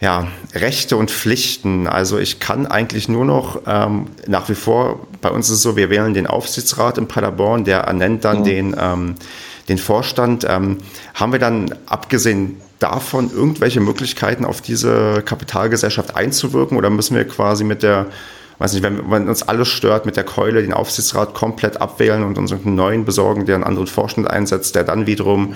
ja, 0.00 0.28
Rechte 0.54 0.96
und 0.96 1.10
Pflichten. 1.10 1.86
Also 1.86 2.18
ich 2.18 2.38
kann 2.38 2.66
eigentlich 2.66 3.08
nur 3.08 3.24
noch 3.24 3.62
ähm, 3.66 4.08
nach 4.26 4.48
wie 4.48 4.54
vor, 4.54 5.06
bei 5.22 5.30
uns 5.30 5.48
ist 5.48 5.56
es 5.56 5.62
so, 5.62 5.76
wir 5.76 5.88
wählen 5.88 6.12
den 6.12 6.26
Aufsichtsrat 6.26 6.98
in 6.98 7.08
Paderborn, 7.08 7.64
der 7.64 7.80
ernennt 7.80 8.24
dann 8.24 8.40
mhm. 8.40 8.44
den, 8.44 8.76
ähm, 8.78 9.14
den 9.68 9.78
Vorstand. 9.78 10.46
Ähm, 10.48 10.78
haben 11.14 11.32
wir 11.32 11.38
dann 11.38 11.74
abgesehen 11.86 12.60
davon 12.78 13.30
irgendwelche 13.32 13.80
Möglichkeiten 13.80 14.44
auf 14.44 14.60
diese 14.60 15.22
Kapitalgesellschaft 15.22 16.14
einzuwirken 16.14 16.76
oder 16.76 16.90
müssen 16.90 17.16
wir 17.16 17.26
quasi 17.26 17.64
mit 17.64 17.82
der, 17.82 18.06
weiß 18.58 18.74
nicht, 18.74 18.82
wenn, 18.82 19.10
wenn 19.10 19.28
uns 19.30 19.42
alles 19.42 19.68
stört, 19.68 20.04
mit 20.04 20.18
der 20.18 20.24
Keule 20.24 20.60
den 20.60 20.74
Aufsichtsrat 20.74 21.32
komplett 21.32 21.80
abwählen 21.80 22.22
und 22.22 22.36
uns 22.36 22.52
einen 22.52 22.74
neuen 22.74 23.06
besorgen, 23.06 23.46
der 23.46 23.54
einen 23.54 23.64
anderen 23.64 23.86
Vorstand 23.86 24.30
einsetzt, 24.30 24.74
der 24.74 24.84
dann 24.84 25.06
wiederum 25.06 25.54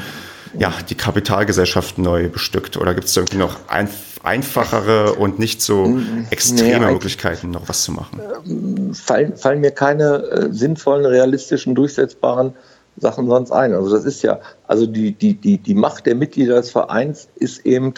ja, 0.58 0.72
die 0.88 0.94
Kapitalgesellschaft 0.94 1.98
neu 1.98 2.28
bestückt? 2.28 2.76
Oder 2.76 2.94
gibt 2.94 3.06
es 3.06 3.16
irgendwie 3.16 3.36
noch 3.36 3.56
ein, 3.68 3.88
einfachere 4.22 5.14
und 5.14 5.38
nicht 5.38 5.62
so 5.62 5.98
extreme 6.30 6.86
nee, 6.86 6.92
Möglichkeiten, 6.92 7.50
noch 7.50 7.68
was 7.68 7.84
zu 7.84 7.92
machen? 7.92 8.20
Ähm, 8.46 8.94
fallen, 8.94 9.36
fallen 9.36 9.60
mir 9.60 9.70
keine 9.70 10.22
äh, 10.24 10.48
sinnvollen, 10.52 11.06
realistischen, 11.06 11.74
durchsetzbaren 11.74 12.52
Sachen 12.96 13.28
sonst 13.28 13.50
ein. 13.50 13.72
Also 13.72 13.90
das 13.90 14.04
ist 14.04 14.22
ja, 14.22 14.40
also 14.66 14.86
die, 14.86 15.12
die, 15.12 15.34
die, 15.34 15.58
die 15.58 15.74
Macht 15.74 16.06
der 16.06 16.14
Mitglieder 16.14 16.56
des 16.56 16.70
Vereins 16.70 17.28
ist 17.36 17.64
eben 17.64 17.94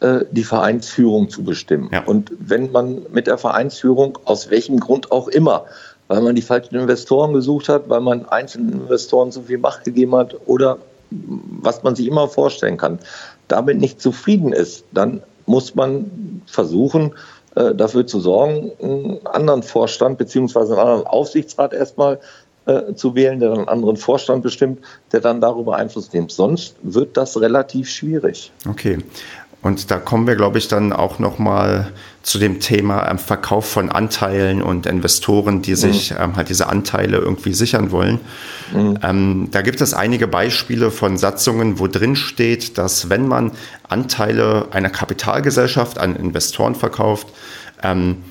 äh, 0.00 0.20
die 0.30 0.44
Vereinsführung 0.44 1.28
zu 1.28 1.44
bestimmen. 1.44 1.90
Ja. 1.92 2.04
Und 2.04 2.32
wenn 2.38 2.72
man 2.72 3.02
mit 3.12 3.26
der 3.26 3.38
Vereinsführung, 3.38 4.18
aus 4.24 4.50
welchem 4.50 4.80
Grund 4.80 5.12
auch 5.12 5.28
immer, 5.28 5.66
weil 6.08 6.22
man 6.22 6.34
die 6.34 6.42
falschen 6.42 6.76
Investoren 6.76 7.32
gesucht 7.32 7.68
hat, 7.68 7.88
weil 7.88 8.00
man 8.00 8.26
einzelnen 8.26 8.72
Investoren 8.72 9.32
zu 9.32 9.42
viel 9.42 9.58
Macht 9.58 9.84
gegeben 9.84 10.14
hat 10.14 10.36
oder 10.46 10.78
was 11.10 11.82
man 11.82 11.94
sich 11.94 12.06
immer 12.06 12.28
vorstellen 12.28 12.76
kann, 12.76 12.98
damit 13.48 13.78
nicht 13.78 14.00
zufrieden 14.00 14.52
ist, 14.52 14.84
dann 14.92 15.22
muss 15.46 15.74
man 15.74 16.42
versuchen, 16.46 17.14
äh, 17.54 17.74
dafür 17.74 18.06
zu 18.06 18.20
sorgen, 18.20 18.72
einen 18.82 19.26
anderen 19.26 19.62
Vorstand 19.62 20.18
beziehungsweise 20.18 20.72
einen 20.72 20.80
anderen 20.80 21.06
Aufsichtsrat 21.06 21.72
erstmal 21.72 22.20
äh, 22.66 22.94
zu 22.94 23.14
wählen, 23.14 23.40
der 23.40 23.50
dann 23.50 23.60
einen 23.60 23.68
anderen 23.68 23.96
Vorstand 23.96 24.42
bestimmt, 24.42 24.80
der 25.12 25.20
dann 25.20 25.40
darüber 25.40 25.76
Einfluss 25.76 26.12
nimmt. 26.12 26.32
Sonst 26.32 26.74
wird 26.82 27.16
das 27.16 27.40
relativ 27.40 27.88
schwierig. 27.88 28.52
Okay. 28.68 28.98
Und 29.62 29.90
da 29.90 29.98
kommen 29.98 30.26
wir, 30.26 30.36
glaube 30.36 30.58
ich, 30.58 30.68
dann 30.68 30.92
auch 30.92 31.18
noch 31.18 31.38
mal 31.38 31.92
zu 32.26 32.40
dem 32.40 32.58
Thema 32.58 33.08
ähm, 33.08 33.20
Verkauf 33.20 33.70
von 33.70 33.88
Anteilen 33.88 34.60
und 34.60 34.86
Investoren, 34.86 35.62
die 35.62 35.76
sich 35.76 36.10
mhm. 36.10 36.16
ähm, 36.20 36.36
halt 36.36 36.48
diese 36.48 36.66
Anteile 36.66 37.18
irgendwie 37.18 37.54
sichern 37.54 37.92
wollen. 37.92 38.18
Mhm. 38.74 38.98
Ähm, 39.00 39.48
da 39.52 39.62
gibt 39.62 39.80
es 39.80 39.94
einige 39.94 40.26
Beispiele 40.26 40.90
von 40.90 41.18
Satzungen, 41.18 41.78
wo 41.78 41.86
drin 41.86 42.16
steht, 42.16 42.78
dass 42.78 43.10
wenn 43.10 43.28
man 43.28 43.52
Anteile 43.88 44.66
einer 44.72 44.90
Kapitalgesellschaft 44.90 45.98
an 45.98 46.16
Investoren 46.16 46.74
verkauft, 46.74 47.28
ähm, 47.84 48.24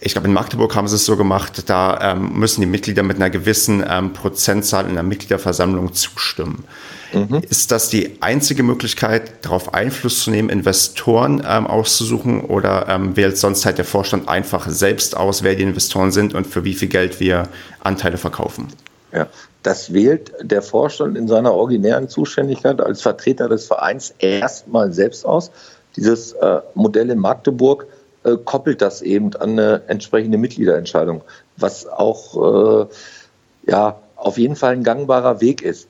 ich 0.00 0.12
glaube, 0.12 0.28
in 0.28 0.32
Magdeburg 0.32 0.76
haben 0.76 0.86
sie 0.86 0.94
es 0.94 1.04
so 1.04 1.16
gemacht, 1.16 1.68
da 1.68 2.12
ähm, 2.12 2.38
müssen 2.38 2.60
die 2.60 2.68
Mitglieder 2.68 3.02
mit 3.02 3.16
einer 3.16 3.28
gewissen 3.28 3.84
ähm, 3.86 4.12
Prozentzahl 4.12 4.88
in 4.88 4.94
der 4.94 5.02
Mitgliederversammlung 5.02 5.94
zustimmen. 5.94 6.64
Mhm. 7.12 7.42
Ist 7.48 7.70
das 7.72 7.88
die 7.88 8.18
einzige 8.20 8.62
Möglichkeit, 8.62 9.44
darauf 9.44 9.74
Einfluss 9.74 10.24
zu 10.24 10.30
nehmen, 10.30 10.48
Investoren 10.48 11.42
ähm, 11.46 11.66
auszusuchen 11.66 12.42
oder 12.42 12.86
ähm, 12.88 13.16
wählt 13.16 13.36
sonst 13.36 13.66
halt 13.66 13.78
der 13.78 13.84
Vorstand 13.84 14.28
einfach 14.28 14.68
selbst 14.68 15.16
aus, 15.16 15.42
wer 15.42 15.54
die 15.54 15.62
Investoren 15.62 16.12
sind 16.12 16.34
und 16.34 16.46
für 16.46 16.64
wie 16.64 16.74
viel 16.74 16.88
Geld 16.88 17.20
wir 17.20 17.48
Anteile 17.80 18.16
verkaufen? 18.16 18.68
Ja, 19.12 19.26
das 19.62 19.92
wählt 19.92 20.32
der 20.40 20.62
Vorstand 20.62 21.18
in 21.18 21.26
seiner 21.26 21.52
originären 21.52 22.08
Zuständigkeit 22.08 22.80
als 22.80 23.02
Vertreter 23.02 23.48
des 23.48 23.66
Vereins 23.66 24.14
erstmal 24.18 24.92
selbst 24.92 25.26
aus. 25.26 25.50
Dieses 25.96 26.32
äh, 26.32 26.60
Modell 26.74 27.10
in 27.10 27.18
Magdeburg 27.18 27.86
äh, 28.22 28.36
koppelt 28.44 28.80
das 28.80 29.02
eben 29.02 29.34
an 29.36 29.50
eine 29.50 29.82
entsprechende 29.88 30.38
Mitgliederentscheidung, 30.38 31.22
was 31.56 31.86
auch 31.86 32.86
äh, 32.86 33.70
ja 33.70 33.98
auf 34.16 34.38
jeden 34.38 34.56
Fall 34.56 34.74
ein 34.74 34.84
gangbarer 34.84 35.40
Weg 35.40 35.62
ist. 35.62 35.88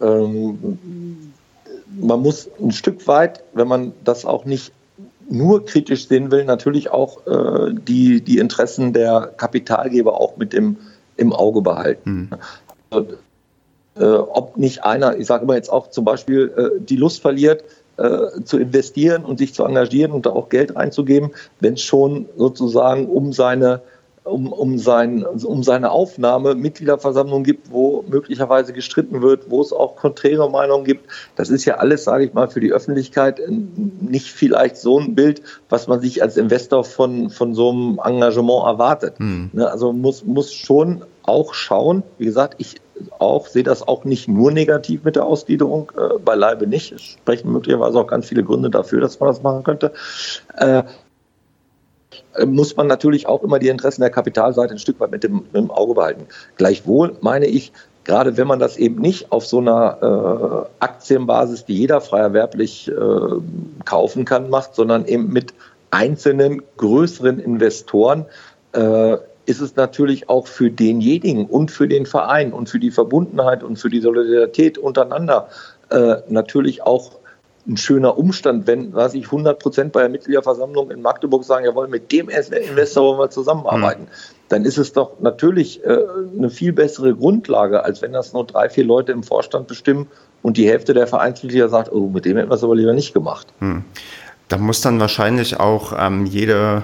Ähm, 0.00 1.32
man 2.00 2.20
muss 2.20 2.48
ein 2.60 2.72
Stück 2.72 3.06
weit, 3.06 3.42
wenn 3.52 3.68
man 3.68 3.92
das 4.04 4.24
auch 4.24 4.44
nicht 4.44 4.72
nur 5.28 5.64
kritisch 5.64 6.08
sehen 6.08 6.30
will, 6.30 6.44
natürlich 6.44 6.90
auch 6.90 7.26
äh, 7.26 7.72
die, 7.72 8.20
die 8.20 8.38
Interessen 8.38 8.92
der 8.92 9.32
Kapitalgeber 9.36 10.20
auch 10.20 10.36
mit 10.36 10.54
im, 10.54 10.76
im 11.16 11.32
Auge 11.32 11.62
behalten. 11.62 12.30
Mhm. 12.90 13.06
Äh, 13.96 14.04
ob 14.04 14.56
nicht 14.56 14.84
einer, 14.84 15.16
ich 15.16 15.26
sage 15.26 15.44
immer 15.44 15.54
jetzt 15.54 15.70
auch 15.70 15.90
zum 15.90 16.04
Beispiel, 16.04 16.52
äh, 16.56 16.80
die 16.80 16.96
Lust 16.96 17.20
verliert, 17.20 17.64
äh, 17.96 18.42
zu 18.44 18.58
investieren 18.58 19.24
und 19.24 19.38
sich 19.38 19.52
zu 19.52 19.64
engagieren 19.64 20.12
und 20.12 20.26
da 20.26 20.30
auch 20.30 20.48
Geld 20.48 20.74
reinzugeben, 20.74 21.30
wenn 21.60 21.74
es 21.74 21.82
schon 21.82 22.26
sozusagen 22.36 23.06
um 23.06 23.32
seine 23.32 23.82
um, 24.24 24.52
um, 24.52 24.78
sein, 24.78 25.24
um 25.24 25.62
seine 25.62 25.90
Aufnahme 25.90 26.54
Mitgliederversammlungen 26.54 27.44
gibt, 27.44 27.70
wo 27.72 28.04
möglicherweise 28.08 28.72
gestritten 28.72 29.22
wird, 29.22 29.50
wo 29.50 29.60
es 29.60 29.72
auch 29.72 29.96
konträre 29.96 30.50
Meinungen 30.50 30.84
gibt. 30.84 31.06
Das 31.36 31.50
ist 31.50 31.64
ja 31.64 31.76
alles, 31.76 32.04
sage 32.04 32.24
ich 32.24 32.34
mal, 32.34 32.48
für 32.48 32.60
die 32.60 32.72
Öffentlichkeit 32.72 33.40
nicht 33.48 34.30
vielleicht 34.30 34.76
so 34.76 34.98
ein 34.98 35.14
Bild, 35.14 35.42
was 35.68 35.88
man 35.88 36.00
sich 36.00 36.22
als 36.22 36.36
Investor 36.36 36.84
von, 36.84 37.30
von 37.30 37.54
so 37.54 37.70
einem 37.70 38.00
Engagement 38.04 38.66
erwartet. 38.66 39.18
Hm. 39.18 39.50
Ne, 39.52 39.70
also 39.70 39.92
muss, 39.92 40.24
muss 40.24 40.52
schon 40.52 41.04
auch 41.22 41.54
schauen, 41.54 42.02
wie 42.18 42.24
gesagt, 42.24 42.56
ich 42.58 42.76
auch, 43.18 43.46
sehe 43.46 43.62
das 43.62 43.86
auch 43.86 44.04
nicht 44.04 44.28
nur 44.28 44.50
negativ 44.52 45.04
mit 45.04 45.16
der 45.16 45.24
Ausgliederung, 45.24 45.90
äh, 45.96 46.18
beileibe 46.18 46.66
nicht. 46.66 46.92
Es 46.92 47.02
sprechen 47.02 47.50
möglicherweise 47.50 47.98
auch 47.98 48.06
ganz 48.06 48.26
viele 48.26 48.44
Gründe 48.44 48.68
dafür, 48.68 49.00
dass 49.00 49.20
man 49.20 49.28
das 49.28 49.42
machen 49.42 49.62
könnte. 49.62 49.92
Äh, 50.56 50.82
muss 52.46 52.76
man 52.76 52.86
natürlich 52.86 53.26
auch 53.26 53.42
immer 53.42 53.58
die 53.58 53.68
Interessen 53.68 54.02
der 54.02 54.10
Kapitalseite 54.10 54.74
ein 54.74 54.78
Stück 54.78 55.00
weit 55.00 55.10
mit 55.10 55.24
dem, 55.24 55.42
mit 55.52 55.54
dem 55.54 55.70
Auge 55.70 55.94
behalten. 55.94 56.26
Gleichwohl 56.56 57.16
meine 57.20 57.46
ich, 57.46 57.72
gerade 58.04 58.36
wenn 58.36 58.46
man 58.46 58.58
das 58.58 58.76
eben 58.76 59.00
nicht 59.00 59.32
auf 59.32 59.46
so 59.46 59.58
einer 59.58 60.68
äh, 60.80 60.84
Aktienbasis, 60.84 61.64
die 61.64 61.74
jeder 61.74 62.00
frei 62.00 62.20
erwerblich 62.20 62.88
äh, 62.88 62.94
kaufen 63.84 64.24
kann, 64.24 64.50
macht, 64.50 64.74
sondern 64.74 65.06
eben 65.06 65.32
mit 65.32 65.54
einzelnen 65.90 66.62
größeren 66.76 67.38
Investoren, 67.38 68.26
äh, 68.72 69.16
ist 69.46 69.60
es 69.60 69.74
natürlich 69.74 70.28
auch 70.28 70.46
für 70.46 70.70
denjenigen 70.70 71.46
und 71.46 71.70
für 71.70 71.88
den 71.88 72.06
Verein 72.06 72.52
und 72.52 72.68
für 72.68 72.78
die 72.78 72.92
Verbundenheit 72.92 73.64
und 73.64 73.76
für 73.76 73.90
die 73.90 74.00
Solidarität 74.00 74.78
untereinander 74.78 75.48
äh, 75.90 76.16
natürlich 76.28 76.82
auch 76.82 77.19
ein 77.70 77.76
schöner 77.76 78.18
Umstand, 78.18 78.66
wenn, 78.66 78.92
weiß 78.92 79.14
ich, 79.14 79.26
100 79.26 79.58
Prozent 79.58 79.92
bei 79.92 80.00
der 80.00 80.08
Mitgliederversammlung 80.08 80.90
in 80.90 81.00
Magdeburg 81.00 81.44
sagen, 81.44 81.64
jawohl, 81.64 81.88
mit 81.88 82.10
dem 82.12 82.28
Investor 82.28 83.04
wollen 83.04 83.18
wir 83.18 83.30
zusammenarbeiten. 83.30 84.02
Mhm. 84.02 84.08
Dann 84.48 84.64
ist 84.64 84.78
es 84.78 84.92
doch 84.92 85.20
natürlich 85.20 85.84
äh, 85.84 85.98
eine 86.36 86.50
viel 86.50 86.72
bessere 86.72 87.14
Grundlage, 87.14 87.84
als 87.84 88.02
wenn 88.02 88.12
das 88.12 88.32
nur 88.32 88.44
drei, 88.44 88.68
vier 88.68 88.84
Leute 88.84 89.12
im 89.12 89.22
Vorstand 89.22 89.68
bestimmen 89.68 90.08
und 90.42 90.56
die 90.56 90.68
Hälfte 90.68 90.94
der 90.94 91.06
Vereinsmitglieder 91.06 91.68
sagt, 91.68 91.92
oh, 91.92 92.08
mit 92.08 92.24
dem 92.24 92.36
hätten 92.36 92.50
wir 92.50 92.56
es 92.56 92.64
aber 92.64 92.74
lieber 92.74 92.92
nicht 92.92 93.14
gemacht. 93.14 93.46
Mhm. 93.60 93.84
Da 94.48 94.58
muss 94.58 94.80
dann 94.80 94.98
wahrscheinlich 94.98 95.60
auch 95.60 95.92
ähm, 95.96 96.26
jede 96.26 96.82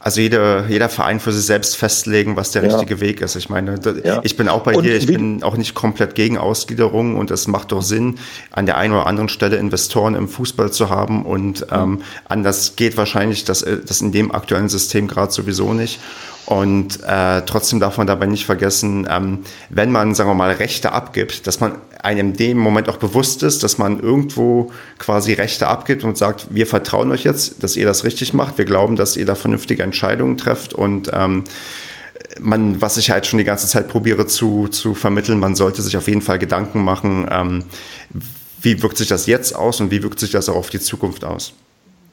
also 0.00 0.20
jeder, 0.20 0.68
jeder 0.68 0.88
Verein 0.88 1.18
für 1.18 1.32
sich 1.32 1.44
selbst 1.44 1.76
festlegen, 1.76 2.36
was 2.36 2.52
der 2.52 2.62
ja. 2.62 2.70
richtige 2.70 3.00
Weg 3.00 3.20
ist. 3.20 3.34
Ich 3.34 3.50
meine, 3.50 3.74
ja. 4.04 4.20
ich 4.22 4.36
bin 4.36 4.48
auch 4.48 4.62
bei 4.62 4.76
und 4.76 4.84
dir, 4.84 4.96
ich 4.96 5.06
bin 5.06 5.42
auch 5.42 5.56
nicht 5.56 5.74
komplett 5.74 6.14
gegen 6.14 6.38
Ausgliederung 6.38 7.16
und 7.16 7.32
es 7.32 7.48
macht 7.48 7.72
doch 7.72 7.82
Sinn, 7.82 8.18
an 8.52 8.66
der 8.66 8.76
einen 8.76 8.94
oder 8.94 9.06
anderen 9.06 9.28
Stelle 9.28 9.56
Investoren 9.56 10.14
im 10.14 10.28
Fußball 10.28 10.70
zu 10.70 10.88
haben 10.88 11.26
und 11.26 11.66
ähm, 11.72 12.02
anders 12.28 12.76
geht 12.76 12.96
wahrscheinlich 12.96 13.44
das, 13.44 13.62
äh, 13.62 13.78
das 13.84 14.00
in 14.00 14.12
dem 14.12 14.32
aktuellen 14.32 14.68
System 14.68 15.08
gerade 15.08 15.32
sowieso 15.32 15.74
nicht. 15.74 15.98
Und 16.46 17.00
äh, 17.02 17.42
trotzdem 17.44 17.78
darf 17.78 17.98
man 17.98 18.06
dabei 18.06 18.24
nicht 18.24 18.46
vergessen, 18.46 19.06
ähm, 19.10 19.40
wenn 19.68 19.92
man, 19.92 20.14
sagen 20.14 20.30
wir 20.30 20.34
mal, 20.34 20.50
Rechte 20.52 20.92
abgibt, 20.92 21.46
dass 21.46 21.60
man 21.60 21.72
einem 21.98 22.28
in 22.28 22.32
dem 22.34 22.58
Moment 22.58 22.88
auch 22.88 22.96
bewusst 22.96 23.42
ist, 23.42 23.62
dass 23.62 23.78
man 23.78 24.00
irgendwo 24.00 24.70
quasi 24.98 25.32
Rechte 25.32 25.66
abgibt 25.66 26.04
und 26.04 26.16
sagt, 26.16 26.48
wir 26.50 26.66
vertrauen 26.66 27.10
euch 27.10 27.24
jetzt, 27.24 27.62
dass 27.62 27.76
ihr 27.76 27.86
das 27.86 28.04
richtig 28.04 28.34
macht. 28.34 28.58
Wir 28.58 28.64
glauben, 28.64 28.96
dass 28.96 29.16
ihr 29.16 29.26
da 29.26 29.34
vernünftige 29.34 29.82
Entscheidungen 29.82 30.36
trefft 30.36 30.72
und 30.72 31.10
ähm, 31.12 31.44
man, 32.40 32.80
was 32.80 32.96
ich 32.96 33.10
halt 33.10 33.26
schon 33.26 33.38
die 33.38 33.44
ganze 33.44 33.66
Zeit 33.66 33.88
probiere 33.88 34.26
zu, 34.26 34.68
zu 34.68 34.94
vermitteln, 34.94 35.38
man 35.38 35.56
sollte 35.56 35.82
sich 35.82 35.96
auf 35.96 36.08
jeden 36.08 36.22
Fall 36.22 36.38
Gedanken 36.38 36.84
machen, 36.84 37.26
ähm, 37.30 37.64
wie 38.60 38.82
wirkt 38.82 38.96
sich 38.96 39.08
das 39.08 39.26
jetzt 39.26 39.54
aus 39.54 39.80
und 39.80 39.90
wie 39.90 40.02
wirkt 40.02 40.20
sich 40.20 40.30
das 40.30 40.48
auch 40.48 40.56
auf 40.56 40.70
die 40.70 40.80
Zukunft 40.80 41.24
aus. 41.24 41.52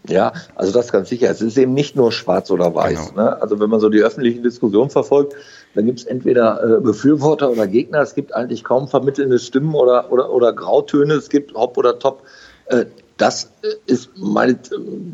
Ja, 0.07 0.33
also 0.55 0.71
das 0.71 0.91
ganz 0.91 1.09
sicher. 1.09 1.29
Es 1.29 1.41
ist 1.41 1.57
eben 1.57 1.73
nicht 1.73 1.95
nur 1.95 2.11
schwarz 2.11 2.51
oder 2.51 2.73
weiß. 2.75 3.09
Genau. 3.09 3.23
Ne? 3.23 3.41
Also 3.41 3.59
wenn 3.59 3.69
man 3.69 3.79
so 3.79 3.89
die 3.89 4.01
öffentliche 4.01 4.39
Diskussion 4.39 4.89
verfolgt, 4.89 5.33
dann 5.75 5.85
gibt 5.85 5.99
es 5.99 6.05
entweder 6.05 6.63
äh, 6.63 6.81
Befürworter 6.81 7.51
oder 7.51 7.67
Gegner. 7.67 8.01
Es 8.01 8.15
gibt 8.15 8.33
eigentlich 8.33 8.63
kaum 8.63 8.87
vermittelnde 8.87 9.39
Stimmen 9.39 9.75
oder, 9.75 10.11
oder, 10.11 10.31
oder 10.31 10.53
Grautöne. 10.53 11.13
Es 11.13 11.29
gibt 11.29 11.53
Hop 11.53 11.77
oder 11.77 11.99
Top. 11.99 12.23
Äh, 12.67 12.85
das 13.17 13.51
ist 13.85 14.09
meine, 14.17 14.57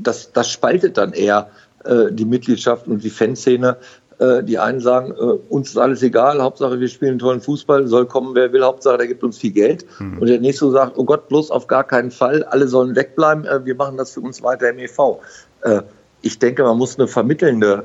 das, 0.01 0.32
das 0.32 0.49
spaltet 0.49 0.97
dann 0.97 1.14
eher 1.14 1.49
äh, 1.84 2.12
die 2.12 2.26
Mitgliedschaft 2.26 2.88
und 2.88 3.03
die 3.03 3.09
Fanszene. 3.09 3.78
Äh, 4.22 4.43
die 4.43 4.59
einen 4.59 4.80
sagen, 4.80 5.14
äh, 5.14 5.39
uns 5.49 5.72
ist 5.72 5.78
alles 5.78 6.03
egal, 6.03 6.43
Hauptsache 6.43 6.80
wir 6.80 6.88
spielen 6.89 7.18
tollen 7.18 7.41
Fußball, 7.41 7.88
soll 7.88 8.05
kommen, 8.05 8.36
wer 8.36 8.53
will, 8.53 8.64
Hauptsache 8.64 8.99
der 8.99 9.07
gibt 9.07 9.24
uns 9.24 9.39
viel 9.39 9.51
Geld. 9.51 9.84
Mhm. 9.99 10.20
Und 10.20 10.28
der 10.28 10.39
nächste 10.39 10.70
sagt, 10.70 10.95
oh 10.95 11.05
Gott, 11.05 11.28
bloß 11.28 11.49
auf 11.49 11.66
gar 11.66 11.84
keinen 11.84 12.12
Fall, 12.12 12.43
alle 12.43 12.68
sollen 12.68 12.95
wegbleiben, 12.95 13.45
äh, 13.45 13.66
wir 13.66 13.74
machen 13.74 13.97
das 13.97 14.12
für 14.12 14.22
uns 14.22 14.43
weiter 14.43 14.70
im 14.70 14.78
EV. 14.78 15.20
ich 16.22 16.39
denke, 16.39 16.64
man 16.64 16.78
muss 16.78 16.97
eine 16.97 17.07
vermittelnde 17.07 17.84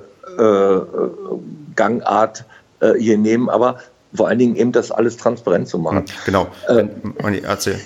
Gangart 1.77 2.45
hier 2.99 3.19
nehmen, 3.19 3.49
aber 3.49 3.79
vor 4.15 4.29
allen 4.29 4.39
Dingen 4.39 4.57
eben 4.57 4.73
das 4.73 4.91
alles 4.91 5.17
transparent 5.17 5.69
zu 5.69 5.79
machen. 5.79 6.05
Genau. 6.25 6.49
Äh, 6.69 6.87
erzähl. 7.43 7.81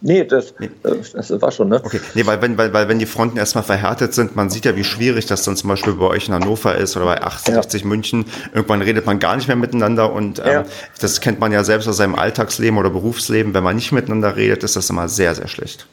Nee, 0.00 0.24
das, 0.24 0.54
nee. 0.60 0.66
Äh, 0.84 0.96
das 1.12 1.42
war 1.42 1.50
schon, 1.50 1.70
ne? 1.70 1.80
Okay, 1.82 2.00
nee, 2.14 2.24
weil 2.24 2.40
wenn, 2.40 2.56
weil, 2.56 2.72
weil 2.72 2.88
wenn 2.88 3.00
die 3.00 3.06
Fronten 3.06 3.36
erstmal 3.36 3.64
verhärtet 3.64 4.14
sind, 4.14 4.36
man 4.36 4.48
sieht 4.48 4.64
ja, 4.64 4.76
wie 4.76 4.84
schwierig 4.84 5.26
das 5.26 5.42
dann 5.42 5.56
zum 5.56 5.68
Beispiel 5.68 5.94
bei 5.94 6.06
euch 6.06 6.28
in 6.28 6.34
Hannover 6.34 6.76
ist 6.76 6.96
oder 6.96 7.06
bei 7.06 7.20
80, 7.20 7.82
ja. 7.82 7.86
München. 7.86 8.26
Irgendwann 8.54 8.80
redet 8.80 9.06
man 9.06 9.18
gar 9.18 9.34
nicht 9.34 9.48
mehr 9.48 9.56
miteinander 9.56 10.12
und 10.12 10.38
ähm, 10.38 10.46
ja. 10.46 10.64
das 11.00 11.20
kennt 11.20 11.40
man 11.40 11.50
ja 11.50 11.64
selbst 11.64 11.88
aus 11.88 11.96
seinem 11.96 12.14
Alltagsleben 12.14 12.78
oder 12.78 12.90
Berufsleben. 12.90 13.54
Wenn 13.54 13.64
man 13.64 13.74
nicht 13.74 13.90
miteinander 13.90 14.36
redet, 14.36 14.62
ist 14.62 14.76
das 14.76 14.88
immer 14.88 15.08
sehr, 15.08 15.34
sehr 15.34 15.48
schlecht. 15.48 15.88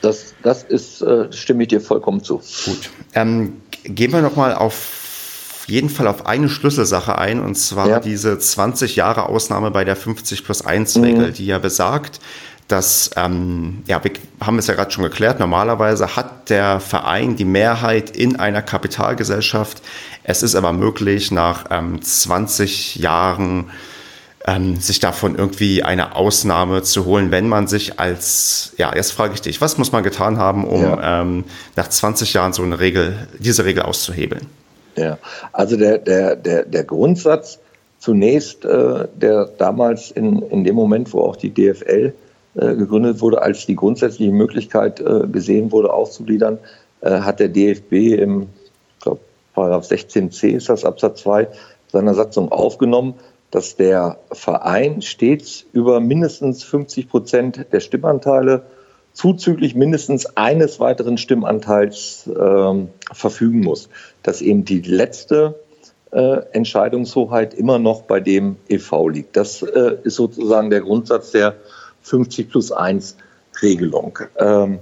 Das, 0.00 0.32
das 0.44 0.62
ist, 0.62 1.02
äh, 1.02 1.32
stimme 1.32 1.64
ich 1.64 1.68
dir 1.70 1.80
vollkommen 1.80 2.22
zu. 2.22 2.36
Gut. 2.64 2.90
Ähm, 3.14 3.60
gehen 3.82 4.12
wir 4.12 4.22
nochmal 4.22 4.54
auf 4.54 4.99
jeden 5.70 5.88
Fall 5.88 6.06
auf 6.06 6.26
eine 6.26 6.48
Schlüsselsache 6.48 7.16
ein, 7.18 7.40
und 7.40 7.54
zwar 7.56 7.88
ja. 7.88 8.00
diese 8.00 8.38
20 8.38 8.96
Jahre 8.96 9.28
Ausnahme 9.28 9.70
bei 9.70 9.84
der 9.84 9.96
50 9.96 10.44
plus 10.44 10.64
1 10.64 10.96
Regel, 10.96 11.28
mhm. 11.28 11.34
die 11.34 11.46
ja 11.46 11.58
besagt, 11.58 12.20
dass, 12.68 13.10
ähm, 13.16 13.82
ja, 13.86 14.02
wir 14.04 14.12
haben 14.40 14.58
es 14.58 14.66
ja 14.66 14.74
gerade 14.74 14.90
schon 14.90 15.04
geklärt, 15.04 15.40
normalerweise 15.40 16.14
hat 16.16 16.50
der 16.50 16.80
Verein 16.80 17.36
die 17.36 17.44
Mehrheit 17.44 18.16
in 18.16 18.38
einer 18.38 18.62
Kapitalgesellschaft. 18.62 19.82
Es 20.22 20.42
ist 20.42 20.54
aber 20.54 20.72
möglich, 20.72 21.32
nach 21.32 21.64
ähm, 21.70 22.00
20 22.00 22.96
Jahren 22.96 23.70
ähm, 24.46 24.76
sich 24.76 25.00
davon 25.00 25.36
irgendwie 25.36 25.82
eine 25.82 26.14
Ausnahme 26.14 26.82
zu 26.82 27.04
holen, 27.04 27.30
wenn 27.30 27.48
man 27.48 27.66
sich 27.66 27.98
als, 27.98 28.72
ja, 28.78 28.94
jetzt 28.94 29.12
frage 29.12 29.34
ich 29.34 29.40
dich, 29.40 29.60
was 29.60 29.76
muss 29.76 29.92
man 29.92 30.02
getan 30.02 30.38
haben, 30.38 30.64
um 30.64 30.82
ja. 30.82 31.22
ähm, 31.22 31.44
nach 31.76 31.88
20 31.88 32.32
Jahren 32.32 32.52
so 32.52 32.62
eine 32.62 32.78
Regel, 32.80 33.28
diese 33.38 33.64
Regel 33.64 33.82
auszuhebeln? 33.82 34.46
Ja, 34.96 35.18
also 35.52 35.76
der, 35.76 35.98
der, 35.98 36.36
der, 36.36 36.64
der 36.64 36.84
Grundsatz 36.84 37.58
zunächst, 37.98 38.64
äh, 38.64 39.06
der 39.14 39.46
damals 39.58 40.10
in, 40.10 40.42
in 40.42 40.64
dem 40.64 40.74
Moment, 40.74 41.12
wo 41.12 41.20
auch 41.20 41.36
die 41.36 41.50
DFL 41.50 42.12
äh, 42.54 42.74
gegründet 42.74 43.20
wurde, 43.20 43.42
als 43.42 43.66
die 43.66 43.76
grundsätzliche 43.76 44.32
Möglichkeit 44.32 45.00
äh, 45.00 45.26
gesehen 45.30 45.70
wurde, 45.70 45.92
auszugliedern, 45.92 46.58
äh, 47.00 47.20
hat 47.20 47.40
der 47.40 47.48
DFB 47.48 47.92
im, 48.18 48.48
ich 48.96 49.04
glaube, 49.04 49.20
Paragraph 49.54 49.86
16c 49.86 50.48
ist 50.56 50.68
das 50.68 50.84
Absatz 50.84 51.22
2 51.22 51.48
seiner 51.88 52.14
Satzung 52.14 52.50
aufgenommen, 52.50 53.14
dass 53.50 53.76
der 53.76 54.18
Verein 54.32 55.02
stets 55.02 55.64
über 55.72 56.00
mindestens 56.00 56.62
50 56.64 57.08
Prozent 57.08 57.66
der 57.72 57.80
Stimmanteile 57.80 58.62
zuzüglich 59.20 59.74
mindestens 59.74 60.24
eines 60.36 60.80
weiteren 60.80 61.18
Stimmanteils 61.18 62.26
äh, 62.26 62.86
verfügen 63.12 63.60
muss. 63.60 63.90
Dass 64.22 64.40
eben 64.40 64.64
die 64.64 64.80
letzte 64.80 65.60
äh, 66.10 66.38
Entscheidungshoheit 66.52 67.52
immer 67.52 67.78
noch 67.78 68.02
bei 68.02 68.20
dem 68.20 68.56
EV 68.68 69.08
liegt. 69.08 69.36
Das 69.36 69.62
äh, 69.62 69.98
ist 70.04 70.16
sozusagen 70.16 70.70
der 70.70 70.80
Grundsatz 70.80 71.32
der 71.32 71.56
50 72.02 72.48
plus 72.48 72.72
1 72.72 73.18
Regelung. 73.60 74.18
Ähm, 74.38 74.78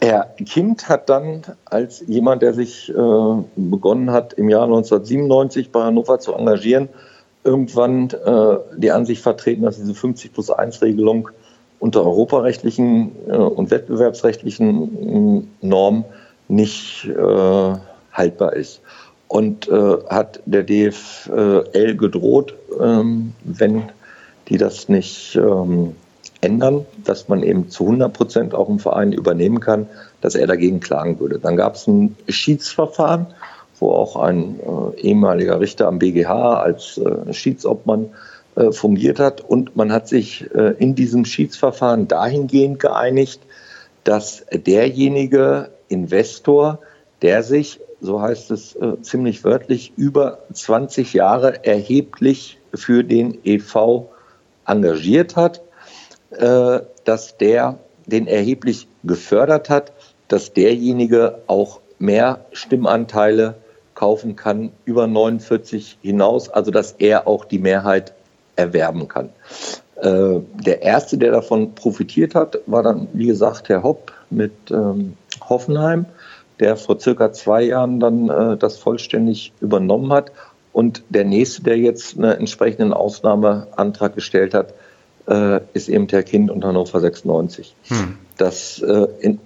Herr 0.00 0.24
Kind 0.46 0.88
hat 0.88 1.10
dann 1.10 1.42
als 1.66 2.02
jemand, 2.06 2.40
der 2.40 2.54
sich 2.54 2.88
äh, 2.88 3.42
begonnen 3.56 4.12
hat, 4.12 4.32
im 4.32 4.48
Jahr 4.48 4.64
1997 4.64 5.72
bei 5.72 5.82
Hannover 5.82 6.20
zu 6.20 6.32
engagieren, 6.32 6.88
irgendwann 7.44 8.08
äh, 8.08 8.56
die 8.78 8.92
Ansicht 8.92 9.22
vertreten, 9.22 9.62
dass 9.62 9.76
diese 9.76 9.94
50 9.94 10.32
plus 10.32 10.50
1 10.50 10.80
Regelung 10.80 11.28
unter 11.78 12.04
europarechtlichen 12.04 13.12
äh, 13.28 13.36
und 13.36 13.70
wettbewerbsrechtlichen 13.70 15.46
äh, 15.62 15.66
Normen 15.66 16.04
nicht 16.48 17.06
äh, 17.06 17.74
haltbar 18.12 18.52
ist. 18.54 18.80
Und 19.30 19.68
hat 20.08 20.40
der 20.46 20.62
DFL 20.62 21.96
gedroht, 21.98 22.54
ähm, 22.80 23.34
wenn 23.44 23.82
die 24.48 24.56
das 24.56 24.88
nicht 24.88 25.36
ähm, 25.36 25.94
ändern, 26.40 26.86
dass 27.04 27.28
man 27.28 27.42
eben 27.42 27.68
zu 27.68 27.84
100 27.84 28.12
Prozent 28.12 28.54
auch 28.54 28.68
im 28.68 28.78
Verein 28.78 29.12
übernehmen 29.12 29.60
kann, 29.60 29.86
dass 30.20 30.34
er 30.34 30.46
dagegen 30.46 30.80
klagen 30.80 31.18
würde. 31.20 31.38
Dann 31.38 31.56
gab 31.56 31.74
es 31.74 31.86
ein 31.86 32.16
Schiedsverfahren, 32.28 33.26
wo 33.78 33.90
auch 33.90 34.16
ein 34.16 34.58
äh, 34.60 35.00
ehemaliger 35.00 35.60
Richter 35.60 35.88
am 35.88 35.98
BGH 35.98 36.60
als 36.60 36.98
äh, 36.98 37.32
Schiedsobmann 37.32 38.10
äh, 38.58 38.72
fungiert 38.72 39.20
hat. 39.20 39.40
Und 39.40 39.76
man 39.76 39.92
hat 39.92 40.08
sich 40.08 40.52
äh, 40.52 40.74
in 40.78 40.96
diesem 40.96 41.24
Schiedsverfahren 41.24 42.08
dahingehend 42.08 42.80
geeinigt, 42.80 43.40
dass 44.02 44.44
derjenige 44.50 45.70
Investor, 45.86 46.80
der 47.22 47.44
sich, 47.44 47.78
so 48.00 48.20
heißt 48.20 48.50
es 48.50 48.74
äh, 48.74 49.00
ziemlich 49.00 49.44
wörtlich, 49.44 49.92
über 49.96 50.40
20 50.52 51.12
Jahre 51.12 51.64
erheblich 51.64 52.58
für 52.74 53.04
den 53.04 53.38
EV 53.44 54.08
engagiert 54.66 55.36
hat, 55.36 55.62
dass 57.04 57.38
der 57.38 57.78
den 58.04 58.26
erheblich 58.26 58.86
gefördert 59.02 59.70
hat, 59.70 59.92
dass 60.28 60.52
derjenige 60.52 61.38
auch 61.46 61.80
mehr 61.98 62.44
Stimmanteile 62.52 63.54
kaufen 63.94 64.36
kann 64.36 64.72
über 64.84 65.06
49 65.06 65.98
hinaus, 66.02 66.50
also 66.50 66.70
dass 66.70 66.92
er 66.92 67.26
auch 67.26 67.46
die 67.46 67.58
Mehrheit 67.58 68.12
erwerben 68.58 69.08
kann. 69.08 69.30
Äh, 69.96 70.40
der 70.64 70.82
erste, 70.82 71.16
der 71.16 71.32
davon 71.32 71.74
profitiert 71.74 72.34
hat, 72.34 72.58
war 72.66 72.82
dann, 72.82 73.08
wie 73.12 73.26
gesagt, 73.26 73.68
Herr 73.68 73.82
Hopp 73.82 74.12
mit 74.30 74.52
ähm, 74.70 75.16
Hoffenheim, 75.48 76.06
der 76.60 76.76
vor 76.76 77.00
circa 77.00 77.32
zwei 77.32 77.62
Jahren 77.62 78.00
dann 78.00 78.28
äh, 78.28 78.56
das 78.56 78.78
vollständig 78.78 79.52
übernommen 79.60 80.12
hat 80.12 80.32
und 80.72 81.02
der 81.08 81.24
nächste, 81.24 81.62
der 81.62 81.78
jetzt 81.78 82.16
einen 82.16 82.32
entsprechenden 82.32 82.92
Ausnahmeantrag 82.92 84.14
gestellt 84.14 84.54
hat, 84.54 84.74
äh, 85.26 85.60
ist 85.72 85.88
eben 85.88 86.06
der 86.06 86.22
Kind 86.22 86.50
und 86.50 86.64
Hannover 86.64 87.00
96. 87.00 87.74
Hm. 87.88 88.18
Das 88.36 88.80
äh, 88.80 89.36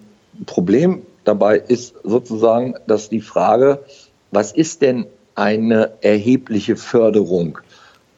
Problem 0.46 1.02
dabei 1.24 1.58
ist 1.58 1.94
sozusagen, 2.02 2.74
dass 2.86 3.08
die 3.08 3.20
Frage, 3.20 3.80
was 4.30 4.52
ist 4.52 4.82
denn 4.82 5.06
eine 5.34 5.92
erhebliche 6.02 6.76
Förderung, 6.76 7.58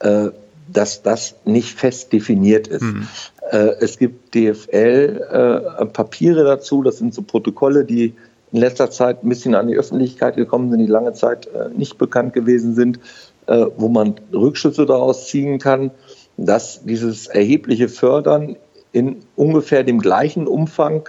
äh, 0.01 0.31
dass 0.73 1.03
das 1.03 1.35
nicht 1.45 1.79
fest 1.79 2.13
definiert 2.13 2.69
ist. 2.69 2.83
Hm. 2.83 3.09
Äh, 3.51 3.75
es 3.81 3.99
gibt 3.99 4.35
DFL-Papiere 4.35 6.41
äh, 6.41 6.45
dazu, 6.45 6.83
das 6.83 6.99
sind 6.99 7.15
so 7.15 7.23
Protokolle, 7.23 7.85
die 7.85 8.15
in 8.53 8.61
letzter 8.61 8.91
Zeit 8.91 9.25
ein 9.25 9.29
bisschen 9.29 9.55
an 9.55 9.67
die 9.67 9.77
Öffentlichkeit 9.77 10.37
gekommen 10.37 10.71
sind, 10.71 10.79
die 10.79 10.87
lange 10.87 11.13
Zeit 11.13 11.49
äh, 11.49 11.69
nicht 11.77 11.99
bekannt 11.99 12.33
gewesen 12.33 12.75
sind, 12.75 13.01
äh, 13.47 13.67
wo 13.77 13.89
man 13.89 14.15
Rückschlüsse 14.33 14.87
daraus 14.87 15.27
ziehen 15.27 15.59
kann, 15.59 15.91
dass 16.37 16.85
dieses 16.85 17.27
erhebliche 17.27 17.89
Fördern 17.89 18.57
in 18.93 19.17
ungefähr 19.37 19.83
dem 19.83 20.01
gleichen 20.01 20.47
Umfang 20.47 21.09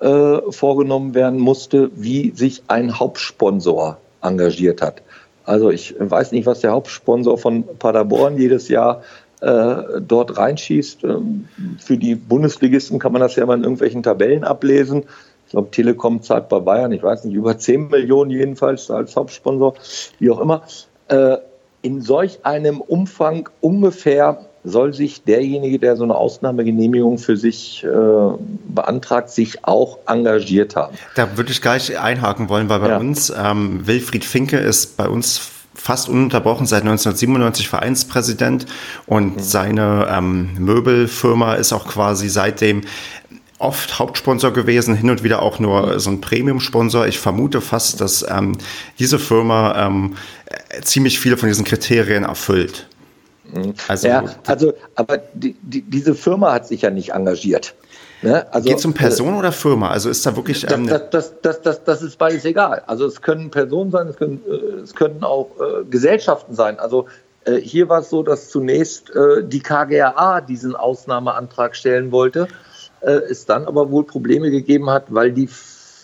äh, 0.00 0.38
vorgenommen 0.50 1.14
werden 1.14 1.38
musste, 1.38 1.90
wie 1.94 2.32
sich 2.34 2.62
ein 2.68 2.98
Hauptsponsor 2.98 3.98
engagiert 4.22 4.82
hat. 4.82 5.02
Also 5.48 5.70
ich 5.70 5.94
weiß 5.98 6.32
nicht, 6.32 6.46
was 6.46 6.60
der 6.60 6.72
Hauptsponsor 6.72 7.38
von 7.38 7.64
Paderborn 7.78 8.38
jedes 8.38 8.68
Jahr 8.68 9.02
äh, 9.40 10.00
dort 10.00 10.36
reinschießt. 10.36 11.04
Ähm, 11.04 11.48
für 11.78 11.96
die 11.96 12.14
Bundesligisten 12.14 12.98
kann 12.98 13.12
man 13.12 13.20
das 13.20 13.36
ja 13.36 13.46
mal 13.46 13.56
in 13.56 13.62
irgendwelchen 13.62 14.02
Tabellen 14.02 14.44
ablesen 14.44 15.04
ich 15.48 15.52
glaube, 15.52 15.70
Telekom 15.70 16.20
zahlt 16.20 16.50
bei 16.50 16.60
Bayern, 16.60 16.92
ich 16.92 17.02
weiß 17.02 17.24
nicht, 17.24 17.32
über 17.32 17.56
10 17.56 17.88
Millionen 17.88 18.30
jedenfalls 18.30 18.90
als 18.90 19.16
Hauptsponsor, 19.16 19.76
wie 20.18 20.30
auch 20.30 20.40
immer. 20.40 20.62
Äh, 21.08 21.38
in 21.80 22.02
solch 22.02 22.44
einem 22.44 22.82
Umfang 22.82 23.48
ungefähr 23.62 24.44
soll 24.64 24.94
sich 24.94 25.22
derjenige, 25.22 25.78
der 25.78 25.96
so 25.96 26.04
eine 26.04 26.14
Ausnahmegenehmigung 26.14 27.18
für 27.18 27.36
sich 27.36 27.84
äh, 27.84 27.88
beantragt, 28.68 29.30
sich 29.30 29.64
auch 29.64 29.98
engagiert 30.06 30.76
haben. 30.76 30.96
Da 31.14 31.36
würde 31.36 31.52
ich 31.52 31.62
gleich 31.62 31.98
einhaken 31.98 32.48
wollen, 32.48 32.68
weil 32.68 32.80
bei 32.80 32.88
ja. 32.90 32.98
uns 32.98 33.30
ähm, 33.30 33.86
Wilfried 33.86 34.24
Finke 34.24 34.58
ist 34.58 34.96
bei 34.96 35.08
uns 35.08 35.40
fast 35.74 36.08
ununterbrochen 36.08 36.66
seit 36.66 36.82
1997 36.82 37.68
Vereinspräsident 37.68 38.66
und 39.06 39.36
mhm. 39.36 39.40
seine 39.40 40.08
ähm, 40.10 40.54
Möbelfirma 40.58 41.54
ist 41.54 41.72
auch 41.72 41.86
quasi 41.86 42.28
seitdem 42.28 42.82
oft 43.58 43.98
Hauptsponsor 43.98 44.52
gewesen, 44.52 44.94
hin 44.94 45.10
und 45.10 45.24
wieder 45.24 45.42
auch 45.42 45.58
nur 45.58 45.98
so 45.98 46.10
ein 46.10 46.20
Premium-Sponsor. 46.20 47.06
Ich 47.06 47.18
vermute 47.18 47.60
fast, 47.60 48.00
dass 48.00 48.24
ähm, 48.28 48.56
diese 48.98 49.18
Firma 49.18 49.86
ähm, 49.86 50.16
ziemlich 50.82 51.18
viele 51.18 51.36
von 51.36 51.48
diesen 51.48 51.64
Kriterien 51.64 52.24
erfüllt. 52.24 52.88
Mhm. 53.52 53.74
Also, 53.88 54.08
ja, 54.08 54.24
also 54.46 54.74
aber 54.94 55.18
die, 55.34 55.56
die, 55.62 55.82
diese 55.82 56.14
Firma 56.14 56.52
hat 56.52 56.66
sich 56.66 56.82
ja 56.82 56.90
nicht 56.90 57.10
engagiert. 57.10 57.74
Ne? 58.22 58.52
Also, 58.52 58.68
Geht 58.68 58.78
es 58.78 58.84
um 58.84 58.94
Person 58.94 59.34
äh, 59.34 59.38
oder 59.38 59.52
Firma? 59.52 59.90
Also 59.90 60.10
ist 60.10 60.26
da 60.26 60.34
wirklich. 60.36 60.70
Ähm, 60.70 60.86
das, 60.86 61.10
das, 61.10 61.34
das, 61.40 61.62
das, 61.62 61.84
das, 61.84 62.02
ist 62.02 62.18
beides 62.18 62.44
egal. 62.44 62.82
Also 62.86 63.06
es 63.06 63.22
können 63.22 63.50
Personen 63.50 63.90
sein, 63.90 64.08
es 64.08 64.16
können, 64.16 64.40
äh, 64.48 64.80
es 64.82 64.94
können 64.94 65.22
auch 65.22 65.50
äh, 65.60 65.84
Gesellschaften 65.84 66.54
sein. 66.54 66.78
Also 66.78 67.06
äh, 67.44 67.56
hier 67.56 67.88
war 67.88 68.00
es 68.00 68.10
so, 68.10 68.22
dass 68.22 68.48
zunächst 68.48 69.10
äh, 69.10 69.44
die 69.44 69.60
KGAA 69.60 70.40
diesen 70.40 70.74
Ausnahmeantrag 70.74 71.76
stellen 71.76 72.10
wollte 72.10 72.48
äh, 73.00 73.10
es 73.30 73.46
dann 73.46 73.66
aber 73.66 73.90
wohl 73.90 74.04
Probleme 74.04 74.50
gegeben 74.50 74.90
hat, 74.90 75.04
weil 75.08 75.32
die 75.32 75.48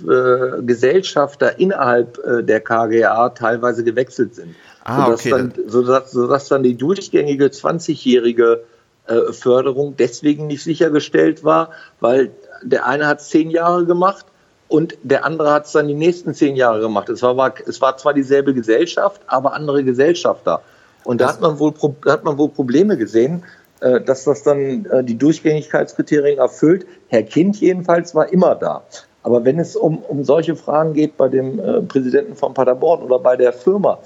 äh, 0.08 0.62
Gesellschafter 0.62 1.58
innerhalb 1.58 2.18
äh, 2.18 2.42
der 2.42 2.60
KGA 2.60 3.30
teilweise 3.30 3.84
gewechselt 3.84 4.34
sind. 4.34 4.54
Ah, 4.84 5.06
sodass, 5.06 5.20
okay. 5.20 5.30
dann, 5.30 5.52
sodass, 5.66 6.10
sodass 6.12 6.48
dann 6.48 6.62
die 6.62 6.76
durchgängige 6.76 7.46
20-jährige 7.46 8.64
äh, 9.06 9.32
Förderung 9.32 9.96
deswegen 9.96 10.46
nicht 10.46 10.62
sichergestellt 10.62 11.42
war, 11.42 11.70
weil 12.00 12.30
der 12.62 12.86
eine 12.86 13.06
hat 13.06 13.20
es 13.20 13.28
zehn 13.28 13.50
Jahre 13.50 13.86
gemacht 13.86 14.26
und 14.68 14.96
der 15.02 15.24
andere 15.24 15.52
hat 15.52 15.66
es 15.66 15.72
dann 15.72 15.88
die 15.88 15.94
nächsten 15.94 16.34
zehn 16.34 16.54
Jahre 16.54 16.80
gemacht. 16.80 17.08
Es 17.08 17.22
war, 17.22 17.36
war, 17.36 17.54
es 17.66 17.80
war 17.80 17.96
zwar 17.96 18.12
dieselbe 18.12 18.54
Gesellschaft, 18.54 19.22
aber 19.26 19.54
andere 19.54 19.84
Gesellschafter. 19.84 20.62
Und 21.04 21.20
da 21.20 21.28
hat 21.28 21.40
man 21.40 21.58
wohl, 21.58 21.72
hat 22.06 22.24
man 22.24 22.38
wohl 22.38 22.48
Probleme 22.48 22.96
gesehen, 22.96 23.42
äh, 23.80 24.00
dass 24.00 24.24
das 24.24 24.42
dann 24.42 24.86
äh, 24.86 25.04
die 25.04 25.16
Durchgängigkeitskriterien 25.16 26.38
erfüllt. 26.38 26.86
Herr 27.08 27.22
Kind 27.22 27.60
jedenfalls 27.60 28.14
war 28.14 28.32
immer 28.32 28.54
da. 28.54 28.82
Aber 29.22 29.44
wenn 29.44 29.58
es 29.58 29.76
um, 29.76 29.98
um 29.98 30.24
solche 30.24 30.56
Fragen 30.56 30.92
geht 30.92 31.16
bei 31.16 31.28
dem 31.28 31.58
äh, 31.58 31.80
Präsidenten 31.82 32.34
von 32.34 32.54
Paderborn 32.54 33.02
oder 33.02 33.18
bei 33.18 33.36
der 33.36 33.52
Firma, 33.52 33.98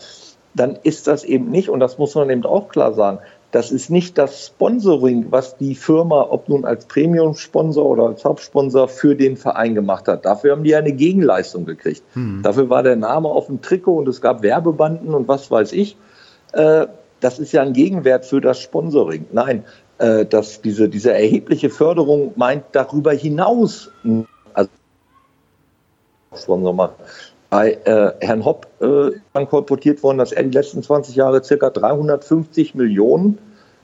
dann 0.59 0.76
ist 0.82 1.06
das 1.06 1.24
eben 1.24 1.50
nicht, 1.50 1.68
und 1.68 1.80
das 1.80 1.98
muss 1.98 2.14
man 2.14 2.30
eben 2.30 2.44
auch 2.44 2.68
klar 2.68 2.92
sagen, 2.92 3.18
das 3.50 3.70
ist 3.70 3.88
nicht 3.88 4.18
das 4.18 4.46
Sponsoring, 4.46 5.26
was 5.30 5.56
die 5.56 5.74
Firma, 5.74 6.26
ob 6.28 6.48
nun 6.48 6.66
als 6.66 6.84
Premium-Sponsor 6.84 7.86
oder 7.86 8.06
als 8.09 8.24
Hauptsponsor 8.24 8.88
für 8.88 9.16
den 9.16 9.38
Verein 9.38 9.74
gemacht 9.74 10.06
hat. 10.06 10.26
Dafür 10.26 10.52
haben 10.52 10.64
die 10.64 10.74
eine 10.74 10.92
Gegenleistung 10.92 11.64
gekriegt. 11.64 12.02
Hm. 12.12 12.42
Dafür 12.42 12.68
war 12.68 12.82
der 12.82 12.96
Name 12.96 13.28
auf 13.28 13.46
dem 13.46 13.62
Trikot 13.62 13.96
und 13.96 14.09
es 14.09 14.20
gab 14.20 14.42
Werbebanden 14.42 15.14
und 15.14 15.28
was 15.28 15.50
weiß 15.50 15.72
ich. 15.72 15.96
Äh, 16.52 16.86
das 17.20 17.38
ist 17.38 17.52
ja 17.52 17.62
ein 17.62 17.72
Gegenwert 17.72 18.26
für 18.26 18.42
das 18.42 18.61
Sponsoring. 18.61 19.26
Nein, 19.32 19.64
äh, 19.96 20.26
dass 20.26 20.61
diese, 20.61 20.90
diese 20.90 21.12
erhebliche 21.12 21.70
Förderung 21.70 22.32
meint 22.36 22.64
darüber 22.72 23.12
hinaus, 23.12 23.90
also 24.52 24.70
Sponsor 26.34 26.74
machen 26.74 26.94
äh, 27.51 28.12
Herrn 28.20 28.44
Hopp 28.44 28.66
äh, 28.80 29.46
kolportiert 29.46 30.03
worden, 30.03 30.18
dass 30.18 30.32
er 30.32 30.42
die 30.42 30.51
letzten 30.51 30.82
20 30.82 31.16
Jahre 31.16 31.42
circa 31.42 31.70
350 31.70 32.74
Millionen 32.74 33.38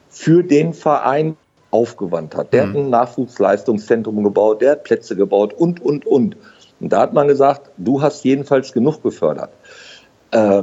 für 0.09 0.43
den 0.43 0.75
Verein 0.75 1.37
aufgewandt 1.71 2.37
hat. 2.37 2.53
Der 2.53 2.67
mhm. 2.67 2.71
hat 2.71 2.77
ein 2.77 2.91
Nachwuchsleistungszentrum 2.91 4.23
gebaut, 4.23 4.61
der 4.61 4.73
hat 4.73 4.85
Plätze 4.85 5.17
gebaut 5.17 5.53
und, 5.55 5.81
und, 5.81 6.07
und. 6.07 6.37
Und 6.81 6.93
da 6.93 7.01
hat 7.01 7.15
man 7.15 7.29
gesagt, 7.29 7.71
du 7.79 8.03
hast 8.03 8.25
jedenfalls 8.25 8.73
genug 8.73 9.03
gefördert. 9.03 9.51
Äh, 10.31 10.63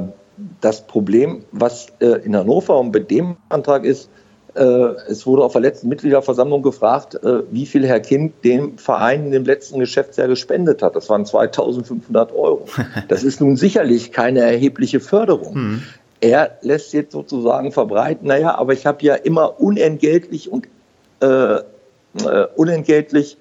das 0.60 0.86
Problem, 0.86 1.44
was 1.52 1.88
äh, 2.00 2.24
in 2.24 2.36
Hannover 2.36 2.78
und 2.78 2.92
bei 2.92 3.00
dem 3.00 3.36
Antrag 3.48 3.84
ist, 3.84 4.08
es 4.54 5.26
wurde 5.26 5.44
auf 5.44 5.52
der 5.52 5.62
letzten 5.62 5.88
Mitgliederversammlung 5.88 6.62
gefragt, 6.62 7.14
äh, 7.14 7.42
wie 7.50 7.66
viel 7.66 7.86
Herr 7.86 8.00
Kind 8.00 8.44
dem 8.44 8.78
Verein 8.78 9.26
in 9.26 9.30
dem 9.30 9.44
letzten 9.44 9.78
Geschäftsjahr 9.78 10.28
gespendet 10.28 10.82
hat. 10.82 10.94
Das 10.94 11.08
waren 11.08 11.24
2500 11.24 12.32
Euro. 12.32 12.66
Das 13.08 13.24
ist 13.24 13.40
nun 13.40 13.56
sicherlich 13.56 14.12
keine 14.12 14.40
erhebliche 14.40 15.00
Förderung. 15.00 15.54
Mhm. 15.54 15.82
Er 16.20 16.58
lässt 16.62 16.92
jetzt 16.92 17.12
sozusagen 17.12 17.72
verbreiten, 17.72 18.28
naja, 18.28 18.54
aber 18.54 18.74
ich 18.74 18.86
habe 18.86 19.04
ja 19.04 19.14
immer 19.14 19.60
unentgeltlich 19.60 20.50
und 20.52 20.68
äh, 21.20 21.54
äh, 21.56 21.60
unentgeltlich 22.56 23.38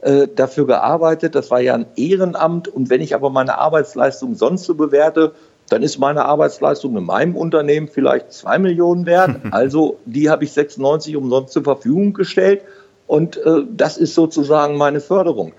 äh, 0.00 0.28
dafür 0.34 0.66
gearbeitet. 0.66 1.34
Das 1.34 1.50
war 1.50 1.60
ja 1.60 1.74
ein 1.74 1.86
Ehrenamt. 1.96 2.68
Und 2.68 2.90
wenn 2.90 3.00
ich 3.00 3.14
aber 3.14 3.30
meine 3.30 3.58
Arbeitsleistung 3.58 4.34
sonst 4.34 4.64
so 4.64 4.74
bewerte, 4.74 5.32
dann 5.72 5.82
ist 5.82 5.98
meine 5.98 6.26
Arbeitsleistung 6.26 6.96
in 6.96 7.04
meinem 7.04 7.34
Unternehmen 7.34 7.88
vielleicht 7.88 8.32
zwei 8.32 8.58
Millionen 8.58 9.06
wert. 9.06 9.36
Also 9.50 9.98
die 10.04 10.30
habe 10.30 10.44
ich 10.44 10.52
96 10.52 11.16
umsonst 11.16 11.52
zur 11.52 11.64
Verfügung 11.64 12.12
gestellt 12.12 12.62
und 13.06 13.36
äh, 13.38 13.62
das 13.70 13.96
ist 13.96 14.14
sozusagen 14.14 14.76
meine 14.76 15.00
Förderung. 15.00 15.52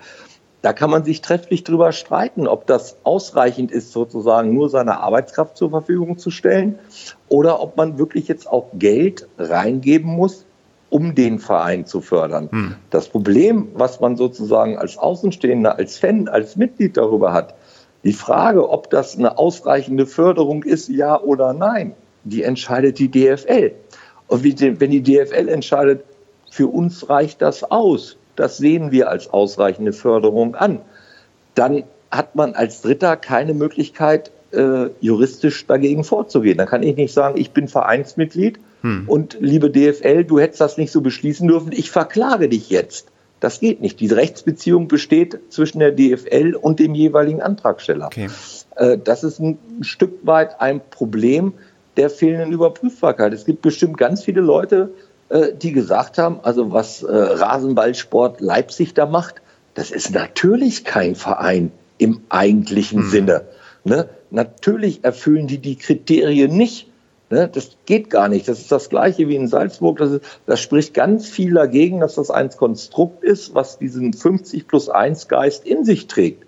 Da 0.61 0.71
kann 0.71 0.89
man 0.89 1.03
sich 1.03 1.21
trefflich 1.21 1.63
drüber 1.63 1.91
streiten, 1.91 2.47
ob 2.47 2.67
das 2.67 2.97
ausreichend 3.03 3.71
ist, 3.71 3.91
sozusagen 3.91 4.53
nur 4.53 4.69
seine 4.69 4.99
Arbeitskraft 4.99 5.57
zur 5.57 5.71
Verfügung 5.71 6.17
zu 6.17 6.31
stellen 6.31 6.79
oder 7.27 7.59
ob 7.59 7.75
man 7.75 7.97
wirklich 7.97 8.27
jetzt 8.27 8.47
auch 8.47 8.67
Geld 8.73 9.27
reingeben 9.37 10.09
muss, 10.09 10.45
um 10.89 11.15
den 11.15 11.39
Verein 11.39 11.85
zu 11.85 12.01
fördern. 12.01 12.49
Hm. 12.51 12.75
Das 12.91 13.09
Problem, 13.09 13.69
was 13.73 13.99
man 13.99 14.15
sozusagen 14.15 14.77
als 14.77 14.97
Außenstehender, 14.97 15.77
als 15.77 15.97
Fan, 15.97 16.27
als 16.27 16.55
Mitglied 16.55 16.97
darüber 16.97 17.33
hat, 17.33 17.55
die 18.03 18.13
Frage, 18.13 18.69
ob 18.69 18.89
das 18.89 19.17
eine 19.17 19.37
ausreichende 19.37 20.05
Förderung 20.05 20.63
ist, 20.63 20.89
ja 20.89 21.19
oder 21.19 21.53
nein, 21.53 21.93
die 22.23 22.43
entscheidet 22.43 22.99
die 22.99 23.09
DFL. 23.09 23.71
Und 24.27 24.43
wenn 24.43 24.91
die 24.91 25.03
DFL 25.03 25.47
entscheidet, 25.47 26.03
für 26.49 26.67
uns 26.67 27.09
reicht 27.09 27.41
das 27.41 27.63
aus, 27.63 28.17
das 28.35 28.57
sehen 28.57 28.91
wir 28.91 29.09
als 29.09 29.31
ausreichende 29.31 29.93
Förderung 29.93 30.55
an, 30.55 30.81
dann 31.55 31.83
hat 32.11 32.35
man 32.35 32.53
als 32.53 32.81
Dritter 32.81 33.15
keine 33.15 33.53
Möglichkeit, 33.53 34.31
äh, 34.51 34.89
juristisch 35.01 35.65
dagegen 35.65 36.03
vorzugehen. 36.03 36.57
Dann 36.57 36.67
kann 36.67 36.83
ich 36.83 36.95
nicht 36.95 37.13
sagen, 37.13 37.39
ich 37.39 37.51
bin 37.51 37.67
Vereinsmitglied 37.67 38.59
hm. 38.81 39.05
und 39.07 39.37
liebe 39.39 39.71
DFL, 39.71 40.23
du 40.23 40.39
hättest 40.39 40.61
das 40.61 40.77
nicht 40.77 40.91
so 40.91 41.01
beschließen 41.01 41.47
dürfen, 41.47 41.71
ich 41.71 41.89
verklage 41.89 42.49
dich 42.49 42.69
jetzt. 42.69 43.07
Das 43.43 43.59
geht 43.59 43.81
nicht. 43.81 43.99
Diese 43.99 44.15
Rechtsbeziehung 44.15 44.87
besteht 44.87 45.37
zwischen 45.49 45.79
der 45.79 45.91
DFL 45.91 46.55
und 46.55 46.79
dem 46.79 46.95
jeweiligen 46.95 47.41
Antragsteller. 47.41 48.05
Okay. 48.05 48.29
Äh, 48.77 48.97
das 48.97 49.25
ist 49.25 49.41
ein 49.41 49.57
Stück 49.81 50.25
weit 50.25 50.61
ein 50.61 50.79
Problem 50.89 51.53
der 51.97 52.09
fehlenden 52.09 52.53
Überprüfbarkeit. 52.53 53.33
Es 53.33 53.43
gibt 53.43 53.61
bestimmt 53.61 53.97
ganz 53.97 54.23
viele 54.23 54.39
Leute, 54.39 54.93
äh, 55.27 55.51
die 55.53 55.73
gesagt 55.73 56.17
haben, 56.17 56.39
also 56.41 56.71
was 56.71 57.03
äh, 57.03 57.13
Rasenballsport 57.13 58.39
Leipzig 58.39 58.93
da 58.93 59.05
macht, 59.05 59.41
das 59.73 59.91
ist 59.91 60.13
natürlich 60.13 60.85
kein 60.85 61.13
Verein 61.13 61.73
im 61.97 62.21
eigentlichen 62.29 63.01
hm. 63.01 63.09
Sinne. 63.09 63.41
Ne? 63.83 64.07
Natürlich 64.31 65.03
erfüllen 65.03 65.47
die 65.47 65.57
die 65.57 65.75
Kriterien 65.75 66.55
nicht. 66.55 66.87
Ne? 67.33 67.49
Das 67.51 67.77
geht 67.85 68.11
gar 68.11 68.29
nicht. 68.29 68.47
Das 68.47 68.59
ist 68.59 68.71
das 68.71 68.89
Gleiche 68.89 69.27
wie 69.27 69.35
in 69.35 69.47
Salzburg. 69.47 69.97
Das, 69.97 70.11
ist, 70.11 70.39
das 70.45 70.59
spricht 70.59 70.93
ganz 70.93 71.27
viel 71.27 71.55
dagegen, 71.55 71.99
dass 71.99 72.15
das 72.15 72.29
ein 72.29 72.49
Konstrukt 72.51 73.23
ist, 73.23 73.55
was 73.55 73.79
diesen 73.79 74.13
50 74.13 74.67
plus 74.67 74.87
1 74.87 75.27
Geist 75.27 75.65
in 75.65 75.83
sich 75.83 76.05
trägt. 76.07 76.45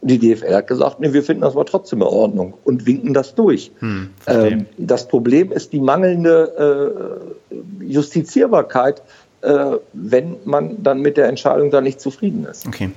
Die 0.00 0.18
DFL 0.18 0.54
hat 0.54 0.66
gesagt, 0.66 1.00
nee, 1.00 1.12
wir 1.12 1.22
finden 1.22 1.42
das 1.42 1.54
aber 1.54 1.66
trotzdem 1.66 2.00
in 2.00 2.08
Ordnung 2.08 2.54
und 2.64 2.86
winken 2.86 3.14
das 3.14 3.34
durch. 3.34 3.70
Hm, 3.78 4.10
ähm, 4.26 4.66
das 4.78 5.06
Problem 5.06 5.52
ist 5.52 5.72
die 5.72 5.80
mangelnde 5.80 7.20
äh, 7.50 7.84
Justizierbarkeit 7.84 9.02
wenn 9.92 10.36
man 10.44 10.82
dann 10.82 11.00
mit 11.00 11.16
der 11.16 11.26
Entscheidung 11.26 11.70
da 11.70 11.80
nicht 11.80 12.00
zufrieden 12.00 12.46
ist. 12.46 12.66
Okay. 12.66 12.92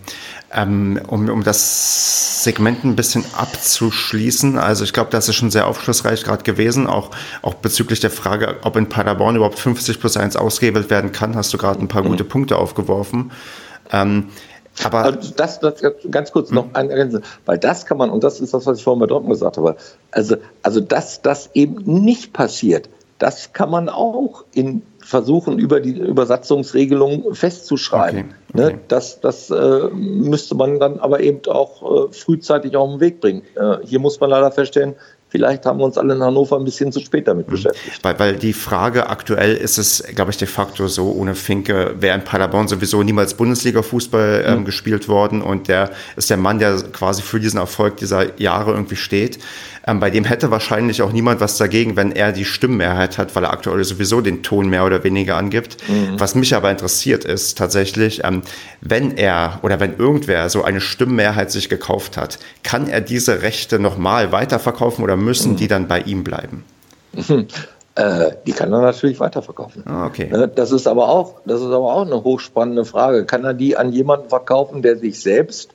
Ähm, 0.54 1.02
um, 1.08 1.28
um 1.30 1.44
das 1.44 2.44
Segment 2.44 2.84
ein 2.84 2.96
bisschen 2.96 3.26
abzuschließen, 3.36 4.60
also 4.60 4.84
ich 4.84 4.94
glaube, 4.94 5.10
das 5.10 5.28
ist 5.28 5.36
schon 5.36 5.50
sehr 5.50 5.66
aufschlussreich 5.66 6.24
gerade 6.24 6.44
gewesen, 6.44 6.86
auch, 6.86 7.10
auch 7.42 7.56
bezüglich 7.56 8.00
der 8.00 8.12
Frage, 8.12 8.58
ob 8.64 8.76
in 8.76 8.90
Paderborn 8.90 9.36
überhaupt 9.36 9.58
50 9.58 10.00
plus 10.00 10.18
1 10.18 10.36
ausgewählt 10.36 10.92
werden 10.92 11.12
kann, 11.12 11.36
hast 11.36 11.52
du 11.52 11.58
gerade 11.58 11.80
ein 11.80 11.88
paar 11.88 12.04
mhm. 12.04 12.10
gute 12.10 12.24
Punkte 12.24 12.58
aufgeworfen. 12.58 13.32
Ähm, 13.92 14.30
aber 14.84 15.00
also 15.00 15.34
das, 15.36 15.60
das, 15.62 15.82
ganz 16.12 16.32
kurz 16.32 16.52
noch 16.52 16.66
hm? 16.66 16.76
ein 16.92 17.24
weil 17.46 17.58
das 17.58 17.86
kann 17.86 17.98
man, 17.98 18.10
und 18.10 18.24
das 18.24 18.40
ist 18.40 18.54
das, 18.54 18.66
was 18.66 18.78
ich 18.78 18.84
vorhin 18.84 19.00
bei 19.00 19.08
Dortmund 19.08 19.34
gesagt 19.34 19.58
habe, 19.58 19.78
also, 20.12 20.36
also 20.62 20.80
dass 20.80 21.22
das 21.22 21.50
eben 21.54 21.82
nicht 21.86 22.34
passiert, 22.34 22.90
das 23.20 23.54
kann 23.54 23.70
man 23.70 23.88
auch 23.90 24.44
in 24.54 24.82
versuchen, 25.06 25.60
über 25.60 25.80
die 25.80 25.92
Übersatzungsregelung 25.92 27.36
festzuschreiben. 27.36 28.20
Okay, 28.20 28.64
okay. 28.64 28.74
Ne, 28.74 28.80
das 28.88 29.22
das 29.22 29.52
äh, 29.52 29.88
müsste 29.94 30.56
man 30.56 30.80
dann 30.80 31.00
aber 31.00 31.20
eben 31.20 31.42
auch 31.48 32.10
äh, 32.10 32.14
frühzeitig 32.14 32.76
auf 32.76 32.90
den 32.90 33.00
Weg 33.00 33.22
bringen. 33.22 33.44
Äh, 33.56 33.86
hier 33.86 34.00
muss 34.00 34.20
man 34.20 34.32
leider 34.32 34.52
feststellen, 34.52 34.96
Vielleicht 35.36 35.66
haben 35.66 35.80
wir 35.80 35.84
uns 35.86 35.98
alle 35.98 36.14
in 36.14 36.24
Hannover 36.24 36.56
ein 36.56 36.64
bisschen 36.64 36.94
zu 36.94 37.02
spät 37.02 37.28
damit 37.28 37.48
mhm. 37.48 37.52
beschäftigt. 37.52 38.00
Weil, 38.04 38.18
weil 38.20 38.36
die 38.38 38.54
Frage 38.54 39.10
aktuell 39.10 39.56
ist 39.56 39.78
es, 39.78 40.02
glaube 40.16 40.32
ich, 40.32 40.38
de 40.38 40.48
facto 40.48 40.88
so, 40.88 41.12
ohne 41.12 41.36
Finke 41.36 41.96
wäre 42.00 42.16
in 42.16 42.24
Paderborn 42.24 42.70
sowieso 42.70 43.04
niemals 43.04 43.34
Bundesliga-Fußball 43.34 44.46
ähm, 44.46 44.60
mhm. 44.60 44.66
gespielt 44.66 45.10
worden 45.10 45.42
und 45.42 45.68
der 45.68 45.90
ist 46.16 46.30
der 46.30 46.38
Mann, 46.38 46.60
der 46.60 46.78
quasi 46.94 47.22
für 47.22 47.42
diesen 47.42 47.60
Erfolg 47.60 47.98
dieser 47.98 48.40
Jahre 48.40 48.72
irgendwie 48.72 48.96
steht. 48.96 49.40
Ähm, 49.88 50.00
bei 50.00 50.10
dem 50.10 50.24
hätte 50.24 50.52
wahrscheinlich 50.52 51.02
auch 51.02 51.12
niemand 51.12 51.40
was 51.40 51.58
dagegen, 51.58 51.96
wenn 51.96 52.12
er 52.12 52.32
die 52.32 52.46
Stimmenmehrheit 52.46 53.18
hat, 53.18 53.36
weil 53.36 53.44
er 53.44 53.54
aktuell 53.54 53.84
sowieso 53.84 54.22
den 54.22 54.42
Ton 54.42 54.70
mehr 54.70 54.86
oder 54.86 55.04
weniger 55.04 55.38
angibt. 55.38 55.78
Mhm. 55.88 56.20
Was 56.20 56.36
mich 56.36 56.56
aber 56.56 56.72
interessiert 56.72 57.24
ist 57.24 57.58
tatsächlich, 57.58 58.24
ähm, 58.24 58.42
wenn 58.82 59.16
er 59.16 59.60
oder 59.62 59.80
wenn 59.80 59.98
irgendwer 59.98 60.50
so 60.50 60.64
eine 60.64 60.82
Stimmenmehrheit 60.82 61.52
sich 61.52 61.70
gekauft 61.70 62.18
hat, 62.18 62.40
kann 62.64 62.88
er 62.88 63.02
diese 63.02 63.42
Rechte 63.42 63.80
nochmal 63.80 64.32
weiterverkaufen 64.32 65.04
oder 65.04 65.18
müssen 65.18 65.54
mhm. 65.54 65.58
die 65.58 65.68
dann 65.68 65.88
bei 65.88 66.02
ihm 66.02 66.24
bleiben? 66.24 66.64
Äh, 67.98 68.34
die 68.46 68.52
kann 68.52 68.74
er 68.74 68.82
natürlich 68.82 69.22
weiterverkaufen. 69.22 69.84
Ah, 69.88 70.06
okay. 70.06 70.28
Ne, 70.30 70.50
das 70.50 70.74
ist 70.74 70.86
aber 70.86 71.08
auch, 71.08 71.36
das 71.46 71.62
ist 71.62 71.68
aber 71.68 71.94
auch 71.94 72.06
eine 72.06 72.22
hochspannende 72.22 72.84
Frage. 72.84 73.26
Kann 73.26 73.46
er 73.46 73.54
die 73.54 73.78
an 73.78 73.94
jemanden 73.94 74.28
verkaufen, 74.28 74.82
der 74.82 74.98
sich 74.98 75.22
selbst 75.22 75.70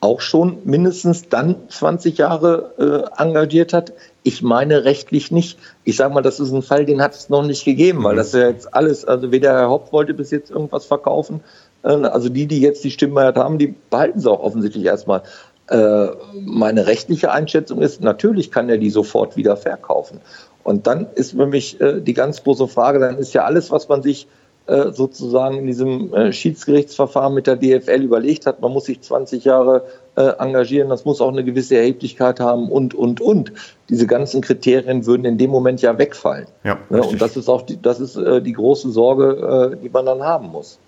auch 0.00 0.20
schon 0.20 0.58
mindestens 0.64 1.28
dann 1.28 1.56
20 1.68 2.18
Jahre 2.18 3.08
äh, 3.18 3.22
engagiert 3.22 3.72
hat. 3.72 3.92
Ich 4.22 4.42
meine 4.42 4.84
rechtlich 4.84 5.30
nicht. 5.30 5.58
Ich 5.84 5.96
sage 5.96 6.12
mal, 6.12 6.22
das 6.22 6.38
ist 6.38 6.52
ein 6.52 6.62
Fall, 6.62 6.84
den 6.84 7.00
hat 7.00 7.14
es 7.14 7.28
noch 7.28 7.44
nicht 7.44 7.64
gegeben, 7.64 8.04
weil 8.04 8.14
mhm. 8.14 8.18
das 8.18 8.32
ja 8.32 8.48
jetzt 8.48 8.74
alles, 8.74 9.04
also 9.04 9.32
weder 9.32 9.52
Herr 9.52 9.68
Haupt 9.68 9.92
wollte 9.92 10.14
bis 10.14 10.30
jetzt 10.30 10.50
irgendwas 10.50 10.84
verkaufen. 10.84 11.40
Äh, 11.82 11.88
also 11.88 12.28
die, 12.28 12.46
die 12.46 12.60
jetzt 12.60 12.84
die 12.84 12.90
Stimmmehrheit 12.90 13.36
haben, 13.36 13.58
die 13.58 13.74
behalten 13.90 14.20
sie 14.20 14.30
auch 14.30 14.40
offensichtlich 14.40 14.84
erstmal. 14.84 15.22
Äh, 15.68 16.08
meine 16.34 16.86
rechtliche 16.86 17.32
Einschätzung 17.32 17.82
ist, 17.82 18.00
natürlich 18.00 18.50
kann 18.50 18.68
er 18.68 18.78
die 18.78 18.90
sofort 18.90 19.36
wieder 19.36 19.56
verkaufen. 19.56 20.20
Und 20.62 20.86
dann 20.86 21.06
ist 21.14 21.32
für 21.32 21.46
mich 21.46 21.80
äh, 21.80 22.00
die 22.00 22.14
ganz 22.14 22.42
große 22.42 22.68
Frage, 22.68 22.98
dann 22.98 23.18
ist 23.18 23.32
ja 23.32 23.44
alles, 23.44 23.70
was 23.70 23.88
man 23.88 24.02
sich 24.02 24.28
sozusagen 24.66 25.58
in 25.58 25.66
diesem 25.66 26.12
äh, 26.12 26.32
Schiedsgerichtsverfahren 26.32 27.34
mit 27.34 27.46
der 27.46 27.56
DFL 27.56 28.02
überlegt 28.02 28.46
hat, 28.46 28.60
man 28.60 28.72
muss 28.72 28.86
sich 28.86 29.00
20 29.00 29.44
Jahre 29.44 29.84
äh, 30.16 30.22
engagieren, 30.38 30.88
das 30.88 31.04
muss 31.04 31.20
auch 31.20 31.30
eine 31.30 31.44
gewisse 31.44 31.76
Erheblichkeit 31.76 32.40
haben 32.40 32.70
und, 32.70 32.94
und, 32.94 33.20
und. 33.20 33.52
Diese 33.88 34.06
ganzen 34.06 34.40
Kriterien 34.40 35.06
würden 35.06 35.24
in 35.24 35.38
dem 35.38 35.50
Moment 35.50 35.82
ja 35.82 35.96
wegfallen. 35.96 36.46
Ja, 36.64 36.78
ja 36.90 37.00
und 37.00 37.20
das 37.20 37.36
ist 37.36 37.48
auch 37.48 37.62
die, 37.62 37.80
das 37.80 38.00
ist, 38.00 38.16
äh, 38.16 38.42
die 38.42 38.52
große 38.52 38.90
Sorge, 38.90 39.76
äh, 39.76 39.82
die 39.82 39.88
man 39.88 40.06
dann 40.06 40.22
haben 40.22 40.48
muss. 40.48 40.78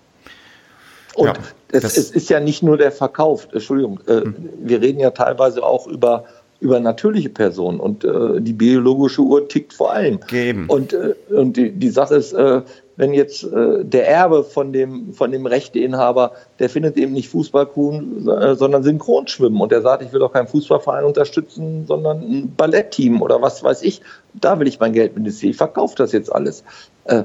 Und 1.15 1.27
ja, 1.27 1.33
es, 1.71 1.83
es, 1.83 2.11
ist 2.11 2.29
ja 2.29 2.39
nicht 2.39 2.63
nur 2.63 2.77
der 2.77 2.91
Verkauf, 2.91 3.47
Entschuldigung, 3.51 3.99
äh, 4.07 4.21
hm. 4.21 4.49
wir 4.61 4.81
reden 4.81 4.99
ja 4.99 5.11
teilweise 5.11 5.63
auch 5.63 5.87
über 5.87 6.25
über 6.61 6.79
natürliche 6.79 7.29
Personen 7.29 7.79
und 7.79 8.03
äh, 8.03 8.41
die 8.41 8.53
biologische 8.53 9.21
Uhr 9.21 9.47
tickt 9.47 9.73
vor 9.73 9.93
allem. 9.93 10.19
Geben. 10.27 10.65
Und, 10.67 10.93
äh, 10.93 11.15
und 11.29 11.55
die, 11.55 11.71
die 11.71 11.89
Sache 11.89 12.15
ist, 12.15 12.33
äh, 12.33 12.61
wenn 12.99 13.13
jetzt 13.13 13.45
äh, 13.45 13.85
der 13.85 14.09
Erbe 14.09 14.43
von 14.43 14.73
dem, 14.73 15.13
von 15.13 15.31
dem 15.31 15.45
Rechteinhaber, 15.45 16.33
der 16.59 16.69
findet 16.69 16.97
eben 16.97 17.13
nicht 17.13 17.29
Fußballkuchen, 17.29 18.27
äh, 18.27 18.55
sondern 18.55 18.83
Synchronschwimmen 18.83 19.61
und 19.61 19.71
der 19.71 19.81
sagt, 19.81 20.03
ich 20.03 20.11
will 20.11 20.19
doch 20.19 20.33
keinen 20.33 20.49
Fußballverein 20.49 21.05
unterstützen, 21.05 21.85
sondern 21.87 22.19
ein 22.19 22.53
Ballettteam 22.57 23.21
oder 23.21 23.41
was 23.41 23.63
weiß 23.63 23.83
ich, 23.83 24.01
da 24.33 24.59
will 24.59 24.67
ich 24.67 24.81
mein 24.81 24.91
Geld 24.91 25.15
investieren, 25.15 25.51
ich 25.51 25.57
verkaufe 25.57 25.95
das 25.95 26.11
jetzt 26.11 26.29
alles. 26.29 26.65
Äh, 27.05 27.23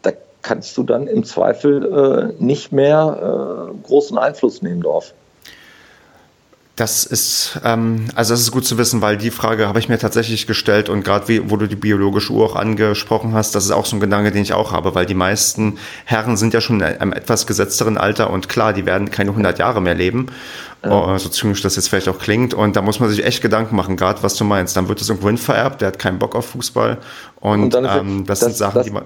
da 0.00 0.12
kannst 0.40 0.78
du 0.78 0.84
dann 0.84 1.06
im 1.06 1.22
Zweifel 1.24 2.32
äh, 2.38 2.42
nicht 2.42 2.72
mehr 2.72 3.68
äh, 3.68 3.86
großen 3.86 4.16
Einfluss 4.16 4.62
nehmen 4.62 4.80
drauf. 4.80 5.12
Das 6.80 7.04
ist, 7.04 7.60
ähm, 7.62 8.06
also 8.14 8.32
das 8.32 8.40
ist 8.40 8.52
gut 8.52 8.64
zu 8.64 8.78
wissen, 8.78 9.02
weil 9.02 9.18
die 9.18 9.30
Frage 9.30 9.68
habe 9.68 9.78
ich 9.78 9.90
mir 9.90 9.98
tatsächlich 9.98 10.46
gestellt 10.46 10.88
und 10.88 11.04
gerade 11.04 11.50
wo 11.50 11.58
du 11.58 11.66
die 11.66 11.76
biologische 11.76 12.32
Uhr 12.32 12.46
auch 12.46 12.56
angesprochen 12.56 13.34
hast, 13.34 13.54
das 13.54 13.66
ist 13.66 13.70
auch 13.70 13.84
so 13.84 13.96
ein 13.96 14.00
Gedanke, 14.00 14.32
den 14.32 14.40
ich 14.40 14.54
auch 14.54 14.72
habe, 14.72 14.94
weil 14.94 15.04
die 15.04 15.12
meisten 15.12 15.76
Herren 16.06 16.38
sind 16.38 16.54
ja 16.54 16.62
schon 16.62 16.80
in 16.80 16.86
einem 16.86 17.12
etwas 17.12 17.46
gesetzteren 17.46 17.98
Alter 17.98 18.30
und 18.30 18.48
klar, 18.48 18.72
die 18.72 18.86
werden 18.86 19.10
keine 19.10 19.28
100 19.28 19.58
Jahre 19.58 19.82
mehr 19.82 19.94
leben, 19.94 20.28
ja. 20.82 21.18
so 21.18 21.28
zynisch 21.28 21.60
das 21.60 21.76
jetzt 21.76 21.90
vielleicht 21.90 22.08
auch 22.08 22.18
klingt. 22.18 22.54
Und 22.54 22.76
da 22.76 22.80
muss 22.80 22.98
man 22.98 23.10
sich 23.10 23.26
echt 23.26 23.42
Gedanken 23.42 23.76
machen, 23.76 23.98
gerade 23.98 24.22
was 24.22 24.36
du 24.36 24.44
meinst, 24.44 24.74
dann 24.74 24.88
wird 24.88 25.02
es 25.02 25.10
irgendwohin 25.10 25.36
vererbt, 25.36 25.82
der 25.82 25.88
hat 25.88 25.98
keinen 25.98 26.18
Bock 26.18 26.34
auf 26.34 26.46
Fußball. 26.46 26.96
Und, 27.40 27.74
und 27.74 27.84
ähm, 27.84 28.24
das, 28.24 28.38
das, 28.38 28.48
sind 28.48 28.56
Sachen, 28.56 28.76
das, 28.76 28.86
die 28.86 28.92
man 28.92 29.04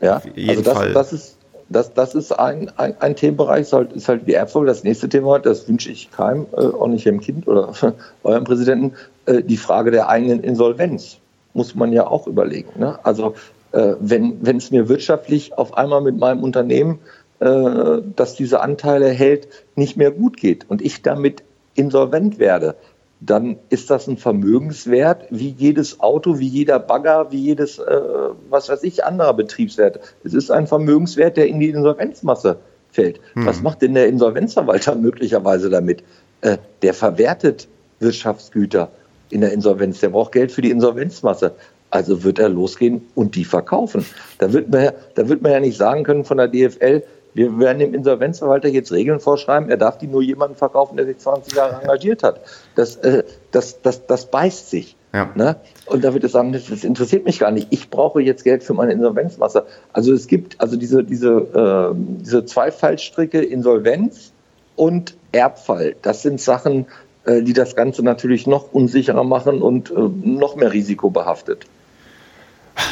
ja, 0.00 0.22
jeden 0.36 0.50
also 0.50 0.62
das, 0.62 0.74
Fall... 0.74 0.92
Das 0.92 1.12
ist 1.12 1.37
das, 1.68 1.92
das 1.92 2.14
ist 2.14 2.32
ein, 2.32 2.70
ein, 2.76 2.94
ein 3.00 3.16
Themenbereich, 3.16 3.62
ist 3.62 3.72
halt, 3.72 3.92
ist 3.92 4.08
halt 4.08 4.26
die 4.26 4.34
Erbfolge. 4.34 4.68
Das 4.68 4.84
nächste 4.84 5.08
Thema, 5.08 5.38
das 5.38 5.68
wünsche 5.68 5.90
ich 5.90 6.10
keinem, 6.10 6.46
äh, 6.56 6.60
auch 6.60 6.88
nicht 6.88 7.06
dem 7.06 7.20
Kind 7.20 7.46
oder 7.46 7.72
eurem 8.22 8.44
Präsidenten, 8.44 8.94
äh, 9.26 9.42
die 9.42 9.56
Frage 9.56 9.90
der 9.90 10.08
eigenen 10.08 10.42
Insolvenz 10.42 11.18
muss 11.54 11.74
man 11.74 11.92
ja 11.92 12.06
auch 12.06 12.26
überlegen. 12.26 12.78
Ne? 12.78 12.98
Also 13.02 13.34
äh, 13.72 13.94
wenn 14.00 14.56
es 14.56 14.70
mir 14.70 14.88
wirtschaftlich 14.88 15.56
auf 15.58 15.76
einmal 15.76 16.00
mit 16.00 16.16
meinem 16.16 16.42
Unternehmen, 16.42 17.00
äh, 17.40 18.00
das 18.16 18.34
diese 18.34 18.60
Anteile 18.60 19.08
hält, 19.08 19.48
nicht 19.76 19.96
mehr 19.96 20.10
gut 20.10 20.36
geht 20.36 20.68
und 20.70 20.82
ich 20.82 21.02
damit 21.02 21.42
insolvent 21.74 22.38
werde, 22.38 22.76
dann 23.20 23.58
ist 23.68 23.90
das 23.90 24.06
ein 24.06 24.16
Vermögenswert 24.16 25.26
wie 25.30 25.50
jedes 25.50 26.00
Auto, 26.00 26.38
wie 26.38 26.46
jeder 26.46 26.78
Bagger, 26.78 27.32
wie 27.32 27.38
jedes, 27.38 27.78
äh, 27.78 28.00
was 28.48 28.68
weiß 28.68 28.84
ich, 28.84 29.04
anderer 29.04 29.34
Betriebswert. 29.34 29.98
Es 30.24 30.34
ist 30.34 30.50
ein 30.50 30.66
Vermögenswert, 30.66 31.36
der 31.36 31.48
in 31.48 31.58
die 31.58 31.70
Insolvenzmasse 31.70 32.58
fällt. 32.92 33.20
Hm. 33.34 33.46
Was 33.46 33.60
macht 33.60 33.82
denn 33.82 33.94
der 33.94 34.06
Insolvenzverwalter 34.06 34.94
möglicherweise 34.96 35.68
damit? 35.68 36.04
Äh, 36.42 36.58
der 36.82 36.94
verwertet 36.94 37.66
Wirtschaftsgüter 37.98 38.90
in 39.30 39.40
der 39.40 39.52
Insolvenz. 39.52 40.00
Der 40.00 40.10
braucht 40.10 40.32
Geld 40.32 40.52
für 40.52 40.62
die 40.62 40.70
Insolvenzmasse. 40.70 41.54
Also 41.90 42.22
wird 42.22 42.38
er 42.38 42.50
losgehen 42.50 43.00
und 43.14 43.34
die 43.34 43.44
verkaufen. 43.44 44.04
Da 44.38 44.52
wird 44.52 44.70
man, 44.70 44.90
da 45.14 45.28
wird 45.28 45.42
man 45.42 45.52
ja 45.52 45.60
nicht 45.60 45.78
sagen 45.78 46.04
können 46.04 46.24
von 46.24 46.36
der 46.36 46.48
DFL, 46.48 47.02
wir 47.38 47.56
werden 47.60 47.78
dem 47.78 47.94
Insolvenzverwalter 47.94 48.66
jetzt 48.66 48.90
Regeln 48.90 49.20
vorschreiben, 49.20 49.70
er 49.70 49.76
darf 49.76 49.96
die 49.96 50.08
nur 50.08 50.22
jemandem 50.22 50.56
verkaufen, 50.56 50.96
der 50.96 51.06
sich 51.06 51.18
20 51.18 51.54
Jahre 51.54 51.80
engagiert 51.80 52.24
hat. 52.24 52.40
Das, 52.74 52.96
äh, 52.96 53.22
das, 53.52 53.80
das, 53.80 54.06
das 54.06 54.26
beißt 54.26 54.68
sich. 54.68 54.96
Ja. 55.14 55.30
Ne? 55.36 55.54
Und 55.86 56.02
da 56.02 56.12
wird 56.14 56.24
es 56.24 56.32
sagen, 56.32 56.52
das, 56.52 56.66
das, 56.66 56.82
interessiert 56.82 57.24
mich 57.24 57.38
gar 57.38 57.52
nicht. 57.52 57.68
Ich 57.70 57.90
brauche 57.90 58.20
jetzt 58.20 58.42
Geld 58.42 58.64
für 58.64 58.74
meine 58.74 58.92
Insolvenzmasse. 58.92 59.66
Also 59.92 60.12
es 60.12 60.26
gibt 60.26 60.60
also 60.60 60.76
diese, 60.76 61.04
diese, 61.04 61.92
äh, 61.94 61.94
diese 62.24 62.44
zwei 62.44 62.72
Fallstricke 62.72 63.40
Insolvenz 63.40 64.32
und 64.74 65.16
Erbfall. 65.30 65.94
Das 66.02 66.22
sind 66.22 66.40
Sachen, 66.40 66.86
äh, 67.24 67.42
die 67.42 67.52
das 67.52 67.76
Ganze 67.76 68.02
natürlich 68.02 68.48
noch 68.48 68.72
unsicherer 68.72 69.22
machen 69.22 69.62
und 69.62 69.92
äh, 69.92 69.94
noch 69.94 70.56
mehr 70.56 70.72
risikobehaftet. 70.72 71.66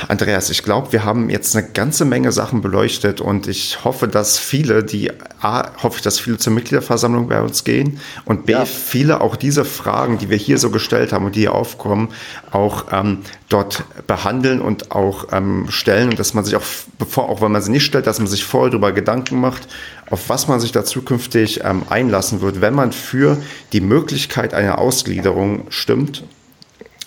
Andreas, 0.09 0.51
ich 0.51 0.63
glaube, 0.63 0.93
wir 0.93 1.05
haben 1.05 1.31
jetzt 1.31 1.57
eine 1.57 1.67
ganze 1.69 2.05
Menge 2.05 2.33
Sachen 2.33 2.61
beleuchtet 2.61 3.21
und 3.21 3.47
ich 3.47 3.85
hoffe, 3.85 4.09
dass 4.09 4.39
viele, 4.39 4.83
die 4.83 5.13
A, 5.41 5.71
hoffe 5.83 5.99
ich, 5.99 6.03
dass 6.03 6.19
viele 6.19 6.39
zur 6.39 6.53
Mitgliederversammlung 6.53 7.29
bei 7.29 7.41
uns 7.41 7.65
gehen 7.65 8.01
und 8.25 8.47
B, 8.47 8.53
ja. 8.53 8.65
viele 8.65 9.21
auch 9.21 9.37
diese 9.37 9.65
Fragen, 9.65 10.19
die 10.19 10.29
wir 10.29 10.37
hier 10.37 10.59
so 10.59 10.71
gestellt 10.71 11.13
haben 11.13 11.25
und 11.25 11.37
die 11.37 11.41
hier 11.41 11.55
aufkommen, 11.55 12.09
auch 12.51 12.87
ähm, 12.93 13.21
dort 13.49 13.85
behandeln 14.07 14.61
und 14.61 14.91
auch 14.91 15.29
ähm, 15.33 15.67
stellen 15.69 16.11
und 16.11 16.19
dass 16.19 16.35
man 16.35 16.45
sich 16.45 16.57
auch, 16.57 16.65
bevor, 16.99 17.29
auch 17.29 17.41
wenn 17.41 17.53
man 17.53 17.63
sie 17.63 17.71
nicht 17.71 17.85
stellt, 17.85 18.07
dass 18.07 18.19
man 18.19 18.29
sich 18.29 18.45
vorher 18.45 18.71
darüber 18.71 18.93
Gedanken 18.93 19.41
macht, 19.41 19.69
auf 20.11 20.29
was 20.29 20.49
man 20.49 20.61
sich 20.61 20.73
da 20.73 20.85
zukünftig 20.85 21.63
ähm, 21.65 21.83
einlassen 21.89 22.41
wird, 22.41 22.61
wenn 22.61 22.75
man 22.75 22.93
für 22.93 23.39
die 23.73 23.81
Möglichkeit 23.81 24.55
einer 24.55 24.79
Ausgliederung 24.79 25.67
stimmt. 25.69 26.25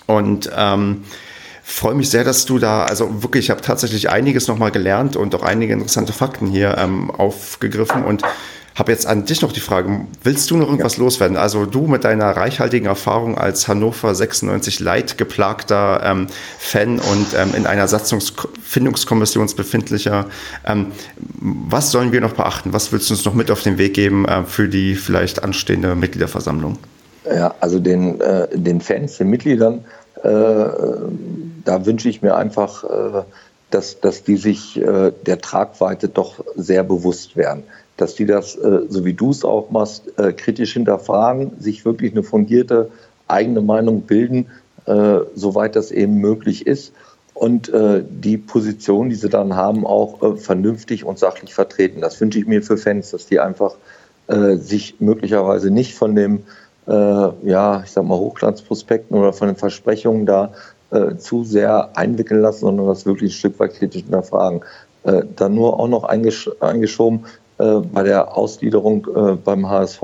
Und 0.06 0.50
ähm, 0.56 1.04
freue 1.70 1.94
mich 1.94 2.10
sehr, 2.10 2.24
dass 2.24 2.44
du 2.44 2.58
da, 2.58 2.84
also 2.84 3.22
wirklich, 3.22 3.46
ich 3.46 3.50
habe 3.50 3.62
tatsächlich 3.62 4.10
einiges 4.10 4.48
nochmal 4.48 4.70
gelernt 4.70 5.16
und 5.16 5.34
auch 5.34 5.42
einige 5.42 5.72
interessante 5.72 6.12
Fakten 6.12 6.46
hier 6.46 6.76
ähm, 6.78 7.10
aufgegriffen 7.10 8.04
und 8.04 8.22
habe 8.74 8.92
jetzt 8.92 9.06
an 9.06 9.26
dich 9.26 9.42
noch 9.42 9.52
die 9.52 9.60
Frage, 9.60 10.06
willst 10.22 10.50
du 10.50 10.56
noch 10.56 10.66
irgendwas 10.66 10.96
ja. 10.96 11.02
loswerden? 11.02 11.36
Also 11.36 11.66
du 11.66 11.86
mit 11.86 12.04
deiner 12.04 12.30
reichhaltigen 12.30 12.86
Erfahrung 12.86 13.36
als 13.36 13.68
Hannover 13.68 14.14
96 14.14 14.80
leidgeplagter 14.80 16.00
ähm, 16.04 16.26
Fan 16.58 16.98
und 16.98 17.26
ähm, 17.36 17.54
in 17.54 17.66
einer 17.66 17.88
Satzungsfindungskommission 17.88 19.48
befindlicher, 19.56 20.26
ähm, 20.66 20.92
was 21.40 21.90
sollen 21.90 22.12
wir 22.12 22.20
noch 22.20 22.32
beachten? 22.32 22.72
Was 22.72 22.92
willst 22.92 23.10
du 23.10 23.14
uns 23.14 23.24
noch 23.24 23.34
mit 23.34 23.50
auf 23.50 23.62
den 23.62 23.76
Weg 23.76 23.94
geben 23.94 24.24
äh, 24.24 24.44
für 24.44 24.68
die 24.68 24.94
vielleicht 24.94 25.42
anstehende 25.42 25.94
Mitgliederversammlung? 25.94 26.78
Ja, 27.26 27.54
also 27.60 27.78
den, 27.80 28.20
äh, 28.20 28.48
den 28.52 28.80
Fans, 28.80 29.18
den 29.18 29.28
Mitgliedern, 29.28 29.84
da 30.22 31.86
wünsche 31.86 32.08
ich 32.08 32.22
mir 32.22 32.36
einfach, 32.36 32.84
äh, 32.84 33.22
dass, 33.70 34.00
dass 34.00 34.24
die 34.24 34.36
sich 34.36 34.80
äh, 34.80 35.12
der 35.26 35.40
Tragweite 35.40 36.08
doch 36.08 36.44
sehr 36.56 36.82
bewusst 36.82 37.36
werden. 37.36 37.64
Dass 37.96 38.14
die 38.14 38.26
das, 38.26 38.54
so 38.54 39.04
wie 39.04 39.12
du 39.12 39.30
es 39.30 39.44
auch 39.44 39.68
machst, 39.68 40.04
kritisch 40.16 40.72
hinterfragen, 40.72 41.60
sich 41.60 41.84
wirklich 41.84 42.12
eine 42.12 42.22
fundierte 42.22 42.90
eigene 43.28 43.60
Meinung 43.60 44.00
bilden, 44.00 44.46
soweit 45.34 45.76
das 45.76 45.90
eben 45.90 46.14
möglich 46.14 46.66
ist 46.66 46.94
und 47.34 47.70
die 47.70 48.38
Position, 48.38 49.10
die 49.10 49.16
sie 49.16 49.28
dann 49.28 49.54
haben, 49.54 49.84
auch 49.84 50.38
vernünftig 50.38 51.04
und 51.04 51.18
sachlich 51.18 51.52
vertreten. 51.52 52.00
Das 52.00 52.18
wünsche 52.22 52.38
ich 52.38 52.46
mir 52.46 52.62
für 52.62 52.78
Fans, 52.78 53.10
dass 53.10 53.26
die 53.26 53.38
einfach 53.38 53.74
sich 54.54 54.98
möglicherweise 55.00 55.70
nicht 55.70 55.94
von 55.94 56.16
dem 56.16 56.36
äh, 56.36 56.40
ja, 56.86 57.82
ich 57.84 57.90
sag 57.92 58.04
mal, 58.04 58.18
Hochglanzprospekten 58.18 59.16
oder 59.16 59.32
von 59.32 59.46
den 59.46 59.56
Versprechungen 59.56 60.26
da 60.26 60.50
äh, 60.90 61.16
zu 61.16 61.44
sehr 61.44 61.96
einwickeln 61.96 62.40
lassen, 62.40 62.60
sondern 62.60 62.86
das 62.86 63.06
wirklich 63.06 63.30
ein 63.30 63.34
Stück 63.34 63.60
weit 63.60 63.74
kritisch 63.74 64.02
hinterfragen. 64.02 64.62
Äh, 65.04 65.22
dann 65.36 65.54
nur 65.54 65.78
auch 65.78 65.88
noch 65.88 66.04
eingesch 66.04 66.50
eingeschoben 66.60 67.26
äh, 67.58 67.76
bei 67.76 68.02
der 68.02 68.36
Ausgliederung 68.36 69.06
äh, 69.14 69.36
beim 69.36 69.68
HSV, 69.68 70.02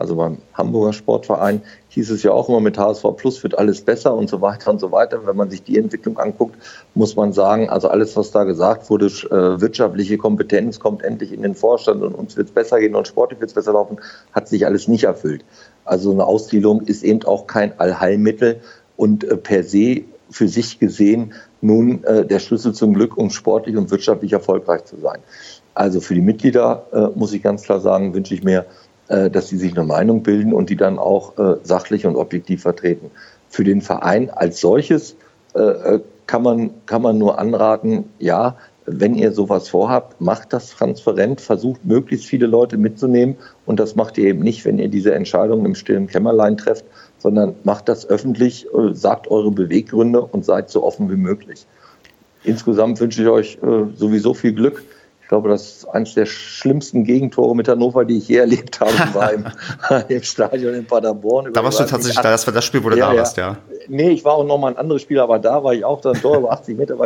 also 0.00 0.16
beim 0.16 0.38
Hamburger 0.54 0.94
Sportverein, 0.94 1.60
hieß 1.88 2.10
es 2.10 2.22
ja 2.22 2.32
auch 2.32 2.48
immer 2.48 2.60
mit 2.60 2.78
HSV 2.78 3.04
Plus 3.18 3.42
wird 3.42 3.58
alles 3.58 3.82
besser 3.82 4.14
und 4.14 4.30
so 4.30 4.40
weiter 4.40 4.70
und 4.70 4.80
so 4.80 4.90
weiter. 4.92 5.26
Wenn 5.26 5.36
man 5.36 5.50
sich 5.50 5.62
die 5.62 5.76
Entwicklung 5.76 6.18
anguckt, 6.18 6.56
muss 6.94 7.16
man 7.16 7.34
sagen, 7.34 7.68
also 7.68 7.88
alles, 7.88 8.16
was 8.16 8.30
da 8.30 8.44
gesagt 8.44 8.88
wurde, 8.88 9.06
äh, 9.06 9.60
wirtschaftliche 9.60 10.16
Kompetenz 10.16 10.80
kommt 10.80 11.02
endlich 11.02 11.32
in 11.32 11.42
den 11.42 11.54
Vorstand 11.54 12.02
und 12.02 12.14
uns 12.14 12.34
wird 12.38 12.48
es 12.48 12.54
besser 12.54 12.80
gehen 12.80 12.94
und 12.94 13.08
sportlich 13.08 13.40
wird 13.40 13.50
es 13.50 13.54
besser 13.54 13.74
laufen, 13.74 13.98
hat 14.32 14.48
sich 14.48 14.64
alles 14.64 14.88
nicht 14.88 15.04
erfüllt. 15.04 15.44
Also 15.84 16.12
eine 16.12 16.24
Ausgliederung 16.24 16.80
ist 16.80 17.04
eben 17.04 17.22
auch 17.24 17.46
kein 17.46 17.78
Allheilmittel 17.78 18.60
und 18.96 19.24
äh, 19.24 19.36
per 19.36 19.64
se 19.64 20.04
für 20.30 20.48
sich 20.48 20.78
gesehen 20.78 21.34
nun 21.60 22.04
äh, 22.04 22.24
der 22.24 22.38
Schlüssel 22.38 22.72
zum 22.72 22.94
Glück, 22.94 23.18
um 23.18 23.28
sportlich 23.28 23.76
und 23.76 23.90
wirtschaftlich 23.90 24.32
erfolgreich 24.32 24.84
zu 24.84 24.96
sein. 24.98 25.18
Also 25.74 26.00
für 26.00 26.14
die 26.14 26.20
Mitglieder 26.20 27.12
muss 27.14 27.32
ich 27.32 27.42
ganz 27.42 27.62
klar 27.62 27.80
sagen, 27.80 28.12
wünsche 28.12 28.34
ich 28.34 28.42
mir, 28.42 28.66
dass 29.30 29.48
sie 29.48 29.56
sich 29.56 29.76
eine 29.76 29.86
Meinung 29.86 30.22
bilden 30.22 30.52
und 30.52 30.70
die 30.70 30.76
dann 30.76 30.98
auch 30.98 31.36
äh, 31.38 31.56
sachlich 31.62 32.06
und 32.06 32.16
objektiv 32.16 32.62
vertreten. 32.62 33.10
Für 33.48 33.64
den 33.64 33.82
Verein 33.82 34.30
als 34.30 34.60
solches 34.60 35.16
äh, 35.54 35.60
äh, 35.60 36.00
kann 36.26 36.42
man, 36.42 36.70
kann 36.86 37.02
man 37.02 37.18
nur 37.18 37.38
anraten, 37.38 38.04
ja, 38.20 38.56
wenn 38.86 39.14
ihr 39.14 39.32
sowas 39.32 39.68
vorhabt, 39.68 40.20
macht 40.20 40.52
das 40.52 40.70
transparent, 40.70 41.40
versucht 41.40 41.84
möglichst 41.84 42.26
viele 42.26 42.46
Leute 42.46 42.76
mitzunehmen. 42.76 43.36
Und 43.66 43.80
das 43.80 43.94
macht 43.96 44.16
ihr 44.18 44.26
eben 44.26 44.40
nicht, 44.40 44.64
wenn 44.64 44.78
ihr 44.78 44.88
diese 44.88 45.14
Entscheidungen 45.14 45.66
im 45.66 45.74
stillen 45.74 46.06
Kämmerlein 46.06 46.56
trefft, 46.56 46.84
sondern 47.18 47.54
macht 47.64 47.88
das 47.88 48.08
öffentlich, 48.08 48.66
äh, 48.66 48.94
sagt 48.94 49.28
eure 49.28 49.50
Beweggründe 49.50 50.22
und 50.22 50.44
seid 50.44 50.70
so 50.70 50.84
offen 50.84 51.10
wie 51.10 51.16
möglich. 51.16 51.66
Insgesamt 52.42 53.00
wünsche 53.00 53.22
ich 53.22 53.28
euch 53.28 53.58
äh, 53.62 53.96
sowieso 53.96 54.34
viel 54.34 54.52
Glück. 54.52 54.82
Ich 55.30 55.32
glaube, 55.32 55.48
das 55.48 55.62
ist 55.62 55.84
eines 55.90 56.14
der 56.14 56.26
schlimmsten 56.26 57.04
Gegentore 57.04 57.54
mit 57.54 57.68
Hannover, 57.68 58.04
die 58.04 58.18
ich 58.18 58.26
je 58.26 58.38
erlebt 58.38 58.80
habe, 58.80 58.90
war 59.14 59.32
im, 59.32 59.44
im 60.08 60.22
Stadion 60.24 60.74
in 60.74 60.84
Paderborn. 60.84 61.52
Da 61.52 61.62
warst 61.62 61.78
du 61.78 61.84
tatsächlich 61.84 62.20
da, 62.20 62.32
das 62.32 62.44
war 62.48 62.52
das 62.52 62.64
Spiel, 62.64 62.82
wo 62.82 62.88
du 62.90 62.98
ja, 62.98 63.12
da 63.12 63.16
warst, 63.16 63.36
ja. 63.36 63.56
Nee, 63.86 64.10
ich 64.10 64.24
war 64.24 64.32
auch 64.32 64.44
noch 64.44 64.58
mal 64.58 64.72
ein 64.72 64.76
anderes 64.76 65.02
Spiel, 65.02 65.20
aber 65.20 65.38
da 65.38 65.62
war 65.62 65.72
ich 65.72 65.84
auch 65.84 66.00
dann 66.00 66.14
Tor 66.14 66.38
über 66.38 66.50
80 66.50 66.76
Meter. 66.76 66.96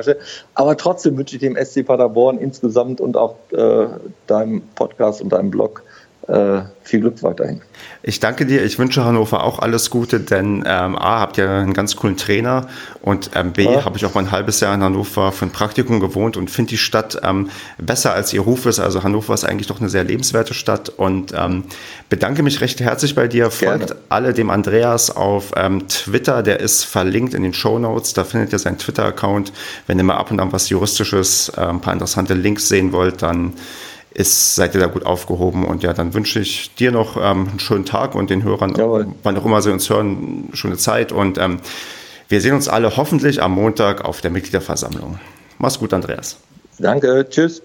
Aber 0.54 0.76
trotzdem 0.78 1.18
wünsche 1.18 1.36
ich 1.36 1.40
dem 1.40 1.54
SC 1.54 1.84
Paderborn 1.84 2.38
insgesamt 2.38 2.98
und 2.98 3.14
auch 3.14 3.34
äh, 3.52 3.88
deinem 4.26 4.62
Podcast 4.74 5.20
und 5.20 5.28
deinem 5.28 5.50
Blog 5.50 5.82
äh, 6.28 6.62
viel 6.82 7.00
Glück 7.00 7.22
weiterhin. 7.22 7.60
Ich 8.02 8.20
danke 8.20 8.46
dir. 8.46 8.64
Ich 8.64 8.78
wünsche 8.78 9.04
Hannover 9.04 9.44
auch 9.44 9.58
alles 9.58 9.90
Gute, 9.90 10.20
denn 10.20 10.64
ähm, 10.66 10.96
A, 10.96 11.20
habt 11.20 11.38
ihr 11.38 11.50
einen 11.50 11.74
ganz 11.74 11.96
coolen 11.96 12.16
Trainer 12.16 12.66
und 13.02 13.30
ähm, 13.34 13.52
B, 13.52 13.64
ja. 13.64 13.84
habe 13.84 13.96
ich 13.96 14.06
auch 14.06 14.14
mal 14.14 14.24
ein 14.24 14.30
halbes 14.30 14.60
Jahr 14.60 14.74
in 14.74 14.82
Hannover 14.82 15.32
für 15.32 15.46
ein 15.46 15.50
Praktikum 15.50 16.00
gewohnt 16.00 16.36
und 16.36 16.50
finde 16.50 16.70
die 16.70 16.78
Stadt 16.78 17.20
ähm, 17.22 17.50
besser 17.78 18.14
als 18.14 18.32
ihr 18.32 18.40
Ruf 18.40 18.66
ist. 18.66 18.80
Also 18.80 19.02
Hannover 19.02 19.34
ist 19.34 19.44
eigentlich 19.44 19.66
doch 19.66 19.80
eine 19.80 19.88
sehr 19.88 20.04
lebenswerte 20.04 20.54
Stadt 20.54 20.88
und 20.88 21.34
ähm, 21.36 21.64
bedanke 22.08 22.42
mich 22.42 22.60
recht 22.60 22.80
herzlich 22.80 23.14
bei 23.14 23.28
dir. 23.28 23.50
Folgt 23.50 23.88
Gerne. 23.88 24.00
alle 24.08 24.32
dem 24.32 24.50
Andreas 24.50 25.10
auf 25.10 25.52
ähm, 25.56 25.88
Twitter, 25.88 26.42
der 26.42 26.60
ist 26.60 26.84
verlinkt 26.84 27.34
in 27.34 27.42
den 27.42 27.54
Show 27.54 27.78
Notes. 27.78 28.14
Da 28.14 28.24
findet 28.24 28.52
ihr 28.52 28.58
seinen 28.58 28.78
Twitter-Account. 28.78 29.52
Wenn 29.86 29.98
ihr 29.98 30.04
mal 30.04 30.16
ab 30.16 30.30
und 30.30 30.40
an 30.40 30.52
was 30.52 30.68
Juristisches, 30.70 31.50
äh, 31.56 31.60
ein 31.60 31.80
paar 31.80 31.92
interessante 31.92 32.34
Links 32.34 32.68
sehen 32.68 32.92
wollt, 32.92 33.22
dann 33.22 33.54
ist, 34.14 34.54
seid 34.54 34.74
ihr 34.74 34.80
da 34.80 34.86
gut 34.86 35.04
aufgehoben. 35.04 35.64
Und 35.64 35.82
ja, 35.82 35.92
dann 35.92 36.14
wünsche 36.14 36.40
ich 36.40 36.74
dir 36.74 36.92
noch 36.92 37.16
ähm, 37.16 37.48
einen 37.50 37.60
schönen 37.60 37.84
Tag 37.84 38.14
und 38.14 38.30
den 38.30 38.44
Hörern, 38.44 38.74
Jawohl. 38.74 39.08
wann 39.22 39.36
auch 39.36 39.44
immer 39.44 39.60
sie 39.60 39.72
uns 39.72 39.90
hören, 39.90 40.48
schöne 40.52 40.76
Zeit. 40.76 41.12
Und 41.12 41.36
ähm, 41.38 41.58
wir 42.28 42.40
sehen 42.40 42.54
uns 42.54 42.68
alle 42.68 42.96
hoffentlich 42.96 43.42
am 43.42 43.52
Montag 43.52 44.04
auf 44.04 44.20
der 44.20 44.30
Mitgliederversammlung. 44.30 45.18
Mach's 45.58 45.78
gut, 45.78 45.92
Andreas. 45.92 46.38
Danke, 46.78 47.26
tschüss. 47.28 47.62